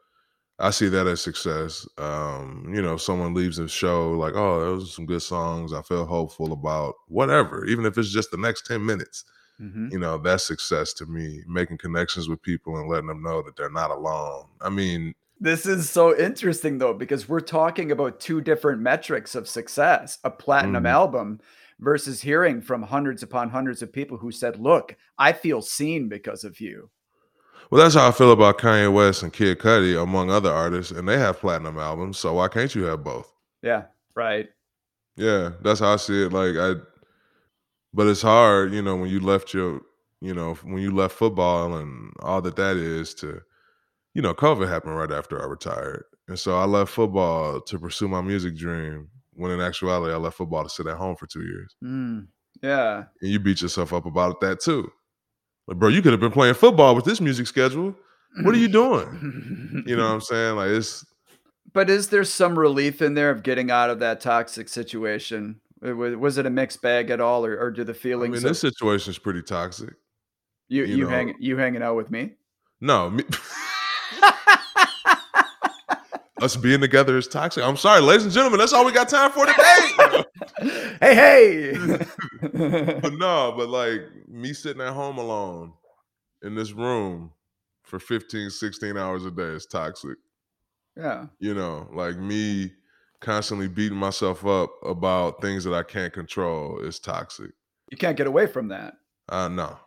I 0.59 0.72
see 0.72 0.89
that 0.89 1.07
as 1.07 1.22
success. 1.22 1.88
Um, 1.97 2.72
you 2.74 2.82
know, 2.82 2.95
if 2.95 3.01
someone 3.01 3.34
leaves 3.34 3.59
a 3.59 3.68
show 3.68 4.11
like, 4.13 4.36
oh, 4.36 4.59
those 4.61 4.86
are 4.86 4.91
some 4.93 5.05
good 5.07 5.22
songs. 5.24 5.74
I 5.74 5.82
feel 5.84 6.05
hopeful 6.05 6.53
about 6.53 6.95
whatever, 7.07 7.66
even 7.66 7.86
if 7.86 7.97
it's 7.97 8.11
just 8.11 8.32
the 8.32 8.38
next 8.38 8.66
10 8.68 8.86
minutes. 8.86 9.26
Mhm. 9.61 9.91
You 9.91 9.99
know, 9.99 10.18
that's 10.18 10.45
success 10.47 10.93
to 10.95 11.05
me. 11.07 11.43
Making 11.47 11.78
connections 11.80 12.30
with 12.30 12.41
people 12.41 12.78
and 12.78 12.89
letting 12.89 13.07
them 13.07 13.24
know 13.24 13.41
that 13.43 13.55
they're 13.57 13.70
not 13.72 13.91
alone. 13.91 14.45
I 14.61 14.70
mean, 14.70 15.16
This 15.39 15.65
is 15.65 15.89
so 15.89 16.17
interesting 16.17 16.77
though, 16.77 16.93
because 16.93 17.27
we're 17.27 17.41
talking 17.41 17.91
about 17.91 18.19
two 18.19 18.41
different 18.41 18.81
metrics 18.81 19.36
of 19.36 19.47
success, 19.47 20.17
a 20.23 20.31
platinum 20.31 20.83
Mhm. 20.83 20.89
album 20.89 21.39
versus 21.79 22.21
hearing 22.21 22.61
from 22.61 22.81
hundreds 22.83 23.21
upon 23.21 23.49
hundreds 23.49 23.81
of 23.81 23.91
people 23.91 24.17
who 24.17 24.31
said, 24.31 24.57
Look, 24.59 24.95
I 25.17 25.33
feel 25.33 25.61
seen 25.61 26.07
because 26.07 26.43
of 26.45 26.59
you. 26.61 26.89
well, 27.69 27.81
that's 27.81 27.95
how 27.95 28.07
I 28.07 28.11
feel 28.11 28.31
about 28.31 28.59
Kanye 28.59 28.93
West 28.93 29.23
and 29.23 29.33
Kid 29.33 29.59
Cudi, 29.59 30.01
among 30.01 30.29
other 30.29 30.51
artists, 30.51 30.91
and 30.91 31.09
they 31.09 31.17
have 31.17 31.39
platinum 31.39 31.77
albums. 31.79 32.17
So 32.17 32.33
why 32.33 32.47
can't 32.47 32.73
you 32.75 32.83
have 32.83 33.03
both? 33.03 33.33
Yeah, 33.61 33.86
right. 34.15 34.49
Yeah, 35.17 35.51
that's 35.61 35.79
how 35.79 35.93
I 35.93 35.95
see 35.97 36.23
it. 36.25 36.31
Like 36.31 36.55
I, 36.57 36.75
but 37.93 38.07
it's 38.07 38.21
hard, 38.21 38.71
you 38.73 38.81
know, 38.81 38.95
when 38.95 39.09
you 39.09 39.19
left 39.19 39.53
your, 39.53 39.81
you 40.21 40.33
know, 40.33 40.53
when 40.63 40.77
you 40.77 40.91
left 40.91 41.15
football 41.15 41.75
and 41.77 42.13
all 42.19 42.41
that 42.41 42.55
that 42.57 42.77
is 42.77 43.13
to, 43.15 43.41
you 44.16 44.22
know, 44.24 44.34
COVID 44.34 44.68
happened 44.68 44.97
right 44.97 45.11
after 45.11 45.39
I 45.39 45.45
retired, 45.45 46.05
and 46.28 46.39
so 46.39 46.57
I 46.57 46.66
left 46.66 46.91
football 46.91 47.61
to 47.61 47.78
pursue 47.80 48.07
my 48.07 48.22
music 48.22 48.55
dream. 48.57 49.09
When 49.34 49.51
in 49.51 49.59
actuality, 49.61 50.13
I 50.13 50.18
left 50.18 50.38
football 50.38 50.63
to 50.63 50.70
sit 50.70 50.88
at 50.88 50.97
home 50.97 51.16
for 51.18 51.28
two 51.28 51.43
years, 51.43 51.76
Mm, 51.84 52.28
yeah. 52.63 53.03
and 53.22 53.30
you 53.32 53.38
beat 53.39 53.61
yourself 53.61 53.93
up 53.93 54.05
about 54.07 54.41
that 54.41 54.59
too. 54.61 54.89
Like, 55.68 55.78
bro, 55.78 55.89
you 55.89 56.01
could 56.01 56.13
have 56.13 56.20
been 56.22 56.32
playing 56.32 56.53
football 56.55 56.95
with 56.95 57.05
this 57.05 57.20
music 57.22 57.45
schedule. 57.47 57.93
What 58.43 58.53
are 58.55 58.57
you 58.57 58.68
doing? 58.68 59.84
You 59.88 59.95
know 59.95 60.03
what 60.05 60.13
I'm 60.13 60.22
saying? 60.22 60.55
Like 60.55 60.70
it's 60.70 61.05
But 61.74 61.89
is 61.89 62.09
there 62.09 62.24
some 62.24 62.57
relief 62.57 63.01
in 63.01 63.13
there 63.13 63.30
of 63.30 63.43
getting 63.43 63.70
out 63.72 63.89
of 63.89 63.99
that 63.99 64.22
toxic 64.22 64.68
situation? 64.70 65.59
Was 65.82 66.38
it 66.38 66.45
a 66.45 66.49
mixed 66.49 66.82
bag 66.82 67.09
at 67.09 67.20
all, 67.22 67.45
or, 67.45 67.57
or 67.59 67.72
do 67.72 67.84
the 67.84 67.93
feelings? 67.93 68.32
I 68.32 68.38
mean, 68.39 68.45
of 68.45 68.49
this 68.51 68.59
situation 68.61 69.11
is 69.11 69.20
pretty 69.20 69.41
toxic. 69.41 69.93
you 70.70 70.84
you 70.86 70.95
you 70.97 71.03
know- 71.03 71.09
hang 71.09 71.36
you 71.39 71.57
hanging 71.57 71.82
out 71.84 71.95
with 71.97 72.09
me? 72.11 72.34
No, 72.82 73.09
me, 73.09 73.24
us 76.45 76.55
being 76.55 76.79
together 76.79 77.17
is 77.17 77.27
toxic. 77.27 77.63
I'm 77.63 77.75
sorry, 77.75 78.01
ladies 78.01 78.25
and 78.25 78.33
gentlemen, 78.33 78.59
that's 78.59 78.71
all 78.71 78.85
we 78.85 78.91
got 78.91 79.09
time 79.09 79.31
for 79.31 79.45
today. 79.45 80.23
hey, 81.01 81.15
hey! 81.15 81.73
but 83.01 83.13
no, 83.13 83.53
but 83.57 83.67
like 83.67 84.01
me 84.27 84.53
sitting 84.53 84.81
at 84.81 84.93
home 84.93 85.17
alone 85.17 85.73
in 86.43 86.55
this 86.55 86.71
room 86.71 87.31
for 87.83 87.99
15, 87.99 88.49
16 88.49 88.97
hours 88.97 89.25
a 89.25 89.31
day 89.31 89.43
is 89.43 89.65
toxic. 89.65 90.17
yeah. 90.95 91.25
You 91.39 91.55
know, 91.55 91.89
like 91.91 92.17
me 92.17 92.71
constantly 93.19 93.67
beating 93.67 93.97
myself 93.97 94.45
up 94.45 94.69
about 94.85 95.41
things 95.41 95.63
that 95.63 95.73
I 95.73 95.83
can't 95.83 96.13
control 96.13 96.79
is 96.79 96.99
toxic. 96.99 97.51
You 97.91 97.97
can't 97.97 98.17
get 98.17 98.27
away 98.27 98.45
from 98.45 98.67
that. 98.69 98.93
I 99.29 99.47
know. 99.47 99.77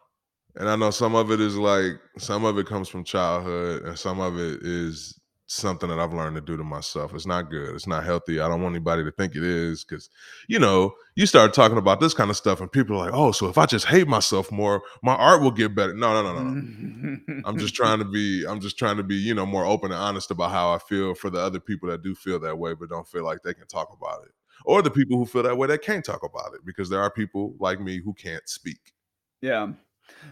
And 0.57 0.69
I 0.69 0.75
know 0.75 0.91
some 0.91 1.15
of 1.15 1.31
it 1.31 1.41
is 1.41 1.57
like 1.57 1.93
some 2.19 2.45
of 2.45 2.59
it 2.59 2.67
comes 2.67 2.89
from 2.89 3.05
childhood 3.05 3.85
and 3.85 3.97
some 3.97 4.19
of 4.19 4.37
it 4.39 4.63
is 4.63 5.18
something 5.51 5.89
that 5.89 5.99
I've 5.99 6.13
learned 6.13 6.37
to 6.37 6.43
do 6.43 6.57
to 6.59 6.63
myself. 6.63 7.15
It's 7.15 7.27
not 7.27 7.51
good. 7.51 7.75
It's 7.75 7.87
not 7.87 8.05
healthy. 8.05 8.39
I 8.39 8.49
don't 8.49 8.63
want 8.63 8.75
anybody 8.75 9.03
to 9.03 9.11
think 9.11 9.35
it 9.35 9.43
is 9.43 9.83
cuz 9.83 10.11
you 10.47 10.59
know, 10.59 10.95
you 11.17 11.27
start 11.27 11.55
talking 11.55 11.79
about 11.79 12.01
this 12.01 12.15
kind 12.15 12.31
of 12.31 12.37
stuff 12.37 12.61
and 12.61 12.71
people 12.71 12.97
are 12.97 13.07
like, 13.07 13.15
"Oh, 13.15 13.33
so 13.33 13.49
if 13.49 13.59
I 13.59 13.67
just 13.67 13.87
hate 13.87 14.07
myself 14.09 14.53
more, 14.53 14.83
my 15.03 15.15
art 15.15 15.43
will 15.43 15.51
get 15.51 15.75
better." 15.75 15.95
No, 15.95 16.13
no, 16.13 16.33
no, 16.35 16.43
no. 16.43 17.43
I'm 17.45 17.59
just 17.59 17.75
trying 17.81 17.99
to 17.99 18.05
be 18.05 18.45
I'm 18.47 18.61
just 18.61 18.79
trying 18.79 18.99
to 18.99 19.03
be, 19.03 19.17
you 19.17 19.35
know, 19.35 19.47
more 19.47 19.65
open 19.65 19.91
and 19.93 20.01
honest 20.01 20.31
about 20.31 20.51
how 20.51 20.73
I 20.73 20.79
feel 20.79 21.15
for 21.15 21.31
the 21.31 21.41
other 21.41 21.61
people 21.61 21.89
that 21.89 22.03
do 22.03 22.15
feel 22.15 22.39
that 22.41 22.59
way 22.59 22.75
but 22.75 22.91
don't 22.91 23.09
feel 23.09 23.25
like 23.25 23.43
they 23.43 23.55
can 23.55 23.67
talk 23.67 23.89
about 23.93 24.25
it. 24.25 24.33
Or 24.65 24.83
the 24.83 24.91
people 24.91 25.17
who 25.17 25.27
feel 25.27 25.45
that 25.45 25.57
way 25.57 25.69
that 25.69 25.83
can't 25.83 26.05
talk 26.05 26.25
about 26.25 26.55
it 26.55 26.61
because 26.67 26.89
there 26.89 27.01
are 27.01 27.11
people 27.11 27.55
like 27.59 27.81
me 27.81 28.01
who 28.05 28.13
can't 28.15 28.47
speak. 28.49 28.93
Yeah. 29.41 29.73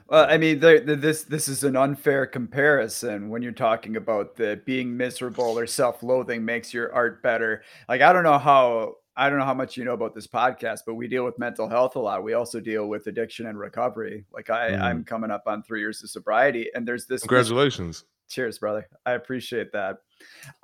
Well, 0.08 0.26
I 0.28 0.36
mean, 0.38 0.60
there 0.60 0.80
the 0.80 0.96
this 0.96 1.24
this 1.24 1.48
is 1.48 1.64
an 1.64 1.76
unfair 1.76 2.26
comparison 2.26 3.28
when 3.28 3.42
you're 3.42 3.52
talking 3.52 3.96
about 3.96 4.36
the 4.36 4.60
being 4.64 4.96
miserable 4.96 5.58
or 5.58 5.66
self-loathing 5.66 6.44
makes 6.44 6.72
your 6.72 6.92
art 6.92 7.22
better. 7.22 7.62
Like, 7.88 8.00
I 8.02 8.12
don't 8.12 8.22
know 8.24 8.38
how 8.38 8.96
I 9.16 9.30
don't 9.30 9.38
know 9.38 9.44
how 9.46 9.54
much 9.54 9.76
you 9.76 9.84
know 9.84 9.94
about 9.94 10.14
this 10.14 10.26
podcast, 10.26 10.80
but 10.86 10.94
we 10.94 11.08
deal 11.08 11.24
with 11.24 11.38
mental 11.38 11.68
health 11.68 11.96
a 11.96 11.98
lot. 11.98 12.22
We 12.22 12.34
also 12.34 12.60
deal 12.60 12.86
with 12.88 13.06
addiction 13.06 13.46
and 13.46 13.58
recovery. 13.58 14.26
Like, 14.32 14.50
I 14.50 14.70
Mhm. 14.72 14.80
I'm 14.82 15.04
coming 15.04 15.30
up 15.30 15.44
on 15.46 15.62
three 15.62 15.80
years 15.80 16.02
of 16.02 16.10
sobriety, 16.10 16.70
and 16.74 16.86
there's 16.86 17.06
this 17.06 17.22
mis- 17.22 17.28
Congratulations. 17.28 18.04
Cheers, 18.28 18.58
brother. 18.58 18.86
I 19.06 19.12
appreciate 19.12 19.72
that. 19.72 19.98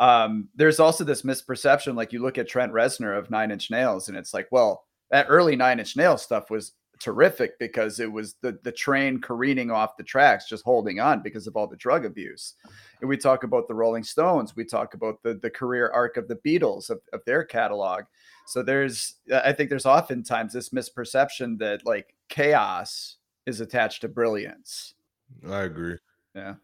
Um, 0.00 0.48
there's 0.54 0.80
also 0.80 1.04
this 1.04 1.22
misperception, 1.22 1.94
like 1.96 2.12
you 2.12 2.20
look 2.20 2.36
at 2.36 2.48
Trent 2.48 2.72
Reznor 2.72 3.16
of 3.16 3.30
Nine 3.30 3.50
Inch 3.50 3.70
Nails, 3.70 4.08
and 4.08 4.18
it's 4.18 4.34
like, 4.34 4.48
well, 4.50 4.84
that 5.10 5.26
early 5.28 5.56
Nine 5.56 5.78
Inch 5.78 5.96
Nails 5.96 6.22
stuff 6.22 6.50
was 6.50 6.72
terrific 7.02 7.58
because 7.58 8.00
it 8.00 8.10
was 8.10 8.34
the 8.40 8.58
the 8.62 8.72
train 8.72 9.20
careening 9.20 9.70
off 9.70 9.96
the 9.96 10.02
tracks, 10.02 10.48
just 10.48 10.64
holding 10.64 11.00
on 11.00 11.22
because 11.22 11.46
of 11.46 11.56
all 11.56 11.66
the 11.66 11.76
drug 11.76 12.04
abuse. 12.04 12.54
And 13.00 13.08
we 13.08 13.16
talk 13.16 13.44
about 13.44 13.66
the 13.68 13.74
Rolling 13.74 14.04
Stones, 14.04 14.54
we 14.54 14.64
talk 14.64 14.94
about 14.94 15.22
the 15.22 15.34
the 15.34 15.50
career 15.50 15.90
arc 15.92 16.16
of 16.16 16.28
the 16.28 16.36
Beatles 16.36 16.88
of, 16.88 17.00
of 17.12 17.20
their 17.26 17.44
catalog. 17.44 18.04
So 18.46 18.62
there's, 18.62 19.14
I 19.32 19.52
think 19.52 19.70
there's 19.70 19.86
oftentimes 19.86 20.52
this 20.52 20.70
misperception 20.70 21.58
that 21.58 21.86
like 21.86 22.14
chaos 22.28 23.16
is 23.46 23.60
attached 23.60 24.00
to 24.00 24.08
brilliance. 24.08 24.94
I 25.48 25.62
agree. 25.62 25.98
Yeah. 26.34 26.54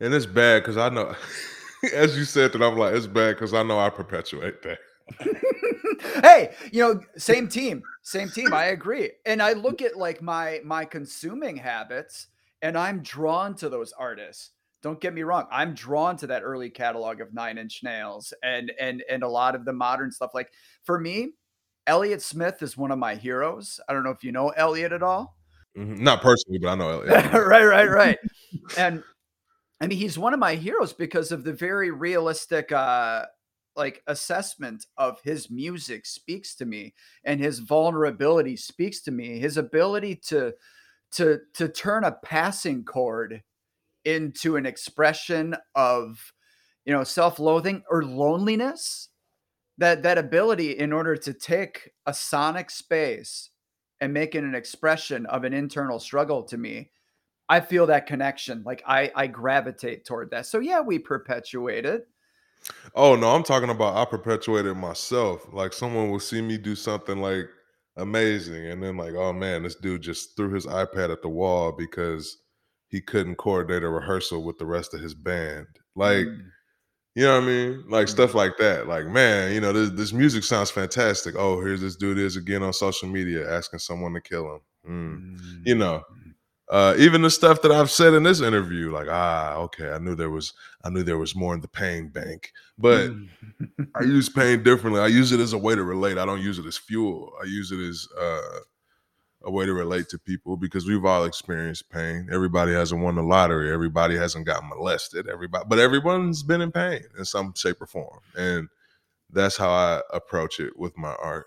And 0.00 0.14
it's 0.14 0.26
bad 0.26 0.62
because 0.62 0.76
I 0.76 0.88
know 0.88 1.14
as 1.94 2.16
you 2.16 2.24
said 2.24 2.52
that 2.52 2.62
I'm 2.62 2.76
like, 2.76 2.94
it's 2.94 3.06
bad 3.06 3.34
because 3.34 3.54
I 3.54 3.62
know 3.62 3.78
I 3.78 3.90
perpetuate 3.90 4.62
that. 4.62 4.78
hey, 6.22 6.54
you 6.72 6.82
know, 6.82 7.00
same 7.16 7.48
team, 7.48 7.82
same 8.02 8.28
team. 8.28 8.52
I 8.52 8.66
agree. 8.66 9.12
And 9.24 9.42
I 9.42 9.52
look 9.52 9.82
at 9.82 9.96
like 9.96 10.22
my 10.22 10.60
my 10.64 10.84
consuming 10.84 11.56
habits 11.56 12.28
and 12.62 12.76
I'm 12.76 13.02
drawn 13.02 13.54
to 13.56 13.68
those 13.68 13.92
artists. 13.92 14.50
Don't 14.82 15.00
get 15.00 15.14
me 15.14 15.22
wrong. 15.22 15.46
I'm 15.50 15.74
drawn 15.74 16.16
to 16.18 16.26
that 16.28 16.42
early 16.42 16.70
catalog 16.70 17.20
of 17.20 17.34
Nine 17.34 17.58
Inch 17.58 17.82
Nails 17.82 18.32
and 18.42 18.72
and 18.78 19.02
and 19.10 19.22
a 19.22 19.28
lot 19.28 19.54
of 19.54 19.64
the 19.64 19.72
modern 19.72 20.10
stuff. 20.10 20.32
Like 20.34 20.52
for 20.84 21.00
me, 21.00 21.32
Elliott 21.86 22.22
Smith 22.22 22.62
is 22.62 22.76
one 22.76 22.90
of 22.90 22.98
my 22.98 23.14
heroes. 23.14 23.80
I 23.88 23.92
don't 23.92 24.04
know 24.04 24.10
if 24.10 24.24
you 24.24 24.32
know 24.32 24.50
Elliott 24.50 24.92
at 24.92 25.02
all. 25.02 25.36
Mhm. 25.76 25.98
Not 25.98 26.22
personally, 26.22 26.58
but 26.58 26.68
I 26.68 26.74
know 26.74 26.90
Elliott. 26.90 27.32
right, 27.32 27.64
right, 27.64 27.90
right. 27.90 28.18
And 28.76 29.02
I 29.80 29.86
mean, 29.86 29.98
he's 29.98 30.18
one 30.18 30.32
of 30.32 30.40
my 30.40 30.54
heroes 30.54 30.92
because 30.92 31.32
of 31.32 31.44
the 31.44 31.52
very 31.52 31.90
realistic, 31.90 32.72
uh, 32.72 33.26
like 33.76 34.02
assessment 34.06 34.86
of 34.96 35.20
his 35.22 35.50
music 35.50 36.06
speaks 36.06 36.54
to 36.56 36.66
me, 36.66 36.94
and 37.24 37.40
his 37.40 37.60
vulnerability 37.60 38.56
speaks 38.56 39.00
to 39.02 39.10
me. 39.10 39.38
His 39.38 39.56
ability 39.56 40.16
to 40.26 40.54
to 41.12 41.40
to 41.54 41.68
turn 41.68 42.04
a 42.04 42.12
passing 42.12 42.84
chord 42.84 43.42
into 44.04 44.56
an 44.56 44.66
expression 44.66 45.56
of, 45.74 46.32
you 46.84 46.92
know, 46.92 47.04
self-loathing 47.04 47.82
or 47.90 48.04
loneliness. 48.04 49.08
That 49.78 50.02
that 50.04 50.18
ability 50.18 50.72
in 50.72 50.92
order 50.92 51.16
to 51.16 51.34
take 51.34 51.92
a 52.06 52.14
sonic 52.14 52.70
space 52.70 53.50
and 54.00 54.12
make 54.12 54.34
it 54.34 54.44
an 54.44 54.54
expression 54.54 55.26
of 55.26 55.44
an 55.44 55.52
internal 55.52 55.98
struggle 55.98 56.42
to 56.44 56.56
me 56.56 56.90
I 57.48 57.60
feel 57.60 57.86
that 57.86 58.06
connection. 58.06 58.62
Like 58.64 58.82
I 58.86 59.10
I 59.14 59.26
gravitate 59.26 60.04
toward 60.04 60.30
that. 60.30 60.46
So 60.46 60.58
yeah, 60.58 60.80
we 60.80 60.98
perpetuate 60.98 61.86
it. 61.86 62.08
Oh 62.94 63.14
no, 63.16 63.30
I'm 63.34 63.42
talking 63.42 63.70
about 63.70 63.96
I 63.96 64.04
perpetuated 64.04 64.76
myself. 64.76 65.46
Like 65.52 65.72
someone 65.72 66.10
will 66.10 66.20
see 66.20 66.40
me 66.42 66.58
do 66.58 66.74
something 66.74 67.20
like 67.20 67.46
amazing, 67.96 68.66
and 68.66 68.82
then 68.82 68.96
like, 68.96 69.14
oh 69.14 69.32
man, 69.32 69.62
this 69.62 69.74
dude 69.76 70.02
just 70.02 70.36
threw 70.36 70.50
his 70.52 70.66
iPad 70.66 71.10
at 71.12 71.22
the 71.22 71.28
wall 71.28 71.72
because 71.72 72.38
he 72.88 73.00
couldn't 73.00 73.36
coordinate 73.36 73.82
a 73.82 73.88
rehearsal 73.88 74.44
with 74.44 74.58
the 74.58 74.66
rest 74.66 74.94
of 74.94 75.00
his 75.00 75.14
band. 75.14 75.66
Like, 75.94 76.26
Mm. 76.26 76.50
you 77.16 77.24
know 77.24 77.34
what 77.36 77.44
I 77.44 77.46
mean? 77.46 77.84
Like 77.88 78.06
Mhm. 78.06 78.10
stuff 78.10 78.34
like 78.34 78.58
that. 78.58 78.88
Like, 78.88 79.06
man, 79.06 79.52
you 79.54 79.60
know, 79.60 79.72
this, 79.72 79.90
this 79.90 80.12
music 80.12 80.44
sounds 80.44 80.70
fantastic. 80.70 81.34
Oh, 81.36 81.60
here's 81.60 81.80
this 81.80 81.96
dude 81.96 82.18
is 82.18 82.36
again 82.36 82.62
on 82.62 82.72
social 82.72 83.08
media 83.08 83.50
asking 83.50 83.80
someone 83.80 84.14
to 84.14 84.20
kill 84.20 84.56
him. 84.56 84.60
Mm. 84.88 85.66
You 85.66 85.74
know, 85.76 86.02
uh, 86.70 86.94
even 86.98 87.22
the 87.22 87.30
stuff 87.30 87.62
that 87.62 87.70
I've 87.72 87.90
said 87.90 88.14
in 88.14 88.22
this 88.24 88.40
interview, 88.40 88.90
like, 88.92 89.06
ah, 89.10 89.54
okay, 89.56 89.90
I 89.90 89.98
knew 89.98 90.14
there 90.14 90.30
was, 90.30 90.52
I 90.84 90.90
knew 90.90 91.02
there 91.02 91.18
was 91.18 91.36
more 91.36 91.54
in 91.54 91.60
the 91.60 91.68
pain 91.68 92.08
bank, 92.08 92.52
but 92.78 93.10
Mm. 93.10 93.28
I 93.94 94.02
use 94.04 94.28
pain 94.28 94.62
differently. 94.62 95.00
I 95.00 95.06
use 95.06 95.32
it 95.32 95.40
as 95.40 95.52
a 95.52 95.58
way 95.58 95.74
to 95.74 95.84
relate. 95.84 96.18
I 96.18 96.26
don't 96.26 96.42
use 96.42 96.58
it 96.58 96.66
as 96.66 96.76
fuel. 96.76 97.32
I 97.40 97.46
use 97.46 97.70
it 97.72 97.78
as 97.80 98.08
uh, 98.20 98.60
a 99.44 99.50
way 99.50 99.64
to 99.64 99.72
relate 99.72 100.08
to 100.08 100.18
people 100.18 100.56
because 100.56 100.86
we've 100.86 101.04
all 101.04 101.24
experienced 101.24 101.88
pain. 101.90 102.28
Everybody 102.32 102.72
hasn't 102.72 103.00
won 103.00 103.14
the 103.14 103.22
lottery. 103.22 103.72
Everybody 103.72 104.16
hasn't 104.16 104.46
gotten 104.46 104.68
molested. 104.68 105.28
Everybody, 105.28 105.64
but 105.68 105.78
everyone's 105.78 106.42
been 106.42 106.60
in 106.60 106.72
pain 106.72 107.02
in 107.18 107.24
some 107.24 107.54
shape 107.54 107.80
or 107.80 107.86
form, 107.86 108.20
and 108.36 108.68
that's 109.30 109.56
how 109.56 109.70
I 109.70 110.02
approach 110.12 110.58
it 110.60 110.76
with 110.76 110.96
my 110.98 111.14
art. 111.22 111.46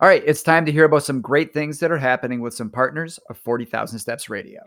All 0.00 0.08
right, 0.08 0.22
it's 0.24 0.42
time 0.42 0.64
to 0.66 0.72
hear 0.72 0.84
about 0.84 1.04
some 1.04 1.20
great 1.20 1.52
things 1.52 1.78
that 1.80 1.90
are 1.90 1.98
happening 1.98 2.40
with 2.40 2.54
some 2.54 2.70
partners 2.70 3.18
of 3.28 3.38
40,000 3.38 3.98
Steps 3.98 4.28
Radio. 4.28 4.62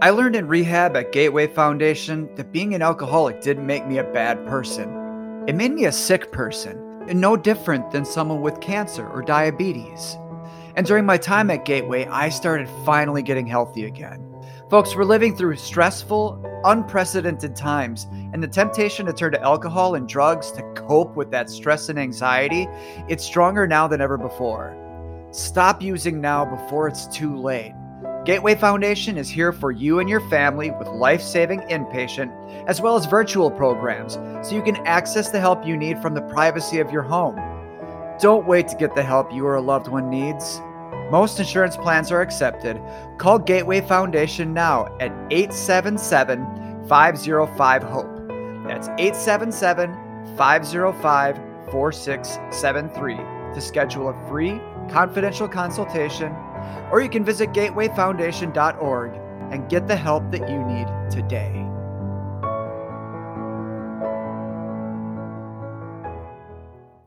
I 0.00 0.10
learned 0.10 0.36
in 0.36 0.46
rehab 0.46 0.96
at 0.96 1.12
Gateway 1.12 1.48
Foundation 1.48 2.34
that 2.36 2.52
being 2.52 2.74
an 2.74 2.82
alcoholic 2.82 3.40
didn't 3.40 3.66
make 3.66 3.86
me 3.86 3.98
a 3.98 4.04
bad 4.04 4.46
person. 4.46 5.44
It 5.48 5.56
made 5.56 5.72
me 5.72 5.86
a 5.86 5.92
sick 5.92 6.30
person, 6.30 6.78
and 7.08 7.20
no 7.20 7.36
different 7.36 7.90
than 7.90 8.04
someone 8.04 8.40
with 8.40 8.60
cancer 8.60 9.08
or 9.08 9.22
diabetes. 9.22 10.16
And 10.76 10.86
during 10.86 11.04
my 11.04 11.18
time 11.18 11.50
at 11.50 11.64
Gateway, 11.64 12.06
I 12.06 12.28
started 12.28 12.68
finally 12.84 13.22
getting 13.22 13.46
healthy 13.46 13.86
again. 13.86 14.24
Folks, 14.70 14.94
we're 14.94 15.04
living 15.04 15.34
through 15.34 15.56
stressful, 15.56 16.44
unprecedented 16.66 17.56
times, 17.56 18.06
and 18.34 18.42
the 18.42 18.46
temptation 18.46 19.06
to 19.06 19.14
turn 19.14 19.32
to 19.32 19.40
alcohol 19.40 19.94
and 19.94 20.06
drugs 20.06 20.52
to 20.52 20.62
cope 20.74 21.16
with 21.16 21.30
that 21.30 21.48
stress 21.48 21.88
and 21.88 21.98
anxiety, 21.98 22.68
it's 23.08 23.24
stronger 23.24 23.66
now 23.66 23.88
than 23.88 24.02
ever 24.02 24.18
before. 24.18 24.76
Stop 25.30 25.80
using 25.80 26.20
now 26.20 26.44
before 26.44 26.86
it's 26.86 27.06
too 27.06 27.34
late. 27.34 27.72
Gateway 28.26 28.54
Foundation 28.54 29.16
is 29.16 29.30
here 29.30 29.52
for 29.52 29.70
you 29.70 30.00
and 30.00 30.08
your 30.08 30.20
family 30.28 30.70
with 30.70 30.88
life 30.88 31.22
saving 31.22 31.60
inpatient 31.60 32.30
as 32.68 32.78
well 32.78 32.94
as 32.94 33.06
virtual 33.06 33.50
programs 33.50 34.18
so 34.46 34.54
you 34.54 34.62
can 34.62 34.76
access 34.86 35.30
the 35.30 35.40
help 35.40 35.66
you 35.66 35.78
need 35.78 35.98
from 36.02 36.12
the 36.12 36.20
privacy 36.20 36.78
of 36.78 36.92
your 36.92 37.02
home. 37.02 37.36
Don't 38.20 38.46
wait 38.46 38.68
to 38.68 38.76
get 38.76 38.94
the 38.94 39.02
help 39.02 39.32
you 39.32 39.46
or 39.46 39.54
a 39.54 39.62
loved 39.62 39.88
one 39.88 40.10
needs. 40.10 40.60
Most 41.10 41.40
insurance 41.40 41.76
plans 41.76 42.12
are 42.12 42.20
accepted. 42.20 42.80
Call 43.16 43.38
Gateway 43.38 43.80
Foundation 43.80 44.52
now 44.52 44.86
at 45.00 45.10
877 45.30 46.86
505 46.86 47.82
HOPE. 47.82 48.28
That's 48.66 48.88
877 48.98 50.36
505 50.36 51.36
4673 51.70 53.16
to 53.54 53.60
schedule 53.60 54.10
a 54.10 54.28
free, 54.28 54.60
confidential 54.90 55.48
consultation, 55.48 56.32
or 56.90 57.00
you 57.00 57.08
can 57.08 57.24
visit 57.24 57.52
gatewayfoundation.org 57.52 59.12
and 59.50 59.68
get 59.70 59.86
the 59.88 59.96
help 59.96 60.30
that 60.30 60.48
you 60.48 60.62
need 60.64 60.86
today. 61.10 61.64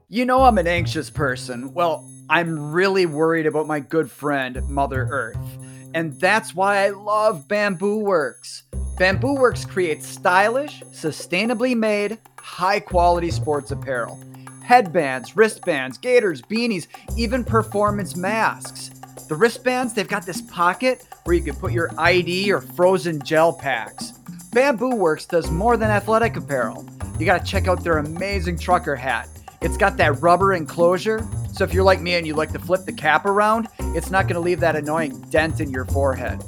You 0.10 0.26
know, 0.26 0.42
I'm 0.42 0.58
an 0.58 0.68
anxious 0.68 1.10
person. 1.10 1.74
Well, 1.74 2.06
I'm 2.32 2.72
really 2.72 3.06
worried 3.06 3.46
about 3.46 3.68
my 3.68 3.82
good 3.82 4.10
friend, 4.10 4.66
Mother 4.70 5.06
Earth. 5.12 5.58
And 5.94 6.18
that's 6.18 6.56
why 6.56 6.86
I 6.86 6.92
love 6.92 7.46
Bambu 7.50 8.02
Werx. 8.02 8.64
Bambu 8.96 9.38
Werx 9.38 9.68
creates 9.68 10.08
stylish, 10.08 10.82
sustainably 10.94 11.76
made, 11.76 12.20
high 12.40 12.80
quality 12.80 13.32
sports 13.32 13.72
apparel. 13.72 14.18
Headbands, 14.64 15.36
wristbands, 15.36 15.98
gaiters, 15.98 16.42
beanies, 16.42 16.88
even 17.18 17.44
performance 17.44 18.16
masks. 18.16 18.92
The 19.28 19.36
wristbands, 19.36 19.94
they've 19.94 20.08
got 20.08 20.26
this 20.26 20.42
pocket 20.42 21.06
where 21.26 21.36
you 21.36 21.44
can 21.44 21.56
put 21.56 21.74
your 21.74 21.92
ID 21.98 22.50
or 22.54 22.62
frozen 22.62 23.22
gel 23.24 23.52
packs. 23.52 24.14
Bambu 24.52 24.94
Werx 24.94 25.28
does 25.28 25.52
more 25.52 25.76
than 25.76 25.92
athletic 25.92 26.38
apparel. 26.38 26.88
You 27.20 27.26
gotta 27.26 27.44
check 27.44 27.68
out 27.68 27.84
their 27.84 27.98
amazing 27.98 28.58
trucker 28.58 28.96
hat. 28.96 29.28
It's 29.62 29.76
got 29.76 29.98
that 29.98 30.22
rubber 30.22 30.54
enclosure 30.54 31.28
so 31.52 31.64
if 31.64 31.74
you're 31.74 31.84
like 31.84 32.02
me 32.02 32.16
and 32.16 32.26
you 32.26 32.34
like 32.34 32.52
to 32.54 32.60
flip 32.60 32.86
the 32.86 32.94
cap 32.94 33.26
around, 33.26 33.68
it's 33.80 34.10
not 34.10 34.24
going 34.24 34.36
to 34.36 34.40
leave 34.40 34.60
that 34.60 34.76
annoying 34.76 35.20
dent 35.30 35.60
in 35.60 35.70
your 35.70 35.86
forehead. 35.86 36.40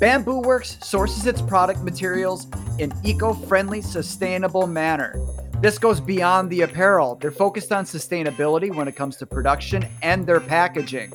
Bambu 0.00 0.42
Werx 0.42 0.82
sources 0.82 1.26
its 1.26 1.42
product 1.42 1.82
materials 1.82 2.46
in 2.78 2.92
eco-friendly, 3.04 3.82
sustainable 3.82 4.66
manner. 4.66 5.20
This 5.60 5.78
goes 5.78 6.00
beyond 6.00 6.48
the 6.48 6.62
apparel. 6.62 7.16
They're 7.16 7.30
focused 7.30 7.70
on 7.70 7.84
sustainability 7.84 8.74
when 8.74 8.88
it 8.88 8.96
comes 8.96 9.16
to 9.16 9.26
production 9.26 9.86
and 10.02 10.26
their 10.26 10.40
packaging. 10.40 11.12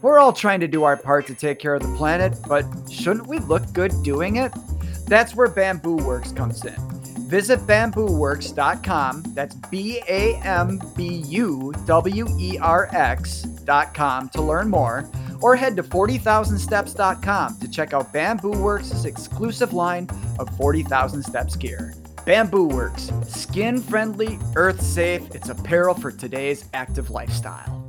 We're 0.00 0.20
all 0.20 0.32
trying 0.32 0.60
to 0.60 0.68
do 0.68 0.84
our 0.84 0.96
part 0.96 1.26
to 1.26 1.34
take 1.34 1.58
care 1.58 1.74
of 1.74 1.82
the 1.82 1.94
planet, 1.96 2.38
but 2.48 2.64
shouldn't 2.90 3.26
we 3.26 3.40
look 3.40 3.72
good 3.72 3.92
doing 4.02 4.36
it? 4.36 4.52
That's 5.06 5.34
where 5.34 5.48
Bambu 5.48 5.98
Werx 6.00 6.34
comes 6.34 6.64
in. 6.64 6.99
Visit 7.30 7.60
bambuwerx.com. 7.60 9.22
That's 9.28 9.54
B 9.54 10.02
A 10.08 10.34
M 10.38 10.80
B 10.96 11.22
U 11.28 11.72
W 11.86 12.26
E 12.40 12.58
R 12.58 12.88
X.com 12.92 14.28
to 14.30 14.42
learn 14.42 14.68
more, 14.68 15.08
or 15.40 15.54
head 15.54 15.76
to 15.76 15.84
40,000steps.com 15.84 17.58
to 17.60 17.70
check 17.70 17.94
out 17.94 18.12
Bambu 18.12 18.52
Werx' 18.56 19.04
exclusive 19.04 19.72
line 19.72 20.08
of 20.40 20.54
40,000 20.56 21.22
Steps 21.22 21.54
gear. 21.54 21.94
Bambu 22.26 22.68
Werx, 22.68 23.24
skin 23.26 23.80
friendly, 23.80 24.36
earth 24.56 24.82
safe, 24.82 25.32
it's 25.32 25.50
apparel 25.50 25.94
for 25.94 26.10
today's 26.10 26.68
active 26.74 27.10
lifestyle. 27.10 27.79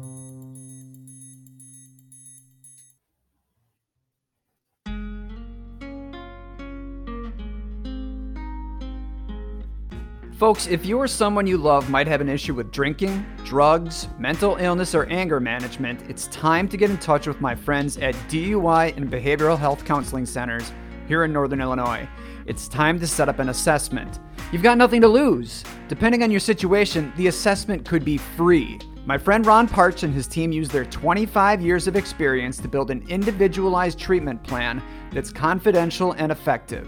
Folks, 10.42 10.66
if 10.66 10.88
you 10.88 10.98
or 10.98 11.08
someone 11.08 11.46
you 11.46 11.56
love 11.56 11.92
might 11.92 12.08
have 12.08 12.20
an 12.20 12.28
issue 12.28 12.56
with 12.56 12.72
drinking, 12.72 13.24
drugs, 13.46 14.08
mental 14.18 14.56
illness, 14.56 14.96
or 14.96 15.06
anger 15.06 15.40
management, 15.40 16.02
it's 16.10 16.26
time 16.30 16.68
to 16.68 16.78
get 16.78 16.90
in 16.90 16.98
touch 16.98 17.28
with 17.28 17.40
my 17.40 17.54
friends 17.54 18.00
at 18.00 18.16
DUI 18.28 18.98
and 18.98 19.08
Behavioral 19.08 19.56
Health 19.56 19.86
Counseling 19.86 20.26
Centers 20.26 20.74
here 21.08 21.26
in 21.26 21.32
Northern 21.32 21.62
Illinois. 21.62 22.10
It's 22.48 22.68
time 22.68 23.00
to 23.02 23.06
set 23.06 23.30
up 23.30 23.38
an 23.38 23.50
assessment. 23.50 24.20
You've 24.52 24.64
got 24.64 24.80
nothing 24.80 25.00
to 25.02 25.08
lose. 25.08 25.64
Depending 25.88 26.24
on 26.24 26.32
your 26.32 26.40
situation, 26.40 27.14
the 27.18 27.28
assessment 27.28 27.86
could 27.86 28.04
be 28.04 28.18
free. 28.18 28.80
My 29.06 29.20
friend 29.20 29.46
Ron 29.46 29.68
Parch 29.68 30.02
and 30.02 30.12
his 30.12 30.26
team 30.26 30.52
use 30.52 30.70
their 30.70 30.86
25 30.86 31.62
years 31.62 31.86
of 31.86 31.96
experience 31.96 32.58
to 32.58 32.68
build 32.68 32.90
an 32.90 33.06
individualized 33.10 34.00
treatment 34.00 34.42
plan 34.42 34.82
that's 35.14 35.32
confidential 35.32 36.14
and 36.14 36.32
effective. 36.32 36.88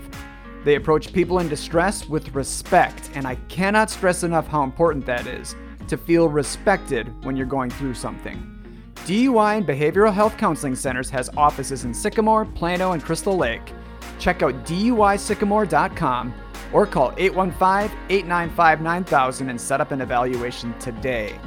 They 0.64 0.76
approach 0.76 1.12
people 1.12 1.40
in 1.40 1.50
distress 1.50 2.08
with 2.08 2.34
respect, 2.34 3.10
and 3.16 3.28
I 3.28 3.36
cannot 3.48 3.90
stress 3.90 4.24
enough 4.24 4.48
how 4.48 4.64
important 4.64 5.06
that 5.06 5.28
is 5.28 5.56
to 5.88 5.98
feel 5.98 6.30
respected 6.30 7.14
when 7.26 7.36
you're 7.36 7.46
going 7.46 7.70
through 7.70 7.96
something. 7.96 8.50
DUI 9.06 9.58
and 9.58 9.68
Behavioral 9.68 10.14
Health 10.14 10.38
Counseling 10.38 10.76
Centers 10.76 11.10
has 11.10 11.30
offices 11.36 11.84
in 11.84 11.94
Sycamore, 11.94 12.46
Plano, 12.46 12.94
and 12.94 13.04
Crystal 13.04 13.36
Lake. 13.36 13.74
Check 14.18 14.42
out 14.42 14.66
DUISycamore.com 14.66 16.34
or 16.72 16.88
call 16.88 17.14
815 17.18 17.98
895 18.10 18.82
9000 18.82 19.50
and 19.50 19.60
set 19.60 19.82
up 19.82 19.92
an 19.92 20.00
evaluation 20.00 20.74
today. 20.80 21.38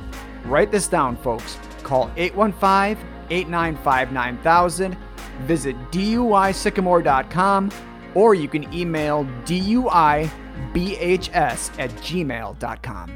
Write 0.45 0.71
this 0.71 0.87
down, 0.87 1.17
folks. 1.17 1.59
Call 1.83 2.11
815 2.17 3.03
895 3.31 4.13
9000, 4.13 4.97
visit 5.41 5.77
DUISycamore.com 5.91 7.71
or 8.17 8.35
you 8.35 8.49
can 8.49 8.73
email 8.73 9.25
duibhs 9.45 10.31
at 11.79 11.91
gmail.com. 11.91 13.11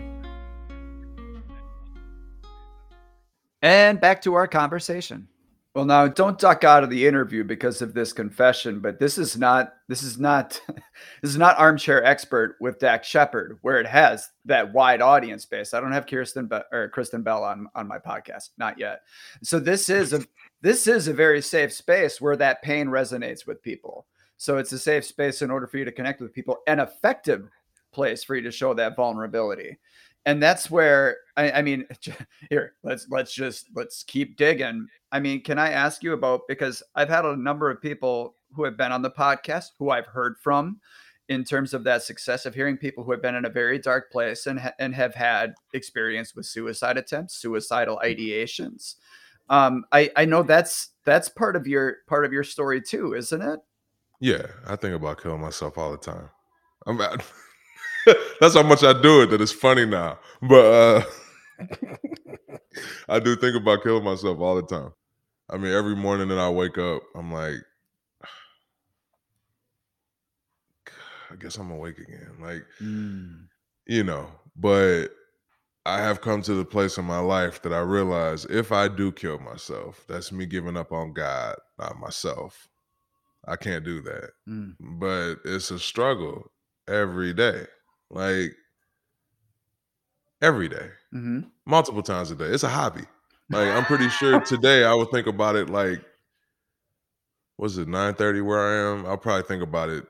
And 3.62 4.00
back 4.00 4.22
to 4.22 4.34
our 4.34 4.46
conversation. 4.46 5.28
Well, 5.74 5.84
now 5.84 6.08
don't 6.08 6.38
duck 6.38 6.64
out 6.64 6.82
of 6.82 6.90
the 6.90 7.06
interview 7.06 7.44
because 7.44 7.80
of 7.80 7.94
this 7.94 8.12
confession, 8.12 8.80
but 8.80 8.98
this 8.98 9.18
is 9.18 9.38
not 9.38 9.74
this 9.88 10.02
is 10.02 10.18
not 10.18 10.60
this 11.22 11.30
is 11.30 11.36
not 11.36 11.58
armchair 11.58 12.04
expert 12.04 12.56
with 12.60 12.80
Dax 12.80 13.06
Shepard, 13.06 13.58
where 13.62 13.78
it 13.78 13.86
has 13.86 14.28
that 14.46 14.72
wide 14.72 15.00
audience 15.00 15.46
base. 15.46 15.72
I 15.72 15.80
don't 15.80 15.92
have 15.92 16.06
Kirsten 16.06 16.46
Be- 16.46 16.58
or 16.72 16.88
Kristen 16.88 17.22
Bell 17.22 17.44
on 17.44 17.68
on 17.76 17.86
my 17.86 17.98
podcast, 17.98 18.50
not 18.58 18.78
yet. 18.78 19.02
So 19.44 19.60
this 19.60 19.88
is 19.88 20.12
a 20.12 20.24
this 20.60 20.88
is 20.88 21.06
a 21.06 21.12
very 21.12 21.40
safe 21.40 21.72
space 21.72 22.20
where 22.20 22.36
that 22.36 22.62
pain 22.62 22.88
resonates 22.88 23.46
with 23.46 23.62
people. 23.62 24.06
So 24.40 24.56
it's 24.56 24.72
a 24.72 24.78
safe 24.78 25.04
space 25.04 25.42
in 25.42 25.50
order 25.50 25.66
for 25.66 25.76
you 25.76 25.84
to 25.84 25.92
connect 25.92 26.22
with 26.22 26.32
people, 26.32 26.60
an 26.66 26.80
effective 26.80 27.50
place 27.92 28.24
for 28.24 28.34
you 28.34 28.40
to 28.40 28.50
show 28.50 28.72
that 28.72 28.96
vulnerability. 28.96 29.76
And 30.24 30.42
that's 30.42 30.70
where 30.70 31.18
I, 31.36 31.50
I 31.50 31.62
mean, 31.62 31.86
here 32.48 32.72
let's 32.82 33.06
let's 33.10 33.34
just 33.34 33.66
let's 33.74 34.02
keep 34.02 34.38
digging. 34.38 34.88
I 35.12 35.20
mean, 35.20 35.42
can 35.42 35.58
I 35.58 35.72
ask 35.72 36.02
you 36.02 36.14
about 36.14 36.48
because 36.48 36.82
I've 36.94 37.10
had 37.10 37.26
a 37.26 37.36
number 37.36 37.70
of 37.70 37.82
people 37.82 38.34
who 38.54 38.64
have 38.64 38.78
been 38.78 38.92
on 38.92 39.02
the 39.02 39.10
podcast 39.10 39.72
who 39.78 39.90
I've 39.90 40.06
heard 40.06 40.38
from 40.38 40.80
in 41.28 41.44
terms 41.44 41.74
of 41.74 41.84
that 41.84 42.02
success 42.02 42.46
of 42.46 42.54
hearing 42.54 42.78
people 42.78 43.04
who 43.04 43.10
have 43.12 43.20
been 43.20 43.34
in 43.34 43.44
a 43.44 43.50
very 43.50 43.78
dark 43.78 44.10
place 44.10 44.46
and 44.46 44.58
ha- 44.58 44.72
and 44.78 44.94
have 44.94 45.14
had 45.14 45.52
experience 45.74 46.34
with 46.34 46.46
suicide 46.46 46.96
attempts, 46.96 47.34
suicidal 47.34 48.00
ideations. 48.02 48.94
Um, 49.50 49.84
I 49.92 50.10
I 50.16 50.24
know 50.24 50.42
that's 50.42 50.92
that's 51.04 51.28
part 51.28 51.56
of 51.56 51.66
your 51.66 51.98
part 52.06 52.24
of 52.24 52.32
your 52.32 52.44
story 52.44 52.80
too, 52.80 53.12
isn't 53.12 53.42
it? 53.42 53.60
Yeah, 54.20 54.46
I 54.66 54.76
think 54.76 54.94
about 54.94 55.22
killing 55.22 55.40
myself 55.40 55.78
all 55.78 55.92
the 55.92 55.98
time. 55.98 56.28
I'm 56.86 57.00
at, 57.00 57.24
that's 58.40 58.54
how 58.54 58.62
much 58.62 58.84
I 58.84 58.92
do 59.00 59.22
it 59.22 59.30
that 59.30 59.40
it's 59.40 59.52
funny 59.52 59.86
now. 59.86 60.18
But 60.42 60.64
uh 60.66 61.02
I 63.08 63.20
do 63.20 63.36
think 63.36 63.56
about 63.56 63.82
killing 63.82 64.04
myself 64.04 64.38
all 64.40 64.56
the 64.56 64.62
time. 64.62 64.92
I 65.50 65.56
mean, 65.58 65.72
every 65.72 65.96
morning 65.96 66.28
that 66.28 66.38
I 66.38 66.48
wake 66.50 66.78
up, 66.78 67.02
I'm 67.14 67.32
like, 67.32 67.56
I 71.30 71.36
guess 71.36 71.58
I'm 71.58 71.70
awake 71.72 71.98
again. 71.98 72.32
Like, 72.40 72.64
mm. 72.82 73.46
you 73.86 74.04
know, 74.04 74.28
but 74.56 75.08
I 75.86 76.00
have 76.00 76.22
come 76.22 76.42
to 76.44 76.54
the 76.54 76.64
place 76.64 76.98
in 76.98 77.06
my 77.06 77.20
life 77.20 77.62
that 77.62 77.72
I 77.74 77.80
realize 77.80 78.46
if 78.46 78.72
I 78.72 78.88
do 78.88 79.12
kill 79.12 79.40
myself, 79.40 80.04
that's 80.08 80.32
me 80.32 80.46
giving 80.46 80.76
up 80.78 80.92
on 80.92 81.14
God, 81.14 81.56
not 81.78 81.98
myself. 82.00 82.69
I 83.46 83.56
can't 83.56 83.84
do 83.84 84.02
that. 84.02 84.30
Mm. 84.48 84.76
But 84.78 85.36
it's 85.44 85.70
a 85.70 85.78
struggle 85.78 86.50
every 86.88 87.32
day. 87.32 87.66
Like 88.10 88.52
every 90.42 90.68
day, 90.68 90.88
hmm 91.12 91.40
multiple 91.66 92.02
times 92.02 92.30
a 92.30 92.34
day. 92.34 92.46
It's 92.46 92.64
a 92.64 92.68
hobby. 92.68 93.04
Like 93.50 93.68
I'm 93.68 93.84
pretty 93.84 94.08
sure 94.08 94.40
today 94.46 94.84
I 94.84 94.94
would 94.94 95.10
think 95.10 95.26
about 95.26 95.56
it 95.56 95.70
like 95.70 96.02
was 97.56 97.78
it 97.78 97.88
9:30 97.88 98.44
where 98.44 98.58
I 98.58 98.92
am? 98.92 99.06
I'll 99.06 99.18
probably 99.18 99.46
think 99.46 99.62
about 99.62 99.90
it 99.90 100.04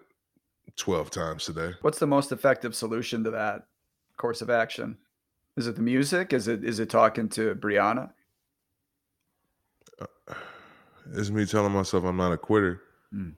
12 0.76 1.10
times 1.10 1.44
today. 1.44 1.72
What's 1.82 1.98
the 1.98 2.06
most 2.06 2.32
effective 2.32 2.74
solution 2.74 3.24
to 3.24 3.30
that 3.32 3.66
course 4.16 4.40
of 4.40 4.50
action? 4.50 4.98
Is 5.56 5.66
it 5.66 5.76
the 5.76 5.82
music? 5.82 6.32
Is 6.32 6.48
it 6.48 6.64
is 6.64 6.78
it 6.78 6.88
talking 6.88 7.28
to 7.30 7.54
Brianna? 7.54 8.12
It's 11.12 11.30
me 11.30 11.44
telling 11.44 11.72
myself 11.72 12.04
I'm 12.04 12.16
not 12.16 12.30
a 12.30 12.36
quitter. 12.36 12.82
Mm. 13.14 13.34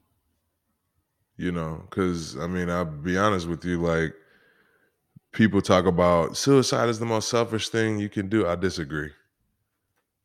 You 1.36 1.52
know, 1.52 1.84
because 1.88 2.36
I 2.36 2.46
mean, 2.46 2.70
I'll 2.70 2.84
be 2.84 3.16
honest 3.16 3.48
with 3.48 3.64
you, 3.64 3.80
like 3.80 4.14
people 5.32 5.62
talk 5.62 5.86
about 5.86 6.36
suicide 6.36 6.88
is 6.88 6.98
the 6.98 7.06
most 7.06 7.28
selfish 7.28 7.68
thing 7.68 7.98
you 7.98 8.08
can 8.08 8.28
do. 8.28 8.46
I 8.46 8.54
disagree. 8.54 9.10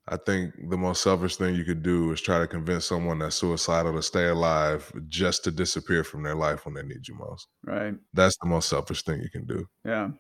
I 0.10 0.16
think 0.18 0.54
the 0.70 0.78
most 0.78 1.02
selfish 1.02 1.36
thing 1.36 1.56
you 1.56 1.66
could 1.66 1.84
do 1.84 2.12
is 2.14 2.22
try 2.22 2.40
to 2.40 2.48
convince 2.48 2.86
someone 2.86 3.20
that's 3.20 3.36
suicidal 3.36 3.94
to 3.94 4.02
stay 4.02 4.28
alive 4.28 4.90
just 5.10 5.44
to 5.44 5.52
disappear 5.52 6.04
from 6.04 6.24
their 6.24 6.36
life 6.36 6.66
when 6.66 6.76
they 6.76 6.84
need 6.84 7.08
you 7.08 7.16
most. 7.16 7.48
Right. 7.66 7.94
That's 8.14 8.38
the 8.38 8.48
most 8.48 8.70
selfish 8.70 9.04
thing 9.04 9.22
you 9.22 9.30
can 9.30 9.46
do. 9.46 9.68
Yeah. 9.84 10.12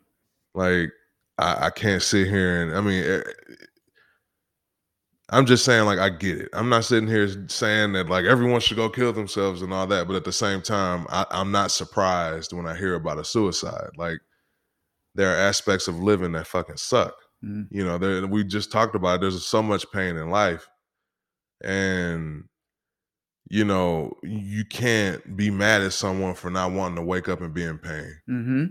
Like, 0.53 0.91
I, 1.37 1.67
I 1.67 1.69
can't 1.69 2.01
sit 2.01 2.27
here 2.27 2.63
and 2.63 2.75
I 2.75 2.81
mean, 2.81 3.03
eh, 3.03 3.21
I'm 5.29 5.45
just 5.45 5.65
saying, 5.65 5.85
like, 5.85 5.99
I 5.99 6.09
get 6.09 6.37
it. 6.39 6.49
I'm 6.53 6.69
not 6.69 6.85
sitting 6.85 7.09
here 7.09 7.27
saying 7.49 7.93
that 7.93 8.07
like 8.09 8.25
everyone 8.25 8.61
should 8.61 8.77
go 8.77 8.89
kill 8.89 9.11
themselves 9.11 9.61
and 9.61 9.73
all 9.73 9.85
that, 9.87 10.07
but 10.07 10.15
at 10.15 10.23
the 10.23 10.31
same 10.31 10.61
time, 10.61 11.05
I, 11.09 11.25
I'm 11.31 11.51
not 11.51 11.71
surprised 11.71 12.53
when 12.53 12.65
I 12.65 12.75
hear 12.77 12.95
about 12.95 13.19
a 13.19 13.25
suicide. 13.25 13.89
Like, 13.97 14.19
there 15.15 15.31
are 15.33 15.37
aspects 15.37 15.87
of 15.87 15.99
living 15.99 16.33
that 16.33 16.47
fucking 16.47 16.77
suck. 16.77 17.13
Mhm. 17.43 17.67
You 17.71 17.85
know, 17.85 17.97
there, 17.97 18.25
we 18.27 18.43
just 18.43 18.71
talked 18.71 18.95
about 18.95 19.15
it. 19.15 19.21
There's 19.21 19.45
so 19.45 19.63
much 19.63 19.85
pain 19.91 20.15
in 20.17 20.29
life, 20.29 20.67
and 21.63 22.45
you 23.49 23.63
know, 23.63 24.13
you 24.23 24.65
can't 24.65 25.37
be 25.37 25.49
mad 25.49 25.81
at 25.81 25.93
someone 25.93 26.33
for 26.33 26.49
not 26.49 26.71
wanting 26.73 26.97
to 26.97 27.01
wake 27.01 27.29
up 27.29 27.39
and 27.41 27.53
be 27.53 27.63
in 27.63 27.77
pain. 27.77 28.13
hmm 28.27 28.65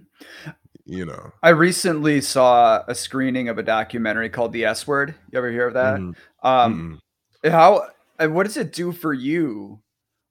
You 0.89 1.05
know, 1.05 1.32
I 1.43 1.49
recently 1.49 2.20
saw 2.20 2.82
a 2.87 2.95
screening 2.95 3.49
of 3.49 3.59
a 3.59 3.62
documentary 3.62 4.30
called 4.30 4.53
The 4.53 4.64
S 4.66 4.87
Word. 4.87 5.16
You 5.32 5.39
ever 5.39 5.51
hear 5.51 5.66
of 5.66 5.74
that? 5.74 5.99
Mhm. 5.99 6.14
Um, 6.45 7.01
Mm-mm. 7.45 7.51
how 7.53 7.89
and 8.20 8.34
what 8.34 8.47
does 8.47 8.57
it 8.57 8.72
do 8.72 8.93
for 8.93 9.12
you 9.12 9.80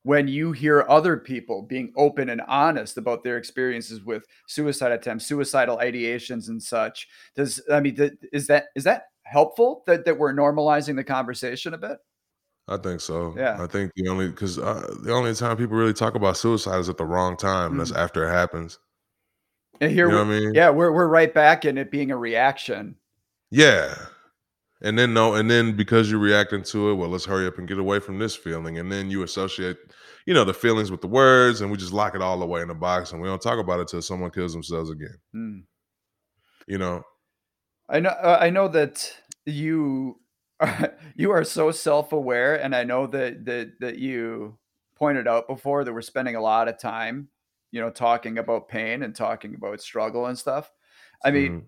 when 0.04 0.28
you 0.30 0.54
hear 0.54 0.86
other 0.88 1.18
people 1.18 1.62
being 1.64 1.92
open 1.98 2.30
and 2.30 2.40
honest 2.48 2.98
about 2.98 3.22
their 3.24 3.38
experiences 3.38 4.02
with 4.04 4.24
suicide 4.48 4.94
attempts, 4.94 5.26
suicidal 5.26 5.78
ideations, 5.78 6.48
and 6.48 6.64
such? 6.64 7.08
Does 7.36 7.62
I 7.70 7.82
mean, 7.82 7.96
th- 7.98 8.14
is 8.32 8.48
that 8.48 8.68
is 8.76 8.86
that 8.86 9.08
helpful 9.24 9.84
that 9.88 10.06
that 10.06 10.18
we're 10.18 10.34
normalizing 10.34 10.96
the 10.96 11.04
conversation 11.04 11.74
a 11.74 11.78
bit? 11.78 11.98
I 12.70 12.78
think 12.78 13.02
so. 13.02 13.36
Yeah. 13.38 13.62
I 13.62 13.68
think 13.68 13.92
the 13.96 14.08
only 14.10 14.30
because 14.30 14.58
uh, 14.58 14.88
the 15.04 15.12
only 15.12 15.34
time 15.36 15.58
people 15.58 15.76
really 15.78 15.94
talk 15.94 16.16
about 16.16 16.38
suicide 16.38 16.80
is 16.80 16.88
at 16.90 16.98
the 16.98 17.06
wrong 17.06 17.36
time. 17.36 17.72
and 17.72 17.80
That's 17.82 17.92
after 17.92 18.24
it 18.28 18.32
happens. 18.32 18.80
And 19.82 19.92
here, 19.92 20.08
You 20.08 20.12
know 20.16 20.26
we- 20.26 20.36
I 20.38 20.40
mean? 20.40 20.54
yeah, 20.54 20.70
we're 20.70 20.92
we're 20.92 21.08
right 21.08 21.34
back 21.34 21.66
in 21.66 21.78
it 21.78 21.92
being 21.92 22.12
a 22.12 22.18
reaction. 22.18 22.96
Yeah. 23.52 23.94
And 24.82 25.00
then 25.00 25.14
no, 25.14 25.36
and 25.36 25.50
then 25.50 25.76
because 25.76 26.12
you're 26.12 26.20
reacting 26.20 26.62
to 26.64 26.92
it, 26.92 26.96
well, 26.96 27.10
let's 27.10 27.26
hurry 27.26 27.48
up 27.48 27.58
and 27.58 27.68
get 27.68 27.80
away 27.80 28.00
from 28.00 28.20
this 28.20 28.36
feeling. 28.36 28.78
And 28.78 28.92
then 28.92 29.10
you 29.10 29.24
associate, 29.24 29.78
you 30.26 30.34
know, 30.34 30.44
the 30.44 30.54
feelings 30.54 30.92
with 30.92 31.02
the 31.02 31.08
words, 31.08 31.62
and 31.62 31.72
we 31.72 31.78
just 31.78 31.94
lock 31.94 32.14
it 32.14 32.22
all 32.22 32.42
away 32.44 32.62
in 32.62 32.70
a 32.70 32.76
box, 32.76 33.12
and 33.12 33.22
we 33.22 33.28
don't 33.28 33.42
talk 33.42 33.58
about 33.58 33.80
it 33.80 33.88
till 33.88 34.02
someone 34.02 34.32
kills 34.32 34.54
themselves 34.54 34.90
again. 34.92 35.18
Hmm. 35.32 35.60
You 36.68 36.78
know, 36.78 37.04
I 37.90 38.00
know 38.00 38.10
uh, 38.10 38.38
I 38.42 38.50
know 38.50 38.68
that 38.68 39.12
you 39.46 40.20
you 41.16 41.32
are 41.32 41.44
so 41.44 41.72
self-aware 41.72 42.56
and 42.62 42.76
I 42.76 42.84
know 42.84 43.08
that 43.08 43.46
that 43.46 43.72
that 43.80 43.98
you 43.98 44.58
pointed 44.96 45.28
out 45.28 45.48
before 45.48 45.84
that 45.84 45.94
we're 45.94 46.02
spending 46.02 46.36
a 46.36 46.42
lot 46.42 46.68
of 46.68 46.80
time, 46.80 47.28
you 47.76 47.82
know, 47.82 47.90
talking 47.90 48.38
about 48.38 48.70
pain 48.70 49.04
and 49.04 49.14
talking 49.14 49.54
about 49.54 49.82
struggle 49.82 50.28
and 50.28 50.38
stuff. 50.38 50.72
I 51.26 51.32
mean, 51.32 51.52
Mhm. 51.52 51.64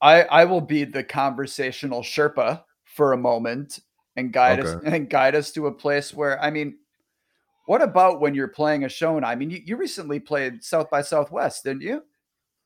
I 0.00 0.22
I 0.22 0.44
will 0.46 0.62
be 0.62 0.84
the 0.84 1.04
conversational 1.04 2.00
Sherpa 2.00 2.62
for 2.86 3.12
a 3.12 3.18
moment 3.18 3.80
and 4.16 4.32
guide 4.32 4.60
us 4.60 4.74
and 4.86 5.10
guide 5.10 5.34
us 5.34 5.52
to 5.52 5.66
a 5.66 5.72
place 5.72 6.14
where 6.14 6.40
I 6.42 6.50
mean, 6.50 6.78
what 7.66 7.82
about 7.82 8.22
when 8.22 8.34
you're 8.34 8.48
playing 8.48 8.84
a 8.84 8.88
show? 8.88 9.18
And 9.18 9.26
I 9.26 9.34
mean, 9.34 9.50
you, 9.50 9.60
you 9.66 9.76
recently 9.76 10.18
played 10.18 10.64
South 10.64 10.88
by 10.88 11.02
Southwest, 11.02 11.64
didn't 11.64 11.82
you? 11.82 12.02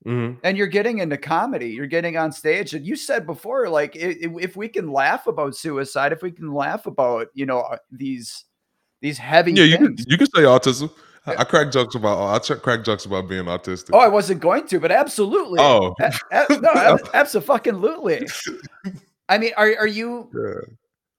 Mhm. 0.06 0.38
and 0.44 0.56
you're 0.58 0.66
getting 0.66 0.98
into 0.98 1.16
comedy 1.16 1.70
you're 1.70 1.86
getting 1.86 2.18
on 2.18 2.30
stage 2.30 2.74
and 2.74 2.84
you 2.86 2.94
said 2.94 3.24
before 3.26 3.70
like 3.70 3.96
i- 3.96 4.18
i- 4.24 4.36
if 4.38 4.54
we 4.54 4.68
can 4.68 4.92
laugh 4.92 5.26
about 5.26 5.56
suicide 5.56 6.12
if 6.12 6.20
we 6.22 6.30
can 6.30 6.52
laugh 6.52 6.84
about 6.84 7.28
you 7.32 7.46
know 7.46 7.60
uh, 7.60 7.78
these 7.90 8.44
these 9.00 9.16
heavy 9.16 9.52
yeah, 9.52 9.64
you 9.64 9.78
can 9.78 9.96
things 9.96 10.04
you 10.06 10.18
can 10.18 10.26
say 10.26 10.42
autism. 10.42 10.90
I, 11.26 11.44
crack 11.44 11.72
jokes 11.72 11.94
about 11.94 12.18
I 12.18 12.38
ch- 12.38 12.60
crack 12.60 12.84
jokes 12.84 13.06
about 13.06 13.28
being 13.28 13.44
autistic. 13.44 13.90
oh 13.92 13.98
i 14.00 14.08
wasn't 14.08 14.40
going 14.40 14.66
to 14.68 14.78
but 14.80 14.92
absolutely 14.92 15.58
Oh. 15.60 15.94
A- 16.00 16.12
a- 16.32 16.60
no 16.60 16.98
absolutely 17.14 18.26
i 19.28 19.38
mean 19.38 19.52
are, 19.56 19.74
are 19.78 19.86
you 19.86 20.30
Yeah. 20.34 20.60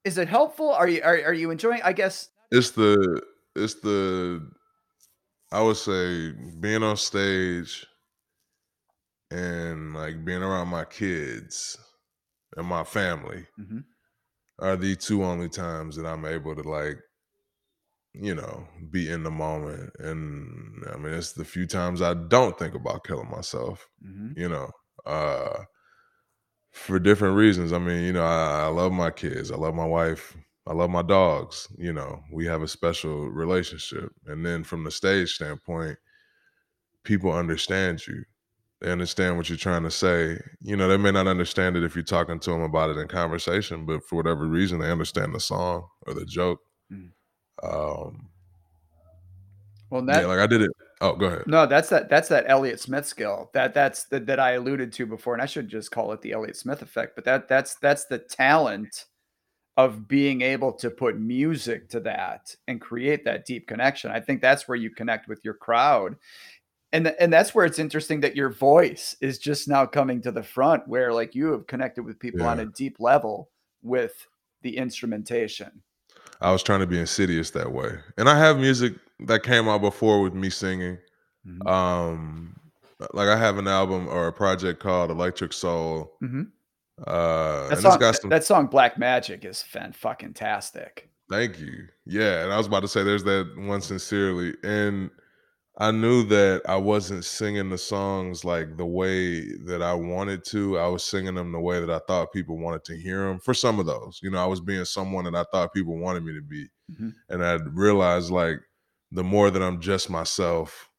is 0.04 0.18
it 0.18 0.28
helpful 0.28 0.70
are 0.72 0.88
you 0.88 1.02
are, 1.04 1.16
are 1.26 1.34
you 1.34 1.50
enjoying 1.52 1.82
i 1.84 1.92
guess 1.94 2.30
It's 2.52 2.72
the 2.72 3.22
it's 3.56 3.76
the 3.76 4.48
I 5.52 5.62
would 5.62 5.78
say 5.78 6.32
being 6.60 6.84
on 6.84 6.98
stage 6.98 7.86
and 9.32 9.94
like 9.94 10.24
being 10.26 10.44
around 10.44 10.68
my 10.68 10.86
kids 10.86 11.78
and 12.58 12.68
my 12.68 12.84
family 12.84 13.46
Mhm. 13.60 13.84
are 14.60 14.76
the 14.76 14.96
two 14.96 15.24
only 15.24 15.48
times 15.50 15.96
that 15.96 16.06
I'm 16.06 16.26
able 16.26 16.56
to 16.56 16.62
like, 16.68 16.98
you 18.22 18.36
know, 18.36 18.68
be 18.92 19.10
in 19.10 19.24
the 19.24 19.32
moment. 19.32 19.92
And 20.00 20.84
I 20.94 20.98
mean, 20.98 21.14
it's 21.14 21.34
the 21.34 21.46
few 21.46 21.68
times 21.68 22.02
I 22.02 22.14
don't 22.14 22.58
think 22.58 22.76
about 22.76 23.04
killing 23.06 23.30
myself, 23.30 23.88
Mhm. 24.06 24.38
you 24.38 24.50
know, 24.50 24.72
uh, 25.06 25.66
for 26.72 27.00
different 27.00 27.36
reasons. 27.38 27.72
I 27.74 27.80
mean, 27.80 28.04
you 28.04 28.14
know, 28.14 28.24
I, 28.26 28.64
I 28.64 28.68
love 28.68 28.92
my 28.92 29.12
kids, 29.12 29.52
I 29.52 29.56
love 29.56 29.74
my 29.76 29.86
wife, 29.86 30.36
I 30.68 30.74
love 30.74 30.90
my 30.90 31.02
dogs. 31.02 31.68
You 31.78 31.94
know, 31.94 32.22
we 32.32 32.46
have 32.46 32.62
a 32.62 32.68
special 32.68 33.30
relationship. 33.30 34.12
And 34.26 34.46
then 34.46 34.64
from 34.64 34.84
the 34.84 34.92
stage 34.92 35.34
standpoint, 35.36 35.98
people 37.04 37.32
understand 37.32 38.06
you. 38.08 38.24
They 38.82 38.92
understand 38.92 39.38
what 39.38 39.50
you're 39.50 39.58
trying 39.58 39.84
to 39.84 39.92
say. 39.92 40.40
You 40.62 40.76
know, 40.76 40.88
they 40.88 40.98
may 40.98 41.12
not 41.12 41.28
understand 41.28 41.78
it 41.78 41.84
if 41.84 41.96
you're 41.96 42.04
talking 42.04 42.40
to 42.40 42.52
them 42.52 42.62
about 42.62 42.90
it 42.90 42.98
in 42.98 43.08
conversation, 43.08 43.86
but 43.86 44.04
for 44.04 44.18
whatever 44.18 44.46
reason, 44.48 44.80
they 44.80 44.92
understand 44.92 45.34
the 45.34 45.40
song 45.40 45.88
or 46.06 46.14
the 46.14 46.26
joke. 46.26 46.60
Mm. 46.92 47.12
Um, 47.64 48.28
well 49.90 50.02
that 50.04 50.22
yeah, 50.22 50.28
like 50.28 50.40
I 50.40 50.48
did 50.48 50.62
it. 50.62 50.72
Oh, 51.02 51.14
go 51.14 51.26
ahead. 51.28 51.44
no 51.46 51.66
that's 51.66 51.90
that 51.90 52.10
that's 52.10 52.30
that 52.30 52.46
elliott 52.48 52.80
smith 52.80 53.06
skill 53.06 53.52
that 53.54 53.74
that's 53.74 54.06
the, 54.06 54.20
that 54.22 54.40
i 54.40 54.52
alluded 54.52 54.94
to 54.94 55.06
before 55.06 55.34
and 55.34 55.42
i 55.42 55.46
should 55.46 55.68
just 55.68 55.92
call 55.92 56.14
it 56.14 56.22
the 56.22 56.32
elliott 56.32 56.56
smith 56.56 56.82
effect 56.82 57.16
but 57.16 57.26
that 57.26 57.50
that's 57.50 57.76
that's 57.76 58.06
the 58.06 58.18
talent 58.18 59.06
of 59.78 60.08
being 60.08 60.42
able 60.42 60.72
to 60.72 60.90
put 60.90 61.20
music 61.20 61.90
to 61.90 62.00
that 62.00 62.56
and 62.68 62.80
create 62.80 63.26
that 63.26 63.46
deep 63.46 63.68
connection. 63.68 64.10
I 64.10 64.22
think 64.22 64.42
that's 64.42 64.68
where 64.68 64.78
you 64.78 64.90
connect 64.90 65.28
with 65.28 65.42
your 65.44 65.54
crowd. 65.54 66.16
And, 66.94 67.08
and 67.20 67.32
that's 67.32 67.54
where 67.54 67.66
it's 67.66 67.80
interesting 67.80 68.22
that 68.22 68.38
your 68.38 68.50
voice 68.50 69.18
is 69.20 69.38
just 69.38 69.68
now 69.68 69.86
coming 69.86 70.22
to 70.22 70.32
the 70.32 70.44
front 70.44 70.88
where 70.88 71.12
like 71.12 71.36
you 71.36 71.48
have 71.52 71.68
connected 71.68 72.04
with 72.04 72.20
people 72.20 72.44
on 72.44 72.62
a 72.62 72.66
deep 72.68 72.98
level 73.00 73.50
with 73.84 74.26
the 74.62 74.78
instrumentation. 74.78 75.82
I 76.46 76.52
was 76.52 76.62
trying 76.62 76.82
to 76.82 76.88
be 76.88 77.00
insidious 77.00 77.50
that 77.52 77.72
way. 77.72 77.90
And 78.18 78.30
I 78.30 78.38
have 78.38 78.58
music 78.60 78.94
that 79.22 79.42
came 79.44 79.68
out 79.68 79.82
before 79.82 80.22
with 80.22 80.34
me 80.36 80.50
singing. 80.50 80.98
Mhm. 81.48 81.68
Um 81.68 82.56
like 83.14 83.28
I 83.28 83.38
have 83.38 83.58
an 83.58 83.68
album 83.68 84.08
or 84.08 84.28
a 84.28 84.34
project 84.34 84.80
called 84.80 85.10
Electric 85.12 85.54
Soul. 85.54 86.16
Mhm. 86.24 86.52
Uh 87.08 87.64
That 87.64 87.72
and 87.72 87.82
song, 87.82 87.92
it's 87.94 88.00
got 88.00 88.16
some 88.16 88.30
that 88.30 88.44
song 88.44 88.68
Black 88.68 88.98
Magic 88.98 89.44
is 89.44 89.62
fan 89.62 89.92
fucking 89.92 90.34
tastic. 90.34 91.10
Thank 91.30 91.60
you. 91.60 91.88
Yeah, 92.06 92.44
and 92.44 92.54
I 92.54 92.58
was 92.58 92.68
about 92.68 92.82
to 92.82 92.88
say 92.88 93.02
there's 93.04 93.24
that 93.24 93.52
one 93.58 93.82
sincerely. 93.82 94.54
And 94.64 95.10
I 95.78 95.92
knew 95.92 96.24
that 96.28 96.62
I 96.68 96.78
wasn't 96.78 97.26
singing 97.26 97.70
the 97.70 97.78
songs 97.78 98.46
like 98.46 98.78
the 98.78 98.86
way 98.86 99.42
that 99.66 99.82
I 99.82 99.94
wanted 99.94 100.46
to. 100.46 100.78
I 100.80 100.88
was 100.88 101.04
singing 101.04 101.36
them 101.36 101.52
the 101.52 101.60
way 101.60 101.82
that 101.82 101.90
I 101.90 102.00
thought 102.08 102.32
people 102.32 102.58
wanted 102.58 102.86
to 102.86 102.96
hear 102.98 103.28
them. 103.28 103.40
For 103.40 103.54
some 103.54 103.80
of 103.80 103.86
those, 103.86 104.20
you 104.24 104.30
know, 104.32 104.38
I 104.42 104.46
was 104.46 104.62
being 104.62 104.86
someone 104.86 105.26
that 105.26 105.36
I 105.36 105.44
thought 105.52 105.74
people 105.74 105.98
wanted 105.98 106.24
me 106.24 106.34
to 106.34 106.42
be. 106.42 106.68
Mhm. 106.92 107.14
And 107.30 107.44
I 107.44 107.56
realized 107.56 108.32
like 108.32 108.60
the 109.12 109.24
more 109.24 109.52
that 109.52 109.62
I'm 109.62 109.82
just 109.82 110.10
myself, 110.10 110.90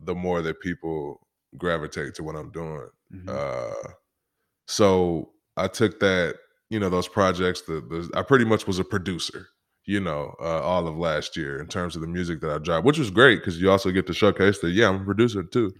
the 0.00 0.14
more 0.14 0.42
that 0.42 0.60
people 0.60 1.26
gravitate 1.56 2.14
to 2.16 2.22
what 2.22 2.36
I'm 2.36 2.50
doing. 2.50 2.88
Mhm. 3.14 3.28
Uh, 3.28 3.90
so 4.66 5.32
I 5.56 5.68
took 5.68 6.00
that, 6.00 6.36
you 6.70 6.80
know, 6.80 6.90
those 6.90 7.08
projects. 7.08 7.62
The, 7.62 7.80
the 7.80 8.10
I 8.14 8.22
pretty 8.22 8.44
much 8.44 8.66
was 8.66 8.78
a 8.78 8.84
producer. 8.84 9.48
You 9.86 10.00
know, 10.00 10.34
uh, 10.40 10.60
all 10.62 10.88
of 10.88 10.98
last 10.98 11.36
year 11.36 11.60
in 11.60 11.68
terms 11.68 11.94
of 11.94 12.02
the 12.02 12.08
music 12.08 12.40
that 12.40 12.50
I 12.50 12.58
dropped, 12.58 12.84
which 12.84 12.98
was 12.98 13.10
great 13.10 13.36
because 13.36 13.60
you 13.60 13.70
also 13.70 13.92
get 13.92 14.06
to 14.08 14.12
showcase 14.12 14.58
that 14.58 14.70
yeah, 14.70 14.88
I'm 14.88 15.02
a 15.02 15.04
producer 15.04 15.44
too. 15.44 15.72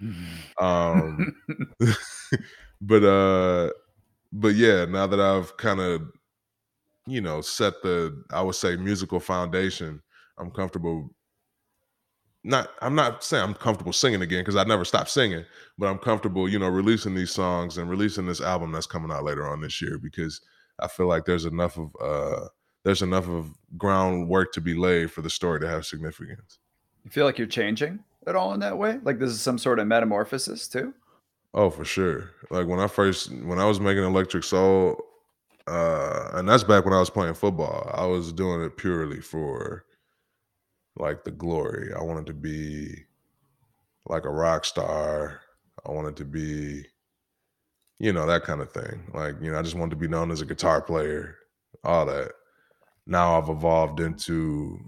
Um, 0.59 1.35
but 2.81 3.05
uh, 3.05 3.73
but 4.33 4.55
yeah, 4.55 4.85
now 4.85 5.09
that 5.09 5.21
I've 5.21 5.57
kind 5.57 5.81
of 5.81 6.03
you 7.07 7.21
know 7.21 7.41
set 7.41 7.83
the 7.83 8.23
I 8.31 8.43
would 8.43 8.55
say 8.55 8.77
musical 8.77 9.21
foundation, 9.21 10.01
I'm 10.39 10.51
comfortable. 10.51 11.11
Not, 12.45 12.69
I'm 12.81 12.95
not 12.95 13.25
saying 13.25 13.43
I'm 13.43 13.55
comfortable 13.55 13.93
singing 13.93 14.23
again 14.23 14.43
because 14.43 14.55
I 14.55 14.63
never 14.63 14.85
stopped 14.85 15.11
singing, 15.11 15.45
but 15.79 15.89
I'm 15.89 15.99
comfortable, 15.99 16.49
you 16.49 16.61
know, 16.61 16.69
releasing 16.69 17.13
these 17.13 17.33
songs 17.33 17.77
and 17.77 17.91
releasing 17.91 18.25
this 18.25 18.41
album 18.41 18.71
that's 18.71 18.87
coming 18.87 19.11
out 19.11 19.25
later 19.25 19.49
on 19.49 19.61
this 19.61 19.83
year 19.83 19.99
because 19.99 20.41
I 20.79 20.87
feel 20.87 21.09
like 21.09 21.25
there's 21.25 21.45
enough 21.45 21.77
of 21.77 21.91
uh 22.01 22.47
there's 22.87 23.03
enough 23.03 23.29
of 23.29 23.51
groundwork 23.77 24.53
to 24.53 24.61
be 24.61 24.73
laid 24.73 25.11
for 25.11 25.21
the 25.21 25.29
story 25.29 25.59
to 25.59 25.67
have 25.67 25.85
significance. 25.85 26.61
You 27.03 27.11
feel 27.11 27.25
like 27.25 27.37
you're 27.37 27.49
changing 27.49 27.99
at 28.29 28.37
all 28.37 28.55
in 28.55 28.61
that 28.61 28.79
way? 28.79 29.01
Like 29.03 29.19
this 29.19 29.33
is 29.33 29.41
some 29.41 29.59
sort 29.59 29.81
of 29.81 29.89
metamorphosis 29.89 30.69
too? 30.69 30.95
Oh, 31.53 31.69
for 31.69 31.85
sure. 31.85 32.31
Like 32.49 32.69
when 32.69 32.79
I 32.79 32.87
first 32.87 33.33
when 33.43 33.59
I 33.59 33.65
was 33.65 33.81
making 33.81 34.05
Electric 34.05 34.45
Soul, 34.45 35.05
uh, 35.67 36.29
and 36.35 36.49
that's 36.49 36.63
back 36.63 36.85
when 36.85 36.95
I 36.95 37.01
was 37.01 37.11
playing 37.11 37.35
football. 37.35 37.91
I 37.93 38.07
was 38.07 38.33
doing 38.33 38.63
it 38.63 38.77
purely 38.77 39.21
for 39.21 39.85
like 40.97 41.25
the 41.25 41.33
glory. 41.33 41.93
I 41.93 42.05
wanted 42.05 42.27
to 42.27 42.35
be 42.35 43.03
like 44.09 44.27
a 44.27 44.31
rock 44.31 44.65
star. 44.65 45.41
I 45.85 45.91
wanted 45.91 46.15
to 46.19 46.25
be, 46.25 46.85
you 47.99 48.13
know, 48.13 48.27
that 48.27 48.45
kind 48.45 48.61
of 48.61 48.71
thing. 48.71 49.11
Like, 49.13 49.35
you 49.43 49.51
know, 49.51 49.59
I 49.59 49.63
just 49.63 49.75
wanted 49.75 49.91
to 49.91 49.97
be 49.97 50.07
known 50.07 50.31
as 50.31 50.41
a 50.41 50.47
guitar 50.47 50.81
player, 50.81 51.35
all 51.83 52.07
that 52.07 52.31
now 53.07 53.39
I've 53.41 53.49
evolved 53.49 54.01
into 54.01 54.79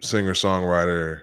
singer 0.00 0.34
songwriter. 0.34 1.20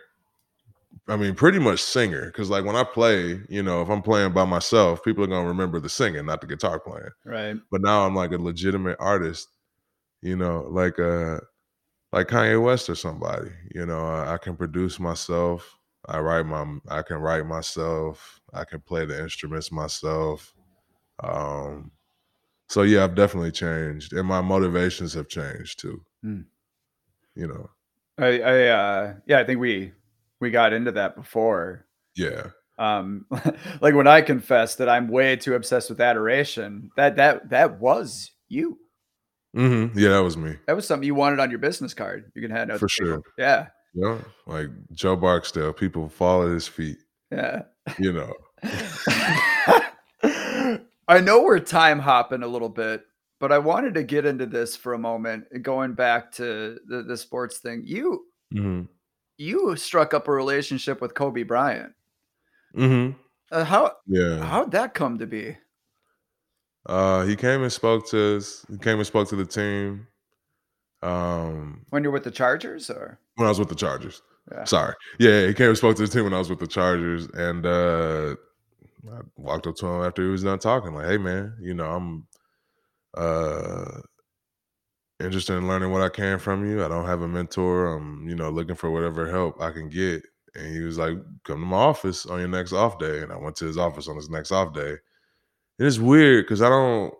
I 1.07 1.17
mean, 1.17 1.35
pretty 1.35 1.59
much 1.59 1.81
singer. 1.81 2.27
Because 2.27 2.49
like 2.49 2.65
when 2.65 2.75
I 2.75 2.83
play, 2.83 3.41
you 3.49 3.63
know, 3.63 3.81
if 3.81 3.89
I'm 3.89 4.01
playing 4.01 4.33
by 4.33 4.45
myself, 4.45 5.03
people 5.03 5.23
are 5.23 5.27
gonna 5.27 5.47
remember 5.47 5.79
the 5.79 5.89
singing, 5.89 6.25
not 6.25 6.41
the 6.41 6.47
guitar 6.47 6.79
playing. 6.79 7.09
Right. 7.25 7.57
But 7.71 7.81
now 7.81 8.05
I'm 8.05 8.15
like 8.15 8.31
a 8.31 8.37
legitimate 8.37 8.97
artist. 8.99 9.49
You 10.21 10.35
know, 10.35 10.67
like 10.69 10.99
uh, 10.99 11.39
like 12.11 12.27
Kanye 12.27 12.61
West 12.61 12.89
or 12.89 12.95
somebody. 12.95 13.49
You 13.73 13.85
know, 13.85 14.05
I, 14.05 14.33
I 14.33 14.37
can 14.37 14.55
produce 14.55 14.99
myself. 14.99 15.77
I 16.05 16.19
write 16.19 16.45
my. 16.45 16.65
I 16.89 17.01
can 17.01 17.17
write 17.17 17.45
myself. 17.45 18.39
I 18.53 18.63
can 18.65 18.81
play 18.81 19.05
the 19.05 19.19
instruments 19.21 19.71
myself. 19.71 20.53
Um, 21.23 21.91
so 22.69 22.83
yeah, 22.83 23.03
I've 23.03 23.15
definitely 23.15 23.51
changed, 23.51 24.13
and 24.13 24.27
my 24.27 24.41
motivations 24.41 25.13
have 25.15 25.27
changed 25.27 25.79
too. 25.79 26.01
Hmm. 26.23 26.41
You 27.35 27.47
know, 27.47 27.69
I, 28.17 28.39
I 28.41 28.67
uh, 28.67 29.13
yeah, 29.27 29.39
I 29.39 29.43
think 29.43 29.59
we 29.59 29.91
we 30.39 30.51
got 30.51 30.73
into 30.73 30.91
that 30.93 31.15
before. 31.15 31.85
yeah, 32.15 32.47
Um, 32.77 33.25
like 33.81 33.93
when 33.95 34.07
I 34.07 34.21
confess 34.21 34.75
that 34.75 34.89
I'm 34.89 35.07
way 35.09 35.35
too 35.35 35.55
obsessed 35.55 35.89
with 35.89 35.99
adoration, 36.01 36.89
that 36.95 37.15
that 37.17 37.49
that 37.49 37.79
was 37.79 38.31
you. 38.47 38.79
Mm-hmm. 39.55 39.97
yeah, 39.97 40.09
that 40.09 40.23
was 40.23 40.37
me 40.37 40.57
That 40.67 40.75
was 40.75 40.85
something 40.85 41.07
you 41.07 41.15
wanted 41.15 41.39
on 41.39 41.49
your 41.49 41.57
business 41.59 41.93
card. 41.95 42.31
You 42.35 42.41
can 42.43 42.51
hand 42.51 42.71
out 42.71 42.79
for 42.79 42.87
sure. 42.87 43.19
Yeah, 43.37 43.67
Yeah, 43.95 44.19
like 44.45 44.67
Joe 44.93 45.15
Barksdale, 45.15 45.73
people 45.73 46.07
fall 46.07 46.43
at 46.45 46.51
his 46.51 46.67
feet. 46.67 46.97
yeah. 47.31 47.63
You 47.97 48.13
know, 48.13 48.33
I 51.09 51.19
know 51.19 51.41
we're 51.41 51.59
time 51.59 51.97
hopping 51.99 52.43
a 52.43 52.47
little 52.47 52.69
bit, 52.69 53.03
but 53.39 53.51
I 53.51 53.57
wanted 53.57 53.95
to 53.95 54.03
get 54.03 54.25
into 54.25 54.45
this 54.45 54.75
for 54.75 54.93
a 54.93 54.99
moment. 54.99 55.45
Going 55.63 55.93
back 55.93 56.31
to 56.33 56.79
the, 56.87 57.01
the 57.03 57.17
sports 57.17 57.57
thing, 57.57 57.81
you 57.85 58.25
hmm 58.51 58.83
you 59.37 59.75
struck 59.77 60.13
up 60.13 60.27
a 60.27 60.31
relationship 60.31 61.01
with 61.01 61.13
Kobe 61.15 61.43
Bryant. 61.43 61.93
hmm 62.75 63.11
Uh, 63.51 63.63
how 63.63 63.93
yeah. 64.07 64.43
how'd 64.45 64.71
that 64.71 64.93
come 64.93 65.17
to 65.17 65.25
be? 65.25 65.57
Uh, 66.85 67.25
he 67.25 67.35
came 67.35 67.63
and 67.63 67.71
spoke 67.71 68.07
to 68.09 68.37
us. 68.37 68.65
He 68.69 68.77
came 68.77 68.97
and 68.97 69.07
spoke 69.07 69.27
to 69.29 69.35
the 69.35 69.45
team. 69.45 70.07
Um, 71.01 71.85
When 71.89 72.03
you're 72.03 72.11
with 72.11 72.23
the 72.23 72.31
Chargers, 72.31 72.89
or 72.89 73.19
when 73.35 73.45
I 73.47 73.49
was 73.49 73.59
with 73.59 73.69
the 73.69 73.75
Chargers. 73.75 74.21
yeah, 74.51 74.63
Sorry. 74.65 74.93
Yeah, 75.19 75.47
he 75.47 75.53
came 75.53 75.69
and 75.69 75.77
spoke 75.77 75.95
to 75.97 76.05
the 76.05 76.11
team 76.11 76.25
when 76.25 76.33
I 76.33 76.39
was 76.39 76.49
with 76.49 76.59
the 76.59 76.67
Chargers, 76.67 77.27
and 77.33 77.65
uh, 77.65 78.35
I 79.07 79.21
walked 79.37 79.67
up 79.67 79.75
to 79.77 79.87
him 79.87 80.03
after 80.03 80.23
he 80.23 80.29
was 80.29 80.43
done 80.43 80.59
talking, 80.59 80.93
like, 80.93 81.07
"Hey, 81.07 81.17
man, 81.17 81.57
you 81.61 81.73
know, 81.73 81.85
I'm 81.89 82.27
uh 83.15 84.01
interested 85.19 85.55
in 85.57 85.67
learning 85.67 85.91
what 85.91 86.01
I 86.01 86.09
can 86.09 86.39
from 86.39 86.65
you. 86.69 86.83
I 86.83 86.87
don't 86.87 87.05
have 87.05 87.21
a 87.21 87.27
mentor. 87.27 87.93
I'm, 87.95 88.27
you 88.27 88.35
know, 88.35 88.49
looking 88.49 88.75
for 88.75 88.89
whatever 88.91 89.29
help 89.29 89.61
I 89.61 89.71
can 89.71 89.89
get." 89.89 90.23
And 90.55 90.73
he 90.73 90.81
was 90.81 90.97
like, 90.97 91.17
"Come 91.45 91.59
to 91.61 91.65
my 91.65 91.77
office 91.77 92.25
on 92.25 92.39
your 92.39 92.47
next 92.47 92.73
off 92.73 92.99
day." 92.99 93.21
And 93.21 93.31
I 93.31 93.37
went 93.37 93.55
to 93.57 93.65
his 93.65 93.77
office 93.77 94.07
on 94.07 94.15
his 94.15 94.29
next 94.29 94.51
off 94.51 94.73
day. 94.73 94.91
And 95.79 95.87
it's 95.87 95.99
weird 95.99 96.45
because 96.45 96.61
I 96.61 96.69
don't. 96.69 97.13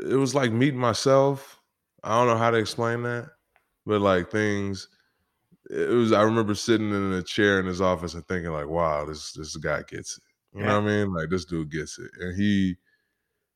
It 0.00 0.16
was 0.16 0.34
like 0.34 0.52
meeting 0.52 0.80
myself. 0.80 1.60
I 2.04 2.10
don't 2.18 2.28
know 2.28 2.38
how 2.38 2.50
to 2.52 2.58
explain 2.58 3.02
that, 3.04 3.30
but 3.86 4.00
like 4.02 4.30
things 4.30 4.88
it 5.70 5.90
was 5.90 6.12
I 6.12 6.22
remember 6.22 6.54
sitting 6.56 6.90
in 6.90 7.12
a 7.14 7.22
chair 7.22 7.60
in 7.60 7.66
his 7.66 7.80
office 7.82 8.14
and 8.14 8.26
thinking 8.28 8.52
like, 8.52 8.68
wow, 8.68 9.04
this 9.06 9.32
this 9.34 9.56
guy 9.56 9.82
gets 9.88 10.18
it. 10.18 10.24
You 10.54 10.64
know 10.64 10.80
what 10.80 10.90
I 10.90 10.94
mean? 11.04 11.14
Like 11.14 11.30
this 11.30 11.44
dude 11.44 11.70
gets 11.70 11.98
it. 11.98 12.10
And 12.20 12.36
he 12.40 12.76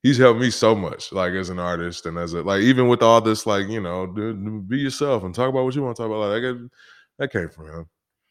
he's 0.03 0.19
helped 0.19 0.41
me 0.41 0.51
so 0.51 0.75
much, 0.75 1.13
like 1.13 1.33
as 1.35 1.51
an 1.51 1.59
artist 1.59 2.07
and 2.07 2.19
as 2.19 2.35
a 2.35 2.43
like 2.43 2.63
even 2.63 2.89
with 2.89 3.03
all 3.03 3.21
this, 3.21 3.47
like, 3.47 3.69
you 3.69 3.81
know, 3.81 4.07
dude, 4.07 4.69
be 4.69 4.79
yourself 4.79 5.25
and 5.25 5.35
talk 5.35 5.49
about 5.49 5.65
what 5.65 5.75
you 5.75 5.83
want 5.83 5.97
to 5.97 6.03
talk 6.03 6.11
about. 6.11 6.31
Like 6.31 6.43
that, 6.43 6.71
that 7.19 7.33
came 7.33 7.49
from 7.51 7.69
him, 7.69 7.87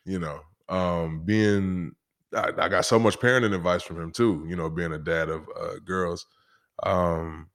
you 0.05 0.19
know. 0.19 0.41
Um 0.69 1.23
being 1.25 1.93
I, 2.35 2.51
I 2.57 2.69
got 2.69 2.85
so 2.85 2.99
much 2.99 3.19
parenting 3.19 3.55
advice 3.55 3.83
from 3.83 4.01
him 4.01 4.11
too, 4.11 4.45
you 4.49 4.55
know, 4.55 4.69
being 4.69 4.93
a 4.93 4.99
dad 4.99 5.29
of 5.29 5.47
uh 5.59 5.79
girls. 5.85 6.25
Um 6.83 7.49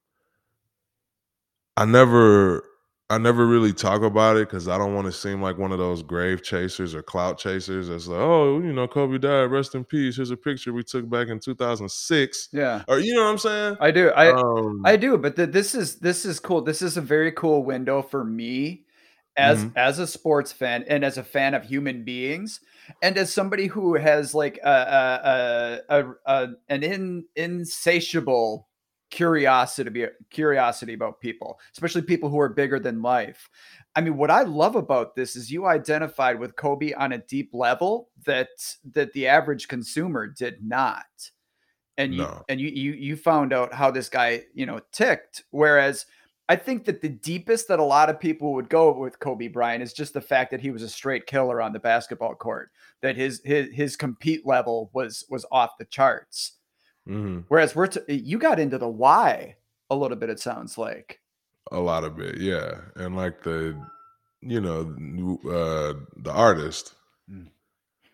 I 1.77 1.85
never 1.85 2.65
I 3.13 3.19
never 3.19 3.47
really 3.47 3.75
talk 3.75 4.01
about 4.03 4.37
it 4.39 4.49
because 4.49 4.69
I 4.69 4.79
don't 4.79 4.95
want 4.95 5.07
to 5.07 5.13
seem 5.13 5.43
like 5.43 5.59
one 5.59 5.71
of 5.71 5.79
those 5.79 6.03
grave 6.03 6.43
chasers 6.43 6.95
or 6.95 7.03
clout 7.03 7.37
chasers. 7.39 7.89
That's 7.89 8.07
like, 8.07 8.19
oh, 8.19 8.59
you 8.61 8.73
know, 8.73 8.89
Kobe 8.89 9.19
died. 9.19 9.51
Rest 9.51 9.75
in 9.75 9.85
peace. 9.85 10.17
Here's 10.17 10.31
a 10.31 10.37
picture 10.37 10.73
we 10.73 10.83
took 10.83 11.09
back 11.11 11.29
in 11.29 11.39
2006. 11.39 12.49
yeah. 12.53 12.83
Or 12.89 12.99
you 13.01 13.15
know 13.15 13.25
what 13.25 13.31
I'm 13.31 13.39
saying? 13.39 13.77
I 13.81 13.91
do. 13.91 14.09
I 14.11 14.31
um, 14.33 14.81
I 14.85 14.97
do, 14.97 15.19
but 15.19 15.37
th- 15.37 15.51
this 15.51 15.75
is 15.75 15.97
this 15.97 16.25
is 16.25 16.41
cool. 16.41 16.63
This 16.63 16.81
is 16.81 16.97
a 16.97 17.03
very 17.03 17.33
cool 17.33 17.63
window 17.63 18.01
for 18.01 18.25
me 18.25 18.85
as 19.37 19.65
Mhm. 19.65 19.73
as 19.77 19.99
a 19.99 20.07
sports 20.07 20.51
fan 20.53 20.85
and 20.89 21.05
as 21.05 21.19
a 21.19 21.23
fan 21.25 21.55
of 21.55 21.65
human 21.65 22.05
beings 22.05 22.61
and 23.03 23.17
as 23.17 23.33
somebody 23.33 23.67
who 23.67 23.95
has 23.95 24.35
like 24.35 24.59
a 24.65 25.81
a, 25.89 25.95
a, 25.95 26.01
a, 26.01 26.15
a 26.27 26.49
an 26.69 26.83
in, 26.83 27.25
insatiable 27.37 28.69
curiosity 29.13 30.07
curiosity 30.31 30.95
about 30.95 31.21
people, 31.21 31.61
especially 31.73 32.03
people 32.03 32.29
who 32.29 32.41
are 32.41 32.49
bigger 32.49 32.81
than 32.81 33.01
life. 33.03 33.49
I 33.95 34.01
mean, 34.01 34.17
what 34.17 34.31
I 34.31 34.43
love 34.43 34.75
about 34.75 35.15
this 35.15 35.37
is 35.37 35.53
you 35.53 35.67
identified 35.67 36.41
with 36.41 36.57
Kobe 36.57 36.93
on 36.95 37.13
a 37.13 37.19
deep 37.19 37.51
level 37.53 38.09
that 38.27 38.49
that 38.93 39.13
the 39.13 39.29
average 39.29 39.69
consumer 39.69 40.27
did 40.27 40.65
not 40.67 41.05
and 41.99 42.15
you 42.15 42.23
No. 42.23 42.43
and 42.49 42.61
you 42.61 42.69
you 42.69 42.93
you 42.93 43.17
found 43.17 43.53
out 43.53 43.73
how 43.73 43.91
this 43.91 44.09
guy 44.09 44.45
you 44.55 44.67
know 44.67 44.81
ticked 44.93 45.45
whereas 45.51 46.07
i 46.49 46.57
think 46.57 46.85
that 46.87 47.01
the 47.03 47.09
deepest 47.09 47.69
that 47.69 47.79
a 47.79 47.85
lot 47.85 48.09
of 48.09 48.19
people 48.19 48.55
would 48.55 48.69
go 48.69 48.97
with 48.99 49.19
kobe 49.19 49.49
bryant 49.49 49.83
is 49.83 49.93
just 49.93 50.15
the 50.15 50.21
fact 50.21 50.51
that 50.51 50.61
he 50.61 50.71
was 50.71 50.83
a 50.83 50.89
straight 50.89 51.27
killer 51.27 51.61
on 51.61 51.73
the 51.73 51.79
basketball 51.79 52.35
court 52.35 52.71
that 53.03 53.17
his 53.17 53.43
his 53.45 53.69
his 53.73 53.97
compete 53.97 54.47
level 54.47 54.91
was 54.95 55.25
was 55.29 55.45
off 55.53 55.77
the 55.79 55.85
charts 55.85 56.59
mhm. 57.09 57.45
whereas 57.49 57.75
we're 57.75 57.87
t- 57.87 58.13
you 58.13 58.39
got 58.39 58.61
into 58.61 58.79
the 58.79 58.89
why 58.89 59.57
a 59.91 59.97
little 59.97 60.17
bit 60.17 60.31
it 60.31 60.41
sounds 60.41 60.79
like 60.79 61.21
a 61.71 61.81
lot 61.81 62.05
of 62.05 62.19
it, 62.21 62.39
yeah. 62.39 62.75
And 62.97 63.17
like 63.17 63.43
the, 63.43 63.77
you 64.41 64.61
know, 64.61 64.81
uh, 65.47 65.95
the 66.17 66.33
artist. 66.33 66.95
Mm. 67.31 67.49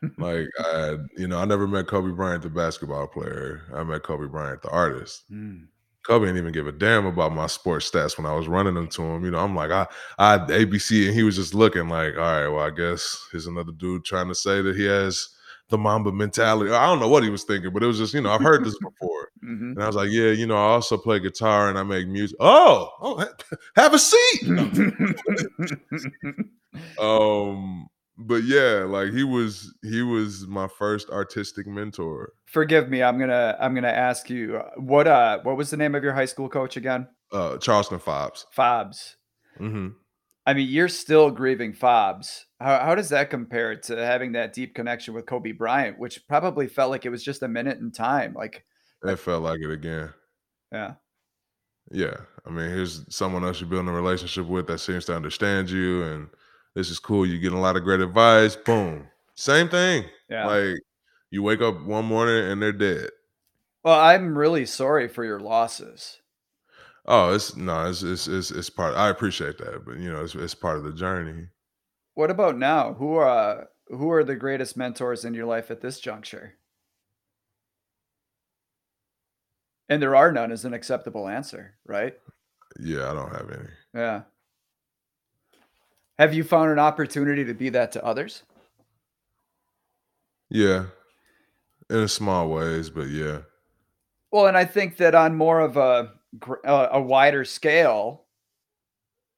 like 0.18 0.46
I, 0.60 0.96
you 1.16 1.26
know, 1.26 1.38
I 1.38 1.44
never 1.44 1.66
met 1.66 1.88
Kobe 1.88 2.14
Bryant, 2.14 2.42
the 2.42 2.50
basketball 2.50 3.06
player. 3.08 3.62
I 3.74 3.82
met 3.82 4.02
Kobe 4.02 4.28
Bryant, 4.28 4.62
the 4.62 4.70
artist. 4.70 5.24
Mm. 5.30 5.66
Kobe 6.06 6.26
didn't 6.26 6.38
even 6.38 6.52
give 6.52 6.66
a 6.66 6.72
damn 6.72 7.04
about 7.06 7.34
my 7.34 7.48
sports 7.48 7.90
stats 7.90 8.16
when 8.16 8.26
I 8.26 8.34
was 8.34 8.48
running 8.48 8.74
them 8.74 8.88
to 8.88 9.02
him. 9.02 9.24
You 9.24 9.32
know, 9.32 9.40
I'm 9.40 9.54
like, 9.56 9.70
I, 9.70 9.86
I 10.18 10.38
ABC, 10.38 11.06
and 11.06 11.14
he 11.14 11.22
was 11.22 11.36
just 11.36 11.52
looking 11.52 11.88
like, 11.88 12.14
all 12.14 12.20
right, 12.20 12.48
well, 12.48 12.64
I 12.64 12.70
guess 12.70 13.26
here's 13.30 13.46
another 13.46 13.72
dude 13.72 14.04
trying 14.04 14.28
to 14.28 14.34
say 14.34 14.62
that 14.62 14.76
he 14.76 14.84
has 14.84 15.28
the 15.70 15.78
Mamba 15.78 16.12
mentality. 16.12 16.72
I 16.72 16.86
don't 16.86 17.00
know 17.00 17.08
what 17.08 17.22
he 17.22 17.30
was 17.30 17.44
thinking, 17.44 17.72
but 17.72 17.82
it 17.82 17.86
was 17.86 17.98
just, 17.98 18.14
you 18.14 18.20
know, 18.20 18.30
I've 18.30 18.40
heard 18.40 18.64
this 18.64 18.78
before, 18.80 19.28
Mhm. 19.44 19.72
and 19.74 19.82
I 19.82 19.86
was 19.86 19.96
like, 19.96 20.10
yeah, 20.10 20.30
you 20.30 20.46
know, 20.46 20.56
I 20.56 20.72
also 20.72 20.96
play 20.96 21.18
guitar 21.20 21.68
and 21.68 21.78
I 21.78 21.82
make 21.82 22.06
music. 22.08 22.36
Oh, 22.40 22.90
oh, 23.00 23.26
have 23.76 23.94
a 23.94 23.98
seat. 23.98 24.48
um, 26.98 27.88
but 28.16 28.44
yeah, 28.44 28.84
like 28.86 29.12
he 29.12 29.24
was, 29.24 29.74
he 29.82 30.02
was 30.02 30.46
my 30.46 30.68
first 30.68 31.10
artistic 31.10 31.66
mentor. 31.66 32.32
forgive 32.46 32.88
me 32.88 33.02
i'm 33.02 33.18
gonna 33.18 33.56
i'm 33.60 33.74
gonna 33.74 33.88
ask 33.88 34.30
you 34.30 34.56
uh, 34.56 34.70
what 34.76 35.06
uh 35.06 35.38
what 35.42 35.56
was 35.56 35.70
the 35.70 35.76
name 35.76 35.94
of 35.94 36.02
your 36.02 36.12
high 36.14 36.24
school 36.24 36.48
coach 36.48 36.76
again 36.76 37.06
Uh, 37.30 37.58
Charleston 37.58 37.98
Fobbs. 38.00 38.46
fobs 38.52 39.16
hmm 39.58 39.88
I 40.48 40.54
mean, 40.54 40.66
you're 40.70 40.88
still 40.88 41.30
grieving 41.30 41.74
Fobbs. 41.74 42.44
How 42.58 42.78
how 42.78 42.94
does 42.94 43.10
that 43.10 43.28
compare 43.28 43.76
to 43.76 43.96
having 43.96 44.32
that 44.32 44.54
deep 44.54 44.74
connection 44.74 45.12
with 45.12 45.26
Kobe 45.26 45.52
Bryant, 45.52 45.98
which 45.98 46.26
probably 46.26 46.68
felt 46.68 46.90
like 46.90 47.04
it 47.04 47.10
was 47.10 47.22
just 47.22 47.42
a 47.42 47.48
minute 47.48 47.80
in 47.80 47.92
time? 47.92 48.32
Like, 48.32 48.64
It 49.04 49.16
felt 49.18 49.42
like 49.42 49.60
it 49.60 49.70
again. 49.70 50.14
yeah. 50.72 50.94
Yeah. 51.90 52.16
I 52.46 52.50
mean, 52.50 52.70
here's 52.70 53.04
someone 53.14 53.44
else 53.44 53.60
you're 53.60 53.68
building 53.68 53.88
a 53.88 53.92
relationship 53.92 54.46
with 54.46 54.66
that 54.68 54.78
seems 54.78 55.04
to 55.04 55.14
understand 55.16 55.68
you, 55.68 56.02
and 56.04 56.28
this 56.74 56.88
is 56.88 56.98
cool. 56.98 57.26
You're 57.26 57.40
getting 57.40 57.58
a 57.58 57.62
lot 57.62 57.76
of 57.76 57.84
great 57.84 58.00
advice. 58.00 58.56
Boom. 58.56 59.06
Same 59.34 59.68
thing. 59.68 60.06
Yeah. 60.30 60.46
Like 60.46 60.78
you 61.30 61.42
wake 61.42 61.60
up 61.60 61.82
one 61.84 62.06
morning 62.06 62.50
and 62.50 62.62
they're 62.62 62.72
dead. 62.72 63.10
Well, 63.84 64.00
I'm 64.00 64.36
really 64.36 64.64
sorry 64.64 65.08
for 65.08 65.24
your 65.24 65.40
losses. 65.40 66.20
Oh, 67.10 67.32
it's 67.32 67.56
no, 67.56 67.88
it's 67.88 68.02
it's 68.02 68.28
it's, 68.28 68.50
it's 68.50 68.68
part. 68.68 68.94
I 68.94 69.08
appreciate 69.08 69.56
that, 69.58 69.86
but 69.86 69.96
you 69.96 70.12
know, 70.12 70.22
it's 70.22 70.34
it's 70.34 70.54
part 70.54 70.76
of 70.76 70.84
the 70.84 70.92
journey. 70.92 71.46
What 72.14 72.30
about 72.30 72.58
now? 72.58 72.92
Who 72.92 73.14
are 73.14 73.68
who 73.88 74.10
are 74.10 74.22
the 74.22 74.36
greatest 74.36 74.76
mentors 74.76 75.24
in 75.24 75.32
your 75.32 75.46
life 75.46 75.70
at 75.70 75.80
this 75.80 76.00
juncture? 76.00 76.58
And 79.88 80.02
there 80.02 80.14
are 80.14 80.30
none 80.30 80.52
is 80.52 80.66
an 80.66 80.74
acceptable 80.74 81.28
answer, 81.28 81.76
right? 81.86 82.14
Yeah, 82.78 83.10
I 83.10 83.14
don't 83.14 83.32
have 83.32 83.50
any. 83.50 83.68
Yeah. 83.94 84.22
Have 86.18 86.34
you 86.34 86.44
found 86.44 86.70
an 86.70 86.78
opportunity 86.78 87.42
to 87.46 87.54
be 87.54 87.70
that 87.70 87.90
to 87.92 88.04
others? 88.04 88.42
Yeah, 90.50 90.86
in 91.88 92.06
small 92.08 92.50
ways, 92.50 92.90
but 92.90 93.08
yeah. 93.08 93.38
Well, 94.30 94.46
and 94.46 94.58
I 94.58 94.66
think 94.66 94.98
that 94.98 95.14
on 95.14 95.36
more 95.36 95.60
of 95.60 95.78
a 95.78 96.17
uh, 96.66 96.88
a 96.92 97.00
wider 97.00 97.44
scale, 97.44 98.24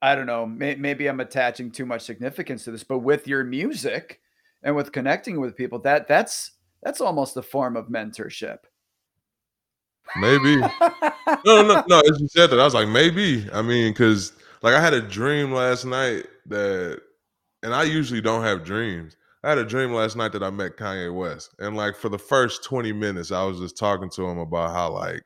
I 0.03 0.15
don't 0.15 0.27
know, 0.27 0.47
may, 0.47 0.75
maybe 0.75 1.07
I'm 1.07 1.21
attaching 1.21 1.71
too 1.71 1.87
much 1.87 2.03
significance 2.03 2.65
to 2.65 2.71
this, 2.71 2.85
but 2.85 2.99
with 2.99 3.29
your 3.29 3.45
music 3.45 4.21
and 4.63 4.75
with 4.77 4.93
connecting 4.93 5.41
with 5.41 5.57
people, 5.57 5.79
that 5.81 6.09
that's 6.09 6.53
that's 6.83 7.01
almost 7.01 7.37
a 7.37 7.43
form 7.43 7.77
of 7.77 7.89
mentorship. 7.89 8.59
Maybe. 10.17 10.57
no, 11.47 11.63
no, 11.63 11.85
no. 11.89 12.01
As 12.01 12.21
you 12.21 12.29
said 12.29 12.51
that, 12.51 12.59
I 12.59 12.65
was 12.65 12.75
like, 12.75 12.89
maybe. 12.89 13.47
I 13.53 13.63
mean, 13.63 13.93
because 13.93 14.33
like 14.63 14.75
I 14.75 14.81
had 14.81 14.95
a 14.95 15.01
dream 15.01 15.53
last 15.53 15.85
night 15.85 16.27
that, 16.47 17.01
and 17.63 17.75
I 17.75 17.85
usually 17.85 18.21
don't 18.21 18.43
have 18.43 18.65
dreams. 18.65 19.17
I 19.43 19.51
had 19.51 19.59
a 19.59 19.65
dream 19.65 19.93
last 19.93 20.17
night 20.17 20.33
that 20.33 20.43
I 20.43 20.51
met 20.51 20.77
Kanye 20.77 21.15
West, 21.15 21.55
and 21.59 21.77
like 21.77 21.97
for 21.97 22.09
the 22.09 22.19
first 22.19 22.65
twenty 22.65 22.93
minutes, 22.93 23.33
I 23.33 23.45
was 23.45 23.59
just 23.59 23.79
talking 23.79 24.11
to 24.11 24.25
him 24.29 24.39
about 24.39 24.73
how 24.73 24.91
like, 24.93 25.23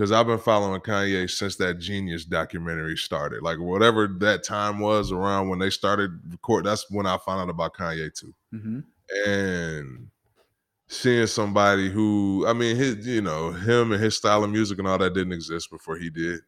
because 0.00 0.12
I've 0.12 0.26
been 0.26 0.38
following 0.38 0.80
Kanye 0.80 1.28
since 1.28 1.56
that 1.56 1.76
jeen-yuhs 1.76 2.26
documentary 2.26 2.96
started. 2.96 3.42
Like 3.42 3.58
whatever 3.58 4.06
that 4.20 4.42
time 4.42 4.78
was 4.78 5.12
around 5.12 5.50
when 5.50 5.58
they 5.58 5.68
started 5.68 6.12
record, 6.26 6.64
that's 6.64 6.90
when 6.90 7.04
I 7.04 7.18
found 7.18 7.42
out 7.42 7.50
about 7.50 7.74
Kanye 7.74 8.10
too, 8.14 8.34
Mhm. 8.50 8.84
and 9.26 10.08
seeing 10.88 11.26
somebody 11.26 11.90
who 11.90 12.46
I 12.48 12.54
mean 12.54 12.76
his 12.76 13.06
you 13.06 13.20
know 13.20 13.52
him 13.52 13.92
and 13.92 14.02
his 14.02 14.16
style 14.16 14.42
of 14.42 14.50
music 14.50 14.78
and 14.78 14.88
all 14.88 14.96
that 14.96 15.12
didn't 15.12 15.34
exist 15.34 15.70
before 15.70 15.98
he 15.98 16.08
did. 16.08 16.40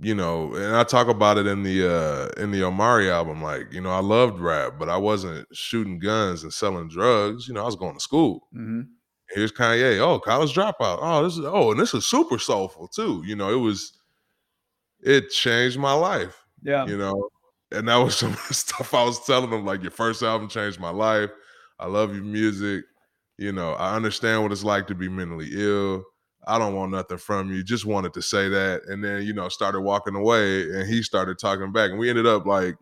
You 0.00 0.14
know, 0.14 0.54
and 0.54 0.76
I 0.76 0.84
talk 0.84 1.08
about 1.08 1.38
it 1.38 1.46
in 1.46 1.62
the 1.62 1.90
uh 1.90 2.42
in 2.42 2.50
the 2.50 2.64
Omari 2.64 3.10
album 3.10 3.40
like, 3.42 3.72
you 3.72 3.80
know, 3.80 3.92
I 3.92 4.00
loved 4.00 4.40
rap, 4.40 4.74
but 4.78 4.90
I 4.90 4.98
wasn't 4.98 5.48
shooting 5.56 5.98
guns 5.98 6.42
and 6.42 6.52
selling 6.52 6.88
drugs, 6.88 7.48
you 7.48 7.54
know, 7.54 7.62
I 7.62 7.66
was 7.66 7.76
going 7.76 7.94
to 7.94 8.00
school. 8.00 8.46
Mhm. 8.54 8.88
Here's 9.34 9.52
Kanye, 9.52 9.98
oh, 9.98 10.18
college 10.20 10.54
dropout. 10.54 10.98
Oh, 11.02 11.22
this 11.24 11.36
is 11.36 11.44
oh, 11.44 11.70
and 11.72 11.80
this 11.80 11.92
is 11.94 12.06
super 12.06 12.38
soulful 12.38 12.88
too. 12.88 13.22
You 13.26 13.36
know, 13.36 13.50
it 13.50 13.56
was 13.60 13.92
it 15.00 15.30
changed 15.30 15.78
my 15.78 15.92
life 15.92 16.44
Yeah. 16.62 16.86
you 16.86 16.96
know? 16.98 17.28
And 17.72 17.88
that 17.88 17.96
was 17.96 18.16
some 18.18 18.32
of 18.32 18.48
the 18.48 18.54
stuff 18.54 18.94
i 18.94 19.04
was 19.04 19.24
telling 19.24 19.50
them 19.50 19.64
like 19.64 19.82
your 19.82 19.90
first 19.90 20.22
album 20.22 20.48
changed 20.48 20.80
my 20.80 20.90
life. 20.90 21.30
I 21.78 21.86
love 21.86 22.14
your 22.14 22.24
music. 22.24 22.84
You 23.36 23.52
know 23.52 23.72
i 23.74 23.94
understand 23.94 24.42
what 24.42 24.50
it's 24.52 24.64
like 24.64 24.86
to 24.88 24.94
be 24.96 25.08
mentally 25.08 25.48
ill. 25.52 26.04
I 26.46 26.58
don't 26.58 26.74
want 26.74 26.92
nothing 26.92 27.18
from 27.18 27.52
you. 27.52 27.62
Just 27.62 27.84
wanted 27.84 28.14
to 28.14 28.22
say 28.22 28.48
that. 28.48 28.82
And 28.88 29.04
then 29.04 29.22
you 29.22 29.32
know 29.34 29.48
started 29.48 29.82
walking 29.82 30.14
away 30.16 30.62
and 30.62 30.88
he 30.88 31.02
started 31.02 31.38
talking 31.38 31.70
back 31.72 31.90
and 31.90 31.98
we 31.98 32.08
ended 32.10 32.26
up 32.26 32.46
like 32.46 32.76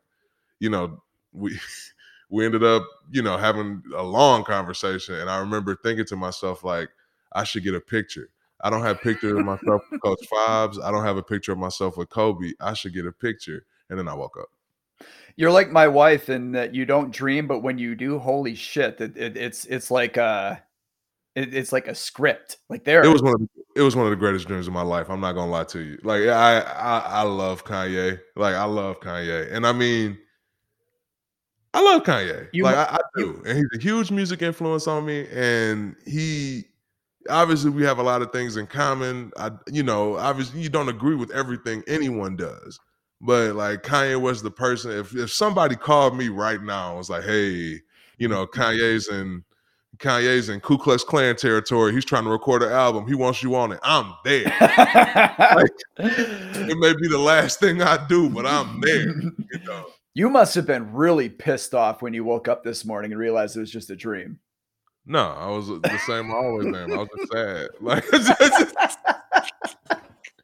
you 0.61 0.71
know 0.71 1.03
we 1.33 1.59
we 2.29 2.45
ended 2.45 2.65
up 2.65 2.83
you 3.11 3.23
know 3.23 3.37
having 3.37 3.83
a 3.97 4.03
long 4.03 4.45
conversation 4.45 5.15
and 5.17 5.31
i 5.31 5.39
remember 5.39 5.77
thinking 5.77 6.05
to 6.05 6.17
myself 6.17 6.65
like 6.65 6.89
i 7.33 7.45
should 7.45 7.63
get 7.63 7.75
a 7.75 7.81
picture 7.81 8.31
I 8.61 8.71
don't 8.71 8.83
have 8.83 8.97
a 8.97 9.01
picture 9.01 9.39
of 9.39 9.45
myself 9.45 9.83
with 9.91 10.01
Coach. 10.01 10.27
I 10.33 10.91
don't 10.91 11.05
have 11.05 11.17
a 11.17 11.23
picture 11.23 11.53
of 11.53 11.59
myself 11.59 11.97
with 11.97 12.09
Kobe. 12.09 12.53
I 12.61 12.73
should 12.73 12.95
get 12.95 13.07
a 13.07 13.13
picture. 13.13 13.67
And 13.91 13.99
then 13.99 14.09
I 14.09 14.15
woke 14.15 14.37
up. 14.41 14.49
You're 15.37 15.53
like 15.53 15.71
my 15.71 15.87
wife 15.87 16.31
in 16.31 16.53
that 16.53 16.75
you 16.75 16.87
don't 16.87 17.11
dream, 17.11 17.47
but 17.47 17.61
when 17.61 17.77
you 17.77 17.95
do, 17.95 18.19
holy 18.19 18.55
shit, 18.55 19.01
it, 19.01 19.17
it, 19.17 19.37
it's 19.37 19.67
it's 19.67 19.91
like 19.91 20.17
a 20.17 20.63
it, 21.35 21.55
it's 21.55 21.73
like 21.73 21.87
a 21.87 21.95
script. 21.95 22.57
Like 22.71 22.85
there, 22.85 23.05
It 23.05 23.13
was 23.13 23.23
one 23.23 23.35
of 23.35 23.41
the, 23.41 23.49
it 23.77 23.83
was 23.83 23.95
one 23.95 24.07
of 24.07 24.11
the 24.11 24.17
greatest 24.17 24.49
dreams 24.49 24.67
of 24.67 24.73
my 24.73 24.83
life. 24.83 25.11
I'm 25.11 25.21
not 25.21 25.35
gonna 25.35 25.51
lie 25.51 25.65
to 25.65 25.81
you. 25.81 25.99
Like 26.03 26.23
I 26.23 26.61
I 26.61 26.99
I 26.99 27.23
love 27.23 27.65
Kanye. 27.65 28.19
Like 28.35 28.55
I 28.55 28.65
love 28.65 28.99
Kanye. 29.01 29.53
And 29.53 29.67
I 29.67 29.73
mean 29.73 30.19
I 31.77 31.83
love 31.83 32.05
Kanye. 32.05 32.49
You 32.53 32.65
like 32.65 32.75
I, 32.75 32.97
I 32.97 32.99
do. 33.17 33.43
And 33.45 33.59
he's 33.59 33.69
a 33.75 33.79
huge 33.79 34.11
music 34.11 34.41
influence 34.41 34.87
on 34.87 35.05
me. 35.05 35.27
And 35.31 35.95
he 36.07 36.65
obviously 37.29 37.69
we 37.69 37.83
have 37.83 37.99
a 37.99 38.03
lot 38.03 38.23
of 38.23 38.33
things 38.33 38.57
in 38.57 38.67
common. 38.67 39.31
I 39.37 39.51
you 39.71 39.83
know, 39.83 40.17
obviously 40.17 40.63
you 40.63 40.71
don't 40.71 40.89
agree 40.89 41.17
with 41.17 41.31
everything 41.33 41.83
anyone 41.87 42.35
does. 42.35 42.81
But 43.21 43.57
like 43.57 43.83
Kanye 43.83 44.19
was 44.19 44.43
the 44.43 44.51
person. 44.51 44.91
If 44.91 45.15
if 45.15 45.31
somebody 45.31 45.77
called 45.77 46.17
me 46.17 46.31
right 46.31 46.63
now 46.63 46.89
and 46.89 46.97
was 46.99 47.11
like, 47.11 47.25
hey, 47.25 47.79
you 48.17 48.27
know, 48.27 48.47
Kanye's 48.47 49.09
in 49.09 49.45
Kanye's 49.99 50.49
in 50.49 50.61
Ku 50.61 50.79
Klux 50.79 51.05
Klan 51.05 51.37
territory. 51.37 51.93
He's 51.93 52.07
trying 52.07 52.25
to 52.25 52.31
record 52.31 52.63
an 52.63 52.73
album. 52.73 53.07
He 53.07 53.15
wants 53.15 53.43
you 53.43 53.55
on 53.55 53.73
it. 53.73 53.81
I'm 53.83 54.15
there. 54.25 54.47
It 55.99 56.79
may 56.79 56.95
be 56.95 57.09
the 57.09 57.19
last 57.19 57.61
thing 57.61 57.81
I 57.81 58.07
do, 58.07 58.29
but 58.29 58.47
I'm 58.47 58.81
there. 58.81 59.09
You 59.09 59.65
know. 59.65 59.87
You 60.17 60.31
must 60.31 60.55
have 60.55 60.65
been 60.65 60.95
really 60.95 61.29
pissed 61.29 61.75
off 61.75 62.01
when 62.01 62.15
you 62.15 62.25
woke 62.25 62.49
up 62.49 62.65
this 62.65 62.87
morning 62.87 63.13
and 63.13 63.21
realized 63.21 63.55
it 63.55 63.61
was 63.61 63.71
just 63.71 63.91
a 63.91 63.97
dream. 63.97 64.39
No, 65.05 65.19
I 65.19 65.49
was 65.49 65.69
the 65.69 66.01
same 66.07 66.31
I 66.31 66.37
always 66.37 66.67
am. 66.69 66.91
I 66.91 66.97
was 66.97 67.09
just 67.19 67.33
sad. 67.33 67.69
Like 67.83 68.11
just, 68.11 68.75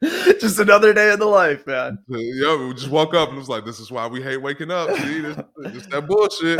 just 0.41 0.59
another 0.59 0.93
day 0.93 1.11
in 1.11 1.17
the 1.17 1.25
life, 1.25 1.65
man. 1.65 1.97
Yeah, 2.07 2.67
we 2.67 2.75
just 2.75 2.89
woke 2.89 3.15
up 3.15 3.29
and 3.29 3.37
it 3.37 3.39
was 3.39 3.49
like, 3.49 3.65
this 3.65 3.79
is 3.79 3.89
why 3.89 4.05
we 4.05 4.21
hate 4.21 4.37
waking 4.37 4.69
up. 4.69 4.95
See, 4.95 5.21
this, 5.21 5.37
this 5.57 5.87
that 5.87 6.05
bullshit. 6.05 6.59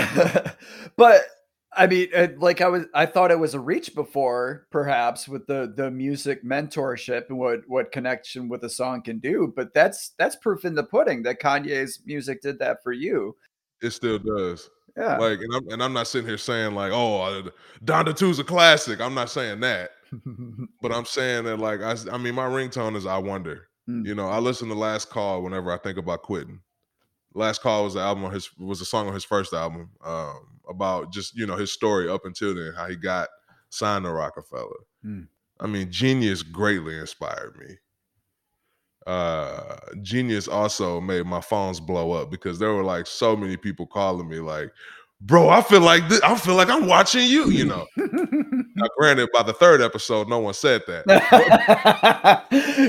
but 0.97 1.22
I 1.76 1.88
mean, 1.88 2.09
uh, 2.15 2.28
like 2.38 2.61
I 2.61 2.67
was, 2.67 2.86
I 2.93 3.05
thought 3.05 3.32
it 3.32 3.39
was 3.39 3.53
a 3.53 3.59
reach 3.59 3.95
before, 3.95 4.67
perhaps 4.71 5.28
with 5.28 5.47
the 5.47 5.74
the 5.76 5.91
music 5.91 6.43
mentorship 6.43 7.30
and 7.30 7.38
what 7.38 7.61
what 7.67 7.91
connection 7.91 8.49
with 8.49 8.63
a 8.63 8.69
song 8.69 9.01
can 9.01 9.19
do. 9.19 9.53
But 9.55 9.74
that's 9.74 10.11
that's 10.17 10.36
proof 10.36 10.65
in 10.65 10.76
the 10.76 10.84
pudding 10.84 11.24
that 11.24 11.41
Kanye's 11.41 12.01
music 12.05 12.41
did 12.41 12.59
that 12.59 12.84
for 12.84 12.91
you. 12.91 13.36
It 13.82 13.91
still 13.91 14.19
does. 14.19 14.69
Yeah. 14.97 15.17
Like, 15.17 15.39
and 15.39 15.55
I'm 15.55 15.67
and 15.69 15.84
I'm 15.84 15.93
not 15.93 16.07
sitting 16.07 16.28
here 16.28 16.38
saying 16.38 16.76
like, 16.76 16.91
oh, 16.93 17.21
uh, 17.21 17.49
Donda 17.84 18.13
2's 18.13 18.39
a 18.39 18.43
classic. 18.43 19.01
I'm 19.01 19.13
not 19.13 19.30
saying 19.30 19.59
that. 19.61 19.91
But 20.82 20.91
I'm 20.91 21.05
saying 21.05 21.45
that 21.45 21.57
like 21.57 21.82
I 21.82 22.17
mean 22.17 22.36
my 22.36 22.45
ringtone 22.45 22.95
is 22.95 23.05
I 23.05 23.17
wonder. 23.17 23.67
Mm. 23.89 24.05
You 24.05 24.15
know, 24.15 24.28
I 24.28 24.39
listen 24.39 24.67
to 24.67 24.76
Last 24.76 25.09
Call 25.09 25.41
whenever 25.41 25.71
I 25.71 25.78
think 25.78 25.97
about 25.97 26.21
quitting. 26.21 26.59
Last 27.34 27.61
Call 27.61 27.86
was 27.86 27.95
the 27.95 28.01
album 28.01 28.26
on 28.26 28.32
his 28.32 28.49
was 28.57 28.82
a 28.82 28.86
song 28.86 29.07
on 29.07 29.13
his 29.13 29.24
first 29.24 29.53
album 29.53 29.89
um, 30.05 30.53
about 30.70 31.11
just 31.11 31.36
you 31.36 31.45
know 31.45 31.55
his 31.55 31.72
story 31.72 32.09
up 32.09 32.26
until 32.26 32.55
then, 32.55 32.74
how 32.76 32.88
he 32.88 32.95
got 32.95 33.30
signed 33.70 34.05
to 34.05 34.11
Roc-A-Fella. 34.11 34.70
Mm. 35.05 35.28
I 35.59 35.68
mean, 35.68 35.89
jeen-yuhs 35.89 36.51
greatly 36.51 36.97
inspired 36.97 37.57
me. 37.59 37.78
Uh, 39.05 39.78
jeen-yuhs 40.01 40.47
also 40.47 41.01
made 41.01 41.26
my 41.26 41.41
phones 41.41 41.80
blow 41.80 42.11
up 42.11 42.32
because 42.32 42.59
there 42.59 42.74
were 42.74 42.84
like 42.84 43.07
so 43.07 43.36
many 43.36 43.57
people 43.57 43.86
calling 43.86 44.28
me 44.28 44.39
like, 44.39 44.72
"Bro, 45.22 45.49
I 45.49 45.61
feel 45.61 45.82
like 45.82 46.07
this, 46.07 46.22
I 46.22 46.36
feel 46.38 46.55
like 46.55 46.70
I'm 46.70 46.88
watching 46.88 47.28
you." 47.28 47.49
You 47.49 47.66
know. 47.66 47.88
Now, 48.76 48.88
granted, 48.97 49.30
by 49.32 49.43
the 49.43 49.53
third 49.53 49.82
episode, 49.82 50.28
no 50.28 50.39
one 50.39 50.55
said 50.55 50.82
that. 50.88 51.05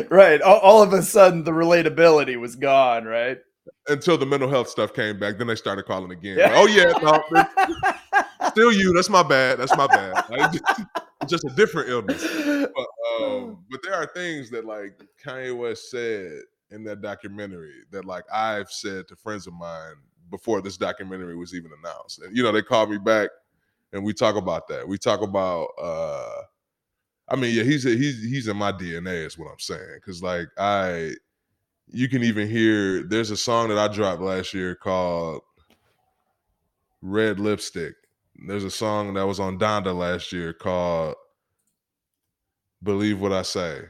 right. 0.10 0.40
All, 0.40 0.58
all 0.58 0.82
of 0.82 0.92
a 0.94 1.02
sudden, 1.02 1.44
the 1.44 1.50
relatability 1.50 2.40
was 2.40 2.56
gone. 2.56 3.04
Right. 3.04 3.38
Until 3.88 4.18
the 4.18 4.26
mental 4.26 4.48
health 4.48 4.68
stuff 4.68 4.92
came 4.94 5.18
back. 5.18 5.38
Then 5.38 5.46
they 5.46 5.54
started 5.54 5.84
calling 5.84 6.10
again. 6.10 6.38
Like, 6.38 6.52
oh 6.54 6.66
yeah, 6.66 6.92
no, 7.02 8.48
still 8.50 8.72
you. 8.72 8.92
That's 8.92 9.10
my 9.10 9.22
bad. 9.22 9.58
That's 9.58 9.76
my 9.76 9.86
bad. 9.86 10.24
Like, 10.30 10.60
it's 11.22 11.30
just 11.30 11.44
a 11.44 11.52
different 11.56 11.88
illness. 11.88 12.22
But, 12.22 12.86
um, 13.20 13.64
but 13.70 13.80
there 13.82 13.94
are 13.94 14.06
things 14.06 14.50
that 14.50 14.64
like 14.64 15.00
Kanye 15.24 15.56
West 15.56 15.90
said 15.90 16.42
in 16.70 16.84
that 16.84 17.00
documentary 17.00 17.82
that 17.90 18.04
like 18.04 18.24
I've 18.32 18.70
said 18.70 19.08
to 19.08 19.16
friends 19.16 19.46
of 19.46 19.54
mine 19.54 19.94
before 20.30 20.60
this 20.60 20.76
documentary 20.76 21.36
was 21.36 21.54
even 21.54 21.70
announced. 21.82 22.20
And 22.22 22.36
you 22.36 22.42
know, 22.42 22.52
they 22.52 22.62
called 22.62 22.90
me 22.90 22.98
back 22.98 23.30
and 23.92 24.04
we 24.04 24.12
talk 24.12 24.36
about 24.36 24.68
that. 24.68 24.86
We 24.86 24.98
talk 24.98 25.22
about 25.22 25.68
uh 25.80 26.42
I 27.28 27.36
mean, 27.36 27.54
yeah, 27.54 27.62
he's 27.62 27.84
he's 27.84 28.22
he's 28.22 28.48
in 28.48 28.56
my 28.56 28.72
DNA 28.72 29.26
is 29.26 29.38
what 29.38 29.50
I'm 29.50 29.58
saying. 29.58 29.98
Cause 30.04 30.22
like 30.22 30.48
I 30.58 31.12
you 31.88 32.08
can 32.08 32.22
even 32.22 32.48
hear 32.48 33.02
there's 33.02 33.30
a 33.30 33.36
song 33.36 33.68
that 33.68 33.78
I 33.78 33.88
dropped 33.88 34.20
last 34.20 34.54
year 34.54 34.74
called 34.74 35.42
Red 37.02 37.38
Lipstick. 37.38 37.94
There's 38.46 38.64
a 38.64 38.70
song 38.70 39.14
that 39.14 39.26
was 39.26 39.40
on 39.40 39.58
Donda 39.58 39.96
last 39.96 40.32
year 40.32 40.52
called 40.52 41.14
Believe 42.82 43.20
What 43.20 43.32
I 43.32 43.42
Say. 43.42 43.82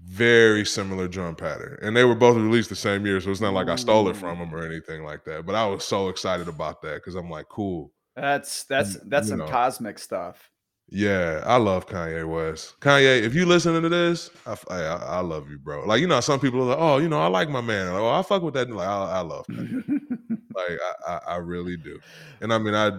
Very 0.00 0.64
similar 0.64 1.08
drum 1.08 1.34
pattern. 1.34 1.78
And 1.82 1.96
they 1.96 2.04
were 2.04 2.14
both 2.14 2.36
released 2.36 2.68
the 2.68 2.76
same 2.76 3.04
year. 3.04 3.20
So 3.20 3.30
it's 3.30 3.40
not 3.40 3.52
like 3.52 3.68
I 3.68 3.76
stole 3.76 4.08
it 4.08 4.16
from 4.16 4.38
them 4.38 4.54
or 4.54 4.64
anything 4.64 5.04
like 5.04 5.24
that. 5.24 5.44
But 5.44 5.54
I 5.54 5.66
was 5.66 5.84
so 5.84 6.08
excited 6.08 6.48
about 6.48 6.82
that 6.82 6.96
because 6.96 7.14
I'm 7.14 7.30
like, 7.30 7.48
cool. 7.48 7.92
That's 8.14 8.64
that's 8.64 8.96
that's 9.04 9.26
you 9.26 9.30
some 9.30 9.38
know. 9.38 9.46
cosmic 9.46 9.98
stuff. 9.98 10.50
Yeah, 10.90 11.42
I 11.44 11.56
love 11.56 11.86
Kanye 11.86 12.26
West. 12.26 12.80
Kanye, 12.80 13.22
if 13.22 13.34
you 13.34 13.44
listening 13.44 13.82
to 13.82 13.88
this, 13.90 14.30
I 14.46 14.56
I 14.70 15.20
love 15.20 15.50
you, 15.50 15.58
bro. 15.58 15.84
Like 15.84 16.00
you 16.00 16.06
know, 16.06 16.20
some 16.20 16.40
people 16.40 16.62
are 16.62 16.66
like, 16.66 16.78
oh, 16.78 16.96
you 16.98 17.08
know, 17.08 17.20
I 17.20 17.26
like 17.26 17.50
my 17.50 17.60
man. 17.60 17.92
Like, 17.92 18.00
oh, 18.00 18.10
I 18.10 18.22
fuck 18.22 18.42
with 18.42 18.54
that. 18.54 18.70
Like 18.70 18.88
I, 18.88 19.18
I 19.18 19.20
love 19.20 19.46
Kanye. 19.48 19.82
like 20.54 20.78
I, 21.06 21.12
I, 21.12 21.20
I 21.26 21.36
really 21.36 21.76
do. 21.76 21.98
And 22.40 22.52
I 22.52 22.58
mean, 22.58 22.74
I 22.74 22.92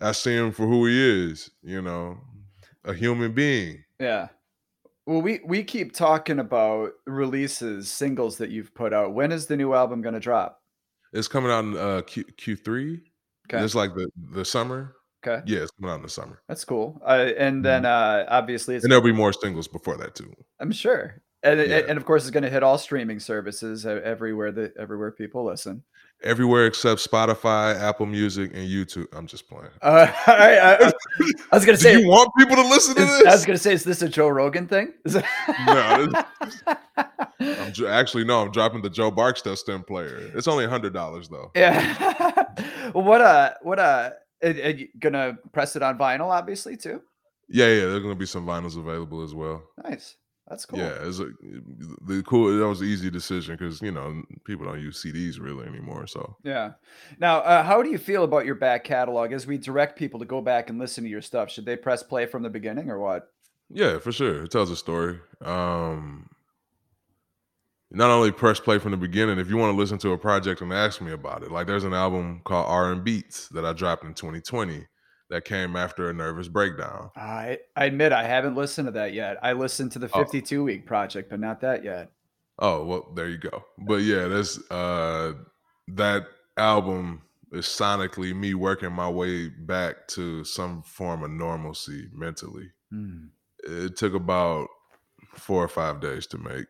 I 0.00 0.12
see 0.12 0.34
him 0.34 0.50
for 0.52 0.66
who 0.66 0.86
he 0.86 1.30
is. 1.30 1.50
You 1.62 1.82
know, 1.82 2.18
a 2.84 2.92
human 2.94 3.32
being. 3.32 3.84
yeah. 4.00 4.28
Well, 5.06 5.22
we 5.22 5.40
we 5.46 5.64
keep 5.64 5.94
talking 5.94 6.38
about 6.38 6.90
releases, 7.06 7.90
singles 7.90 8.36
that 8.38 8.50
you've 8.50 8.74
put 8.74 8.92
out. 8.92 9.14
When 9.14 9.32
is 9.32 9.46
the 9.46 9.56
new 9.56 9.72
album 9.72 10.02
going 10.02 10.12
to 10.12 10.20
drop? 10.20 10.60
It's 11.14 11.28
coming 11.28 11.50
out 11.50 11.64
in 11.64 11.76
uh, 11.78 12.02
Q 12.02 12.24
Q 12.36 12.56
three. 12.56 13.00
Okay. 13.48 13.64
It's 13.64 13.74
like 13.74 13.94
the 13.94 14.10
the 14.32 14.44
summer. 14.44 14.96
Okay. 15.26 15.42
Yeah, 15.46 15.60
it's 15.62 15.70
coming 15.72 15.90
out 15.90 15.96
in 15.96 16.02
the 16.02 16.08
summer, 16.08 16.40
That's 16.48 16.64
cool. 16.64 17.00
Uh, 17.04 17.30
and 17.36 17.64
then 17.64 17.84
uh, 17.84 18.24
obviously 18.28 18.76
it's 18.76 18.84
and 18.84 18.90
there'll 18.92 19.04
be 19.04 19.12
more 19.12 19.32
singles 19.32 19.66
before 19.68 19.96
that 19.96 20.14
too. 20.14 20.32
I'm 20.60 20.70
sure. 20.72 21.20
And, 21.42 21.60
and- 21.60 21.70
Yeah. 21.70 21.80
and 21.88 21.96
of 21.98 22.04
course 22.04 22.22
it's 22.22 22.30
going 22.30 22.44
to 22.44 22.50
hit 22.50 22.62
all 22.62 22.78
streaming 22.78 23.18
services 23.20 23.84
everywhere 23.86 24.52
that 24.52 24.76
everywhere 24.76 25.10
people 25.12 25.44
listen. 25.44 25.82
Everywhere 26.24 26.66
except 26.66 27.00
Spotify, 27.08 27.80
Apple 27.80 28.06
Music, 28.06 28.50
and 28.52 28.68
YouTube. 28.68 29.06
I'm 29.12 29.28
just 29.28 29.48
playing. 29.48 29.70
Uh, 29.82 30.12
all 30.26 30.36
right, 30.36 30.58
I, 30.58 30.74
I- 30.88 30.92
I 31.52 31.56
was 31.56 31.64
going 31.64 31.78
to 31.78 31.82
Do 31.84 31.90
say 31.90 32.00
you 32.00 32.08
want 32.08 32.30
people 32.38 32.56
to 32.56 32.62
listen 32.68 32.94
to 32.96 33.02
this? 33.02 33.24
I 33.26 33.30
was 33.32 33.44
going 33.46 33.56
to 33.56 33.62
say 33.62 33.72
is 33.72 33.84
this 33.84 34.02
a 34.02 34.08
Joe 34.08 34.28
Rogan 34.28 34.66
thing? 34.66 34.92
Is 35.04 35.14
it- 35.16 35.24
No, 35.66 36.08
I'm 37.40 37.72
actually 37.86 38.24
no. 38.24 38.40
I'm 38.42 38.50
dropping 38.50 38.82
the 38.82 38.90
Joe 38.90 39.10
Barksdale 39.10 39.56
stem 39.56 39.84
player. 39.84 40.30
It's 40.34 40.48
only 40.48 40.64
a 40.64 40.68
hundred 40.68 40.92
dollars 40.92 41.28
though. 41.28 41.50
yeah. 41.54 42.44
well, 42.94 43.04
what 43.04 43.20
a 43.20 43.56
what 43.62 43.78
uh 43.78 44.10
are, 44.42 44.70
you 44.70 44.88
gonna 44.98 45.38
press 45.52 45.76
it 45.76 45.82
on 45.82 45.98
vinyl 45.98 46.30
obviously 46.30 46.76
too? 46.76 47.02
Yeah, 47.48 47.66
yeah. 47.68 47.86
There's 47.86 48.02
gonna 48.02 48.14
be 48.14 48.26
some 48.26 48.46
vinyls 48.46 48.76
available 48.76 49.22
as 49.22 49.34
well. 49.34 49.62
Nice. 49.84 50.16
That's 50.48 50.64
cool. 50.64 50.78
Yeah, 50.78 50.96
it's 51.02 51.18
a, 51.18 51.26
the 52.06 52.22
cool. 52.26 52.56
That 52.58 52.66
was 52.66 52.80
an 52.80 52.86
easy 52.86 53.10
decision 53.10 53.56
because 53.56 53.82
you 53.82 53.92
know 53.92 54.22
people 54.44 54.64
don't 54.64 54.80
use 54.80 55.02
CDs 55.02 55.38
really 55.38 55.66
anymore. 55.66 56.06
So 56.06 56.36
Yeah. 56.42 56.72
Now, 57.18 57.40
uh, 57.40 57.62
how 57.62 57.82
do 57.82 57.90
you 57.90 57.98
feel 57.98 58.24
about 58.24 58.46
your 58.46 58.54
back 58.54 58.84
catalog 58.84 59.32
as 59.32 59.46
we 59.46 59.58
direct 59.58 59.98
people 59.98 60.18
to 60.20 60.26
go 60.26 60.40
back 60.40 60.70
and 60.70 60.78
listen 60.78 61.04
to 61.04 61.10
your 61.10 61.20
stuff? 61.20 61.50
Should 61.50 61.66
they 61.66 61.76
press 61.76 62.02
play 62.02 62.24
from 62.24 62.42
the 62.42 62.50
beginning 62.50 62.88
or 62.90 62.98
what? 62.98 63.28
yeah, 63.70 63.98
for 63.98 64.12
sure, 64.12 64.44
it 64.44 64.50
tells 64.50 64.70
a 64.70 64.76
story. 64.76 65.18
Um, 65.42 66.30
not 67.90 68.10
only 68.10 68.30
press 68.32 68.60
play 68.60 68.78
from 68.78 68.90
the 68.90 68.96
beginning. 68.96 69.38
If 69.38 69.48
you 69.48 69.56
want 69.56 69.72
to 69.72 69.76
listen 69.78 69.98
to 69.98 70.12
a 70.12 70.18
project 70.18 70.60
and 70.60 70.72
ask 70.72 71.00
me 71.00 71.12
about 71.12 71.42
it, 71.42 71.50
like 71.50 71.66
there's 71.66 71.84
an 71.84 71.94
album 71.94 72.42
called 72.44 72.66
R 72.68 72.92
and 72.92 73.02
Beats 73.02 73.48
that 73.48 73.64
I 73.64 73.72
dropped 73.72 74.04
in 74.04 74.14
2020 74.14 74.86
that 75.30 75.44
came 75.44 75.76
after 75.76 76.08
a 76.08 76.12
nervous 76.14 76.48
breakdown. 76.48 77.10
I 77.16 77.58
I 77.76 77.86
admit 77.86 78.12
I 78.12 78.24
haven't 78.24 78.56
listened 78.56 78.88
to 78.88 78.92
that 78.92 79.12
yet. 79.12 79.38
I 79.42 79.52
listened 79.52 79.92
to 79.92 79.98
the 79.98 80.08
Oh. 80.12 80.18
52 80.24 80.64
week 80.64 80.86
project, 80.86 81.30
but 81.30 81.40
not 81.40 81.60
that 81.62 81.84
yet. 81.84 82.10
Oh 82.58 82.84
well, 82.84 83.12
there 83.14 83.28
you 83.28 83.38
go. 83.38 83.64
But 83.78 84.02
yeah, 84.02 84.26
that's 84.28 84.58
uh 84.70 85.34
that 85.88 86.24
album 86.56 87.22
is 87.52 87.64
sonically 87.66 88.34
me 88.34 88.52
working 88.52 88.92
my 88.92 89.08
way 89.08 89.48
back 89.48 90.06
to 90.08 90.44
some 90.44 90.82
form 90.82 91.22
of 91.22 91.30
normalcy 91.30 92.08
mentally. 92.12 92.70
Hmm. 92.90 93.26
It 93.64 93.96
took 93.96 94.14
about 94.14 94.68
four 95.34 95.62
or 95.64 95.68
five 95.68 96.00
days 96.00 96.26
to 96.28 96.38
make. 96.38 96.66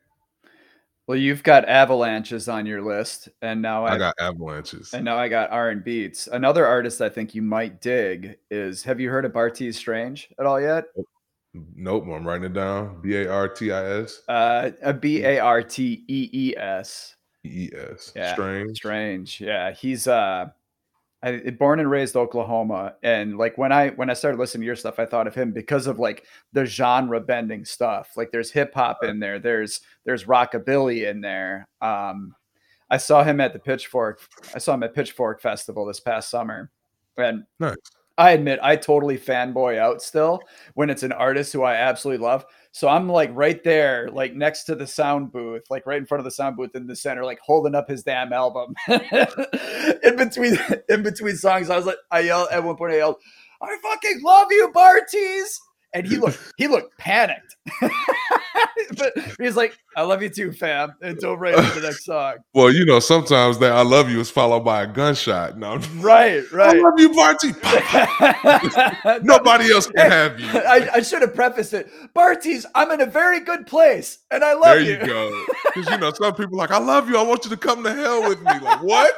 Well, 1.08 1.16
you've 1.16 1.42
got 1.42 1.66
avalanches 1.66 2.50
on 2.50 2.66
your 2.66 2.82
list, 2.82 3.30
and 3.40 3.62
now 3.62 3.86
I 3.86 3.94
I, 3.94 3.98
got 3.98 4.14
avalanches. 4.20 4.92
and 4.92 5.02
now 5.06 5.16
I 5.16 5.28
got 5.28 5.50
R 5.50 5.70
and 5.70 5.82
Beats. 5.82 6.26
Another 6.26 6.66
artist 6.66 7.00
I 7.00 7.08
think 7.08 7.34
you 7.34 7.40
might 7.40 7.80
dig 7.80 8.36
is. 8.50 8.82
Have 8.82 9.00
you 9.00 9.08
heard 9.08 9.24
of 9.24 9.32
Bartees 9.32 9.74
Strange 9.76 10.28
at 10.38 10.44
all 10.44 10.60
yet? 10.60 10.84
Nope, 11.54 12.04
I'm 12.12 12.28
writing 12.28 12.44
it 12.44 12.52
down. 12.52 13.00
B 13.00 13.16
A 13.16 13.26
R 13.32 13.48
T 13.48 13.72
I 13.72 14.00
S 14.02 14.20
Uh, 14.28 14.70
a 14.82 14.92
B 14.92 15.24
A 15.24 15.38
R 15.38 15.62
T 15.62 16.04
E 16.08 16.28
E 16.30 16.54
S. 16.58 17.16
E 17.42 17.48
E 17.48 17.70
S. 17.74 18.12
Yeah, 18.14 18.34
Strange. 18.34 18.76
Strange. 18.76 19.40
Yeah, 19.40 19.72
he's 19.72 20.06
uh 20.06 20.50
I, 21.22 21.50
born 21.50 21.80
and 21.80 21.90
raised 21.90 22.14
Oklahoma 22.14 22.94
and 23.02 23.36
like 23.36 23.58
when 23.58 23.72
I 23.72 23.88
when 23.90 24.08
I 24.08 24.12
started 24.12 24.38
listening 24.38 24.62
to 24.62 24.66
your 24.66 24.76
stuff 24.76 25.00
I 25.00 25.06
thought 25.06 25.26
of 25.26 25.34
him 25.34 25.50
because 25.52 25.88
of 25.88 25.98
like 25.98 26.24
the 26.52 26.64
genre 26.64 27.20
bending 27.20 27.64
stuff. 27.64 28.10
Like 28.16 28.30
there's 28.30 28.52
hip 28.52 28.72
hop 28.74 29.02
in 29.02 29.18
there, 29.18 29.38
there's 29.38 29.80
there's 30.04 30.24
rockabilly 30.24 31.08
in 31.10 31.20
there. 31.20 31.66
Um 31.80 32.34
I 32.90 32.98
saw 32.98 33.24
him 33.24 33.40
at 33.40 33.52
the 33.52 33.58
Pitchfork 33.58 34.20
I 34.54 34.58
saw 34.58 34.74
him 34.74 34.84
at 34.84 34.94
Pitchfork 34.94 35.40
Festival 35.40 35.84
this 35.86 36.00
past 36.00 36.30
summer. 36.30 36.70
And 37.16 37.44
Nice. 37.58 37.76
I 38.16 38.32
admit 38.32 38.58
I 38.62 38.76
totally 38.76 39.16
fanboy 39.16 39.78
out 39.78 40.02
still 40.02 40.42
when 40.74 40.90
it's 40.90 41.04
an 41.04 41.12
artist 41.12 41.52
who 41.52 41.62
I 41.62 41.74
absolutely 41.74 42.24
love. 42.24 42.44
So 42.78 42.86
I'm 42.86 43.08
like 43.08 43.30
right 43.32 43.60
there, 43.64 44.08
like 44.12 44.36
next 44.36 44.62
to 44.66 44.76
the 44.76 44.86
sound 44.86 45.32
booth, 45.32 45.64
like 45.68 45.84
right 45.84 45.98
in 45.98 46.06
front 46.06 46.20
of 46.20 46.24
the 46.24 46.30
sound 46.30 46.56
booth 46.56 46.76
in 46.76 46.86
the 46.86 46.94
center, 46.94 47.24
like 47.24 47.40
holding 47.40 47.74
up 47.74 47.88
his 47.88 48.04
damn 48.04 48.32
album. 48.32 48.72
in 48.88 50.14
between 50.16 50.56
in 50.88 51.02
between 51.02 51.34
songs, 51.34 51.70
I 51.70 51.76
was 51.76 51.86
like, 51.86 51.96
I 52.12 52.20
yelled 52.20 52.50
at 52.52 52.62
one 52.62 52.76
point, 52.76 52.92
I 52.92 52.98
yelled, 52.98 53.16
I 53.60 53.76
fucking 53.82 54.20
love 54.22 54.46
you, 54.52 54.70
Bartees. 54.72 55.58
And 55.92 56.06
he 56.06 56.18
looked 56.18 56.38
he 56.56 56.68
looked 56.68 56.96
panicked. 56.98 57.56
but 58.96 59.12
he's 59.40 59.56
like, 59.56 59.78
I 59.96 60.02
love 60.02 60.22
you 60.22 60.28
too, 60.28 60.52
fam. 60.52 60.94
And 61.02 61.18
dove 61.18 61.40
right 61.40 61.54
into 61.54 61.80
the 61.80 61.88
next 61.88 62.04
song. 62.04 62.36
Well, 62.54 62.72
you 62.72 62.84
know, 62.84 62.98
sometimes 62.98 63.58
that 63.58 63.72
I 63.72 63.82
love 63.82 64.10
you 64.10 64.18
is 64.20 64.30
followed 64.30 64.60
by 64.64 64.82
a 64.82 64.86
gunshot. 64.86 65.58
No, 65.58 65.76
Right, 65.96 66.42
right. 66.52 66.76
I 66.76 66.80
love 66.80 66.94
you, 66.98 67.14
Barty. 67.14 67.52
Nobody 69.24 69.72
else 69.72 69.86
can 69.86 70.10
have 70.10 70.40
you. 70.40 70.48
I, 70.48 70.88
I 70.94 71.02
should 71.02 71.22
have 71.22 71.34
prefaced 71.34 71.74
it. 71.74 71.88
Bartees, 72.14 72.66
I'm 72.74 72.90
in 72.90 73.00
a 73.00 73.06
very 73.06 73.40
good 73.40 73.66
place, 73.66 74.18
and 74.30 74.42
I 74.42 74.54
love 74.54 74.80
you. 74.80 74.86
There 74.86 74.94
you. 74.94 75.00
you 75.00 75.06
go. 75.06 75.44
Because 75.74 75.90
you 75.90 75.98
know, 75.98 76.12
some 76.12 76.34
people 76.34 76.58
like, 76.58 76.70
I 76.70 76.78
love 76.78 77.08
you. 77.08 77.16
I 77.16 77.22
want 77.22 77.44
you 77.44 77.50
to 77.50 77.56
come 77.56 77.84
to 77.84 77.92
hell 77.92 78.28
with 78.28 78.40
me. 78.40 78.58
Like, 78.60 78.82
what? 78.82 79.14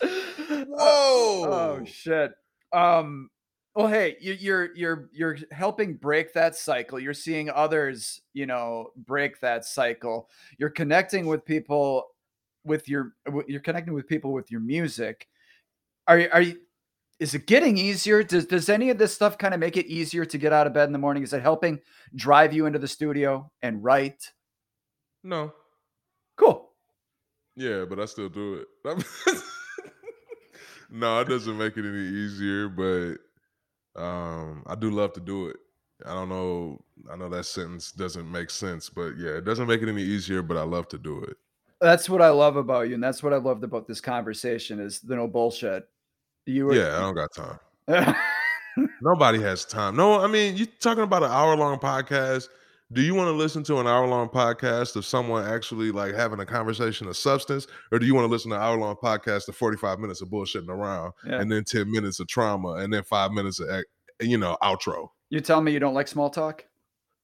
Whoa. 0.00 0.68
Oh 0.78 1.80
shit. 1.84 2.32
Um. 2.72 3.30
Well, 3.76 3.88
hey, 3.88 4.16
you, 4.22 4.32
you're 4.32 4.74
you're 4.74 5.10
you're 5.12 5.36
helping 5.50 5.96
break 5.96 6.32
that 6.32 6.56
cycle. 6.56 6.98
You're 6.98 7.12
seeing 7.12 7.50
others, 7.50 8.22
you 8.32 8.46
know, 8.46 8.88
break 8.96 9.38
that 9.40 9.66
cycle. 9.66 10.30
You're 10.56 10.70
connecting 10.70 11.26
with 11.26 11.44
people 11.44 12.06
with 12.64 12.88
your. 12.88 13.12
You're 13.46 13.60
connecting 13.60 13.92
with 13.92 14.08
people 14.08 14.32
with 14.32 14.50
your 14.50 14.60
music. 14.62 15.28
Are 16.08 16.18
you? 16.18 16.28
Are 16.32 16.40
you? 16.40 16.58
Is 17.20 17.34
it 17.34 17.46
getting 17.46 17.76
easier? 17.76 18.22
Does 18.22 18.46
Does 18.46 18.70
any 18.70 18.88
of 18.88 18.96
this 18.96 19.12
stuff 19.12 19.36
kind 19.36 19.52
of 19.52 19.60
make 19.60 19.76
it 19.76 19.84
easier 19.84 20.24
to 20.24 20.38
get 20.38 20.54
out 20.54 20.66
of 20.66 20.72
bed 20.72 20.88
in 20.88 20.92
the 20.92 20.98
morning? 20.98 21.22
Is 21.22 21.34
it 21.34 21.42
helping 21.42 21.80
drive 22.14 22.54
you 22.54 22.64
into 22.64 22.78
the 22.78 22.88
studio 22.88 23.52
and 23.60 23.84
write? 23.84 24.32
no. 25.22 25.52
Cool. 26.38 26.70
Yeah, 27.56 27.84
but 27.86 28.00
I 28.00 28.06
still 28.06 28.30
do 28.30 28.64
it. 28.84 29.04
no, 30.90 31.20
it 31.20 31.28
doesn't 31.28 31.58
make 31.58 31.76
it 31.76 31.84
any 31.84 32.06
easier, 32.06 32.68
but 32.68 33.16
um, 33.96 34.62
I 34.66 34.74
do 34.74 34.90
love 34.90 35.12
to 35.14 35.20
do 35.20 35.48
it. 35.48 35.56
I 36.04 36.12
don't 36.12 36.28
know. 36.28 36.80
I 37.10 37.16
know 37.16 37.28
that 37.30 37.44
sentence 37.44 37.92
doesn't 37.92 38.30
make 38.30 38.50
sense, 38.50 38.90
but 38.90 39.16
yeah, 39.16 39.30
it 39.30 39.44
doesn't 39.44 39.66
make 39.66 39.82
it 39.82 39.88
any 39.88 40.02
easier, 40.02 40.42
but 40.42 40.56
I 40.56 40.62
love 40.62 40.88
to 40.88 40.98
do 40.98 41.22
it. 41.22 41.36
That's 41.80 42.08
what 42.08 42.22
I 42.22 42.28
love 42.30 42.56
about 42.56 42.88
you, 42.88 42.94
and 42.94 43.02
that's 43.02 43.22
what 43.22 43.32
I 43.32 43.36
loved 43.36 43.64
about 43.64 43.86
this 43.86 44.00
conversation 44.00 44.80
is 44.80 45.00
the 45.00 45.16
no 45.16 45.26
bullshit. 45.26 45.88
You 46.46 46.66
were 46.66 46.74
Yeah, 46.74 46.96
I 46.96 47.00
don't 47.00 47.14
got 47.14 47.34
time. 47.34 48.16
Nobody 49.00 49.40
has 49.40 49.64
time. 49.64 49.96
No, 49.96 50.20
I 50.20 50.26
mean, 50.26 50.56
you're 50.56 50.68
talking 50.80 51.02
about 51.02 51.22
an 51.22 51.30
hour 51.30 51.56
long 51.56 51.78
podcast. 51.78 52.48
Do 52.92 53.02
you 53.02 53.16
want 53.16 53.26
to 53.26 53.32
listen 53.32 53.64
to 53.64 53.78
an 53.78 53.88
hour 53.88 54.06
long 54.06 54.28
podcast 54.28 54.94
of 54.94 55.04
someone 55.04 55.44
actually 55.44 55.90
like 55.90 56.14
having 56.14 56.38
a 56.38 56.46
conversation 56.46 57.08
of 57.08 57.16
substance, 57.16 57.66
or 57.90 57.98
do 57.98 58.06
you 58.06 58.14
want 58.14 58.26
to 58.26 58.30
listen 58.30 58.50
to 58.52 58.56
an 58.56 58.62
hour 58.62 58.76
long 58.78 58.94
podcast 58.94 59.48
of 59.48 59.56
45 59.56 59.98
minutes 59.98 60.20
of 60.22 60.28
bullshitting 60.28 60.68
around 60.68 61.12
Yeah. 61.26 61.40
and 61.40 61.50
then 61.50 61.64
10 61.64 61.90
minutes 61.90 62.20
of 62.20 62.28
trauma 62.28 62.74
and 62.74 62.92
then 62.92 63.02
five 63.02 63.32
minutes 63.32 63.58
of, 63.58 63.68
eh, 63.70 63.82
you 64.20 64.38
know, 64.38 64.56
outro? 64.62 65.08
You 65.30 65.40
tell 65.40 65.60
me 65.60 65.72
you 65.72 65.80
don't 65.80 65.94
like 65.94 66.06
small 66.06 66.30
talk? 66.30 66.64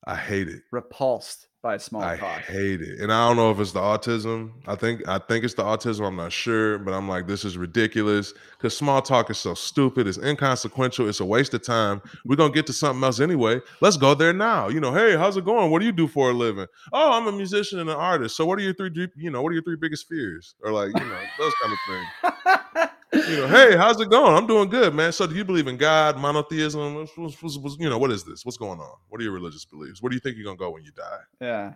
I 0.05 0.17
hate 0.17 0.49
it. 0.49 0.63
repulsed 0.73 1.47
by 1.63 1.77
a 1.77 1.79
small 1.79 2.03
I 2.03 2.17
talk. 2.17 2.41
hate 2.41 2.83
it. 2.83 3.01
And 3.01 3.13
I 3.13 3.29
don't 3.29 3.37
know 3.37 3.53
if 3.53 3.61
it's 3.61 3.71
the 3.71 3.81
autism. 3.81 4.51
I 4.67 4.75
think 4.75 5.07
I 5.09 5.19
think 5.19 5.45
it's 5.45 5.55
the 5.55 5.63
autism. 5.63 6.07
I'm 6.07 6.17
not 6.17 6.33
sure, 6.33 6.79
but 6.79 6.93
I'm 6.93 7.09
like, 7.09 7.29
this 7.29 7.45
is 7.45 7.57
ridiculous. 7.57 8.35
Because 8.59 8.77
small 8.77 9.01
talk 9.01 9.31
is 9.31 9.39
so 9.39 9.55
stupid. 9.55 10.09
It's 10.09 10.19
inconsequential. 10.19 11.09
It's 11.09 11.21
a 11.21 11.25
waste 11.25 11.55
of 11.55 11.63
time. 11.63 12.03
We're 12.25 12.37
gonna 12.37 12.53
get 12.53 12.67
to 12.67 12.73
something 12.73 13.03
else 13.05 13.21
anyway. 13.21 13.61
Let's 13.81 13.97
go 13.97 14.15
there 14.15 14.33
now. 14.33 14.69
You 14.69 14.81
know, 14.81 14.93
hey, 14.93 15.17
how's 15.17 15.37
it 15.37 15.45
going? 15.45 15.71
What 15.71 15.79
do 15.79 15.87
you 15.87 15.93
do 15.93 16.09
for 16.09 16.31
a 16.31 16.35
living? 16.35 16.67
Oh, 16.93 17.13
I'm 17.13 17.29
a 17.29 17.33
musician 17.33 17.79
and 17.79 17.89
an 17.89 17.97
artist. 17.97 18.37
So 18.37 18.45
what 18.45 18.59
are 18.59 18.63
your 18.63 18.75
three 18.75 18.91
you 19.17 19.31
know, 19.31 19.41
what 19.41 19.51
are 19.51 19.55
your 19.55 19.63
three 19.63 19.77
biggest 19.77 20.09
fears? 20.09 20.55
Or 20.63 20.73
like, 20.73 20.89
you 20.89 21.05
know, 21.05 21.21
those 21.39 21.53
kind 21.63 21.73
of 21.73 21.79
things. 21.87 22.89
You 23.13 23.37
know, 23.37 23.47
hey, 23.49 23.77
how's 23.77 24.01
it 24.01 24.09
going? 24.11 24.35
I'm 24.35 24.47
doing 24.47 24.69
good, 24.71 24.95
man. 24.95 25.13
So 25.13 25.27
do 25.27 25.35
you 25.35 25.45
believe 25.45 25.67
in 25.69 25.77
God, 25.77 26.17
monotheism? 26.19 26.95
What's- 26.95 27.17
what's- 27.43 27.59
what's- 27.59 27.77
you 27.79 27.91
know, 27.91 27.99
what 27.99 28.11
is 28.11 28.25
this? 28.25 28.45
What's 28.45 28.57
going 28.57 28.81
on? 28.81 28.97
What 29.09 29.21
are 29.21 29.25
your 29.25 29.33
religious 29.33 29.65
beliefs? 29.65 30.01
Where 30.03 30.09
do 30.11 30.17
you 30.17 30.21
think 30.21 30.37
you're 30.37 30.45
gonna 30.47 30.57
go 30.57 30.71
when 30.71 30.83
you 30.85 30.93
die? 30.93 31.19
yeah. 31.41 31.73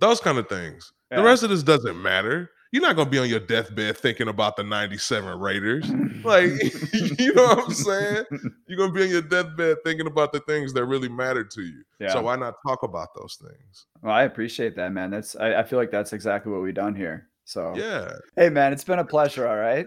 those 0.00 0.20
kind 0.20 0.36
of 0.38 0.48
things. 0.48 0.92
Yeah. 1.10 1.18
The 1.18 1.22
rest 1.22 1.44
of 1.44 1.50
this 1.50 1.62
doesn't 1.62 2.02
matter. 2.02 2.50
You're 2.72 2.82
not 2.82 2.96
gonna 2.96 3.08
be 3.08 3.18
on 3.20 3.28
your 3.28 3.38
deathbed 3.40 3.96
thinking 3.96 4.26
about 4.28 4.56
the 4.56 4.64
'97 4.64 5.38
Raiders. 5.38 5.88
Like, 6.24 6.50
you 7.18 7.32
know 7.32 7.44
what 7.46 7.64
I'm 7.66 7.70
saying? 7.72 8.24
You're 8.66 8.76
gonna 8.76 8.92
be 8.92 9.04
on 9.04 9.08
your 9.08 9.22
deathbed 9.22 9.78
thinking 9.84 10.06
about 10.08 10.32
the 10.32 10.40
things 10.40 10.72
that 10.74 10.84
really 10.84 11.08
matter 11.08 11.44
to 11.44 11.62
you. 11.62 11.84
Yeah. 12.00 12.08
So 12.12 12.22
why 12.22 12.34
not 12.36 12.54
talk 12.66 12.82
about 12.82 13.08
those 13.14 13.36
things? 13.40 13.86
Well, 14.02 14.12
I 14.12 14.24
appreciate 14.24 14.74
that, 14.76 14.92
man. 14.92 15.10
That's 15.10 15.36
I, 15.36 15.60
I 15.60 15.62
feel 15.62 15.78
like 15.78 15.92
that's 15.92 16.12
exactly 16.12 16.50
what 16.52 16.60
we've 16.62 16.74
done 16.74 16.94
here. 16.96 17.28
So 17.44 17.72
Yeah. 17.76 18.12
hey 18.36 18.50
man, 18.50 18.72
it's 18.72 18.84
been 18.84 18.98
a 18.98 19.04
pleasure, 19.04 19.46
all 19.46 19.56
right? 19.56 19.86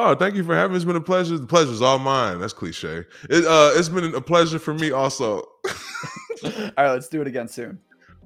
Oh, 0.00 0.14
thank 0.14 0.36
you 0.36 0.44
for 0.44 0.54
having 0.54 0.70
me. 0.70 0.76
It's 0.76 0.84
been 0.84 0.94
a 0.94 1.00
pleasure. 1.00 1.36
The 1.36 1.46
pleasure's 1.48 1.82
all 1.82 1.98
mine. 1.98 2.38
That's 2.38 2.52
cliche. 2.52 3.04
It, 3.28 3.44
uh, 3.44 3.72
it's 3.74 3.88
been 3.88 4.14
a 4.14 4.20
pleasure 4.20 4.60
for 4.60 4.72
me 4.72 4.92
also. 4.92 5.38
all 6.44 6.52
right, 6.78 6.92
let's 6.92 7.08
do 7.08 7.20
it 7.20 7.26
again 7.26 7.48
soon. 7.48 7.80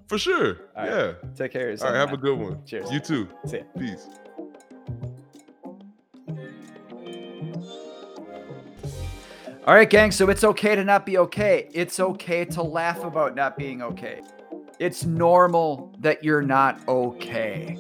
for 0.06 0.18
sure. 0.18 0.58
Right. 0.76 0.90
yeah. 0.90 1.12
Take 1.34 1.52
care 1.52 1.62
All 1.62 1.70
yourself. 1.70 1.94
Have 1.94 2.12
a 2.12 2.18
good 2.18 2.38
one. 2.38 2.62
Cheers. 2.66 2.92
You 2.92 3.00
too. 3.00 3.26
See 3.46 3.56
ya. 3.56 3.62
Peace. 3.78 4.06
All 9.66 9.74
right, 9.74 9.88
gang. 9.88 10.10
So 10.10 10.28
it's 10.28 10.44
okay 10.44 10.74
to 10.74 10.84
not 10.84 11.06
be 11.06 11.16
okay. 11.16 11.70
It's 11.72 11.98
okay 11.98 12.44
to 12.44 12.62
laugh 12.62 13.02
about 13.02 13.34
not 13.34 13.56
being 13.56 13.80
okay. 13.80 14.20
It's 14.78 15.06
normal 15.06 15.96
that 16.00 16.22
you're 16.22 16.42
not 16.42 16.86
okay. 16.86 17.78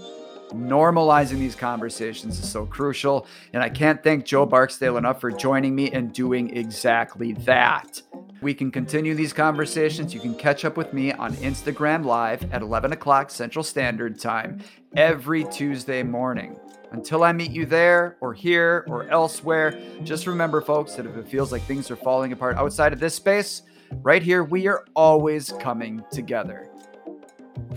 Normalizing 0.54 1.38
these 1.38 1.54
conversations 1.54 2.38
is 2.38 2.50
so 2.50 2.66
crucial. 2.66 3.26
And 3.52 3.62
I 3.62 3.68
can't 3.68 4.02
thank 4.02 4.24
Joe 4.24 4.46
Barksdale 4.46 4.96
enough 4.96 5.20
for 5.20 5.30
joining 5.30 5.74
me 5.74 5.90
and 5.90 6.12
doing 6.12 6.56
exactly 6.56 7.32
that. 7.32 8.02
We 8.42 8.54
can 8.54 8.70
continue 8.70 9.14
these 9.14 9.32
conversations. 9.32 10.12
You 10.12 10.20
can 10.20 10.34
catch 10.34 10.64
up 10.64 10.76
with 10.76 10.92
me 10.92 11.12
on 11.12 11.34
Instagram 11.34 12.04
Live 12.04 12.52
at 12.52 12.60
11 12.60 12.92
o'clock 12.92 13.30
Central 13.30 13.62
Standard 13.62 14.18
Time 14.18 14.60
every 14.96 15.44
Tuesday 15.44 16.02
morning. 16.02 16.58
Until 16.90 17.24
I 17.24 17.32
meet 17.32 17.52
you 17.52 17.64
there 17.64 18.16
or 18.20 18.34
here 18.34 18.84
or 18.88 19.08
elsewhere, 19.08 19.80
just 20.02 20.26
remember, 20.26 20.60
folks, 20.60 20.94
that 20.96 21.06
if 21.06 21.16
it 21.16 21.26
feels 21.26 21.50
like 21.50 21.62
things 21.62 21.90
are 21.90 21.96
falling 21.96 22.32
apart 22.32 22.56
outside 22.56 22.92
of 22.92 23.00
this 23.00 23.14
space, 23.14 23.62
right 24.02 24.22
here, 24.22 24.44
we 24.44 24.66
are 24.66 24.84
always 24.94 25.52
coming 25.60 26.04
together. 26.10 26.68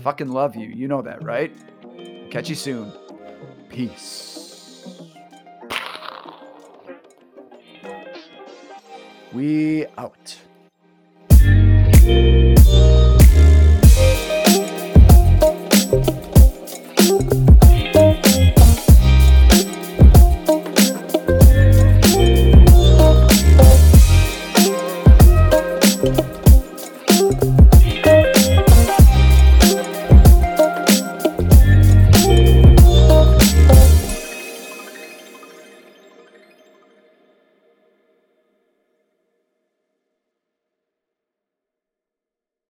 Fucking 0.00 0.28
love 0.28 0.56
you. 0.56 0.68
You 0.68 0.88
know 0.88 1.00
that, 1.02 1.22
right? 1.22 1.56
Catch 2.30 2.50
you 2.50 2.54
soon. 2.54 2.92
Peace. 3.68 4.84
We 9.32 9.86
out. 9.98 10.36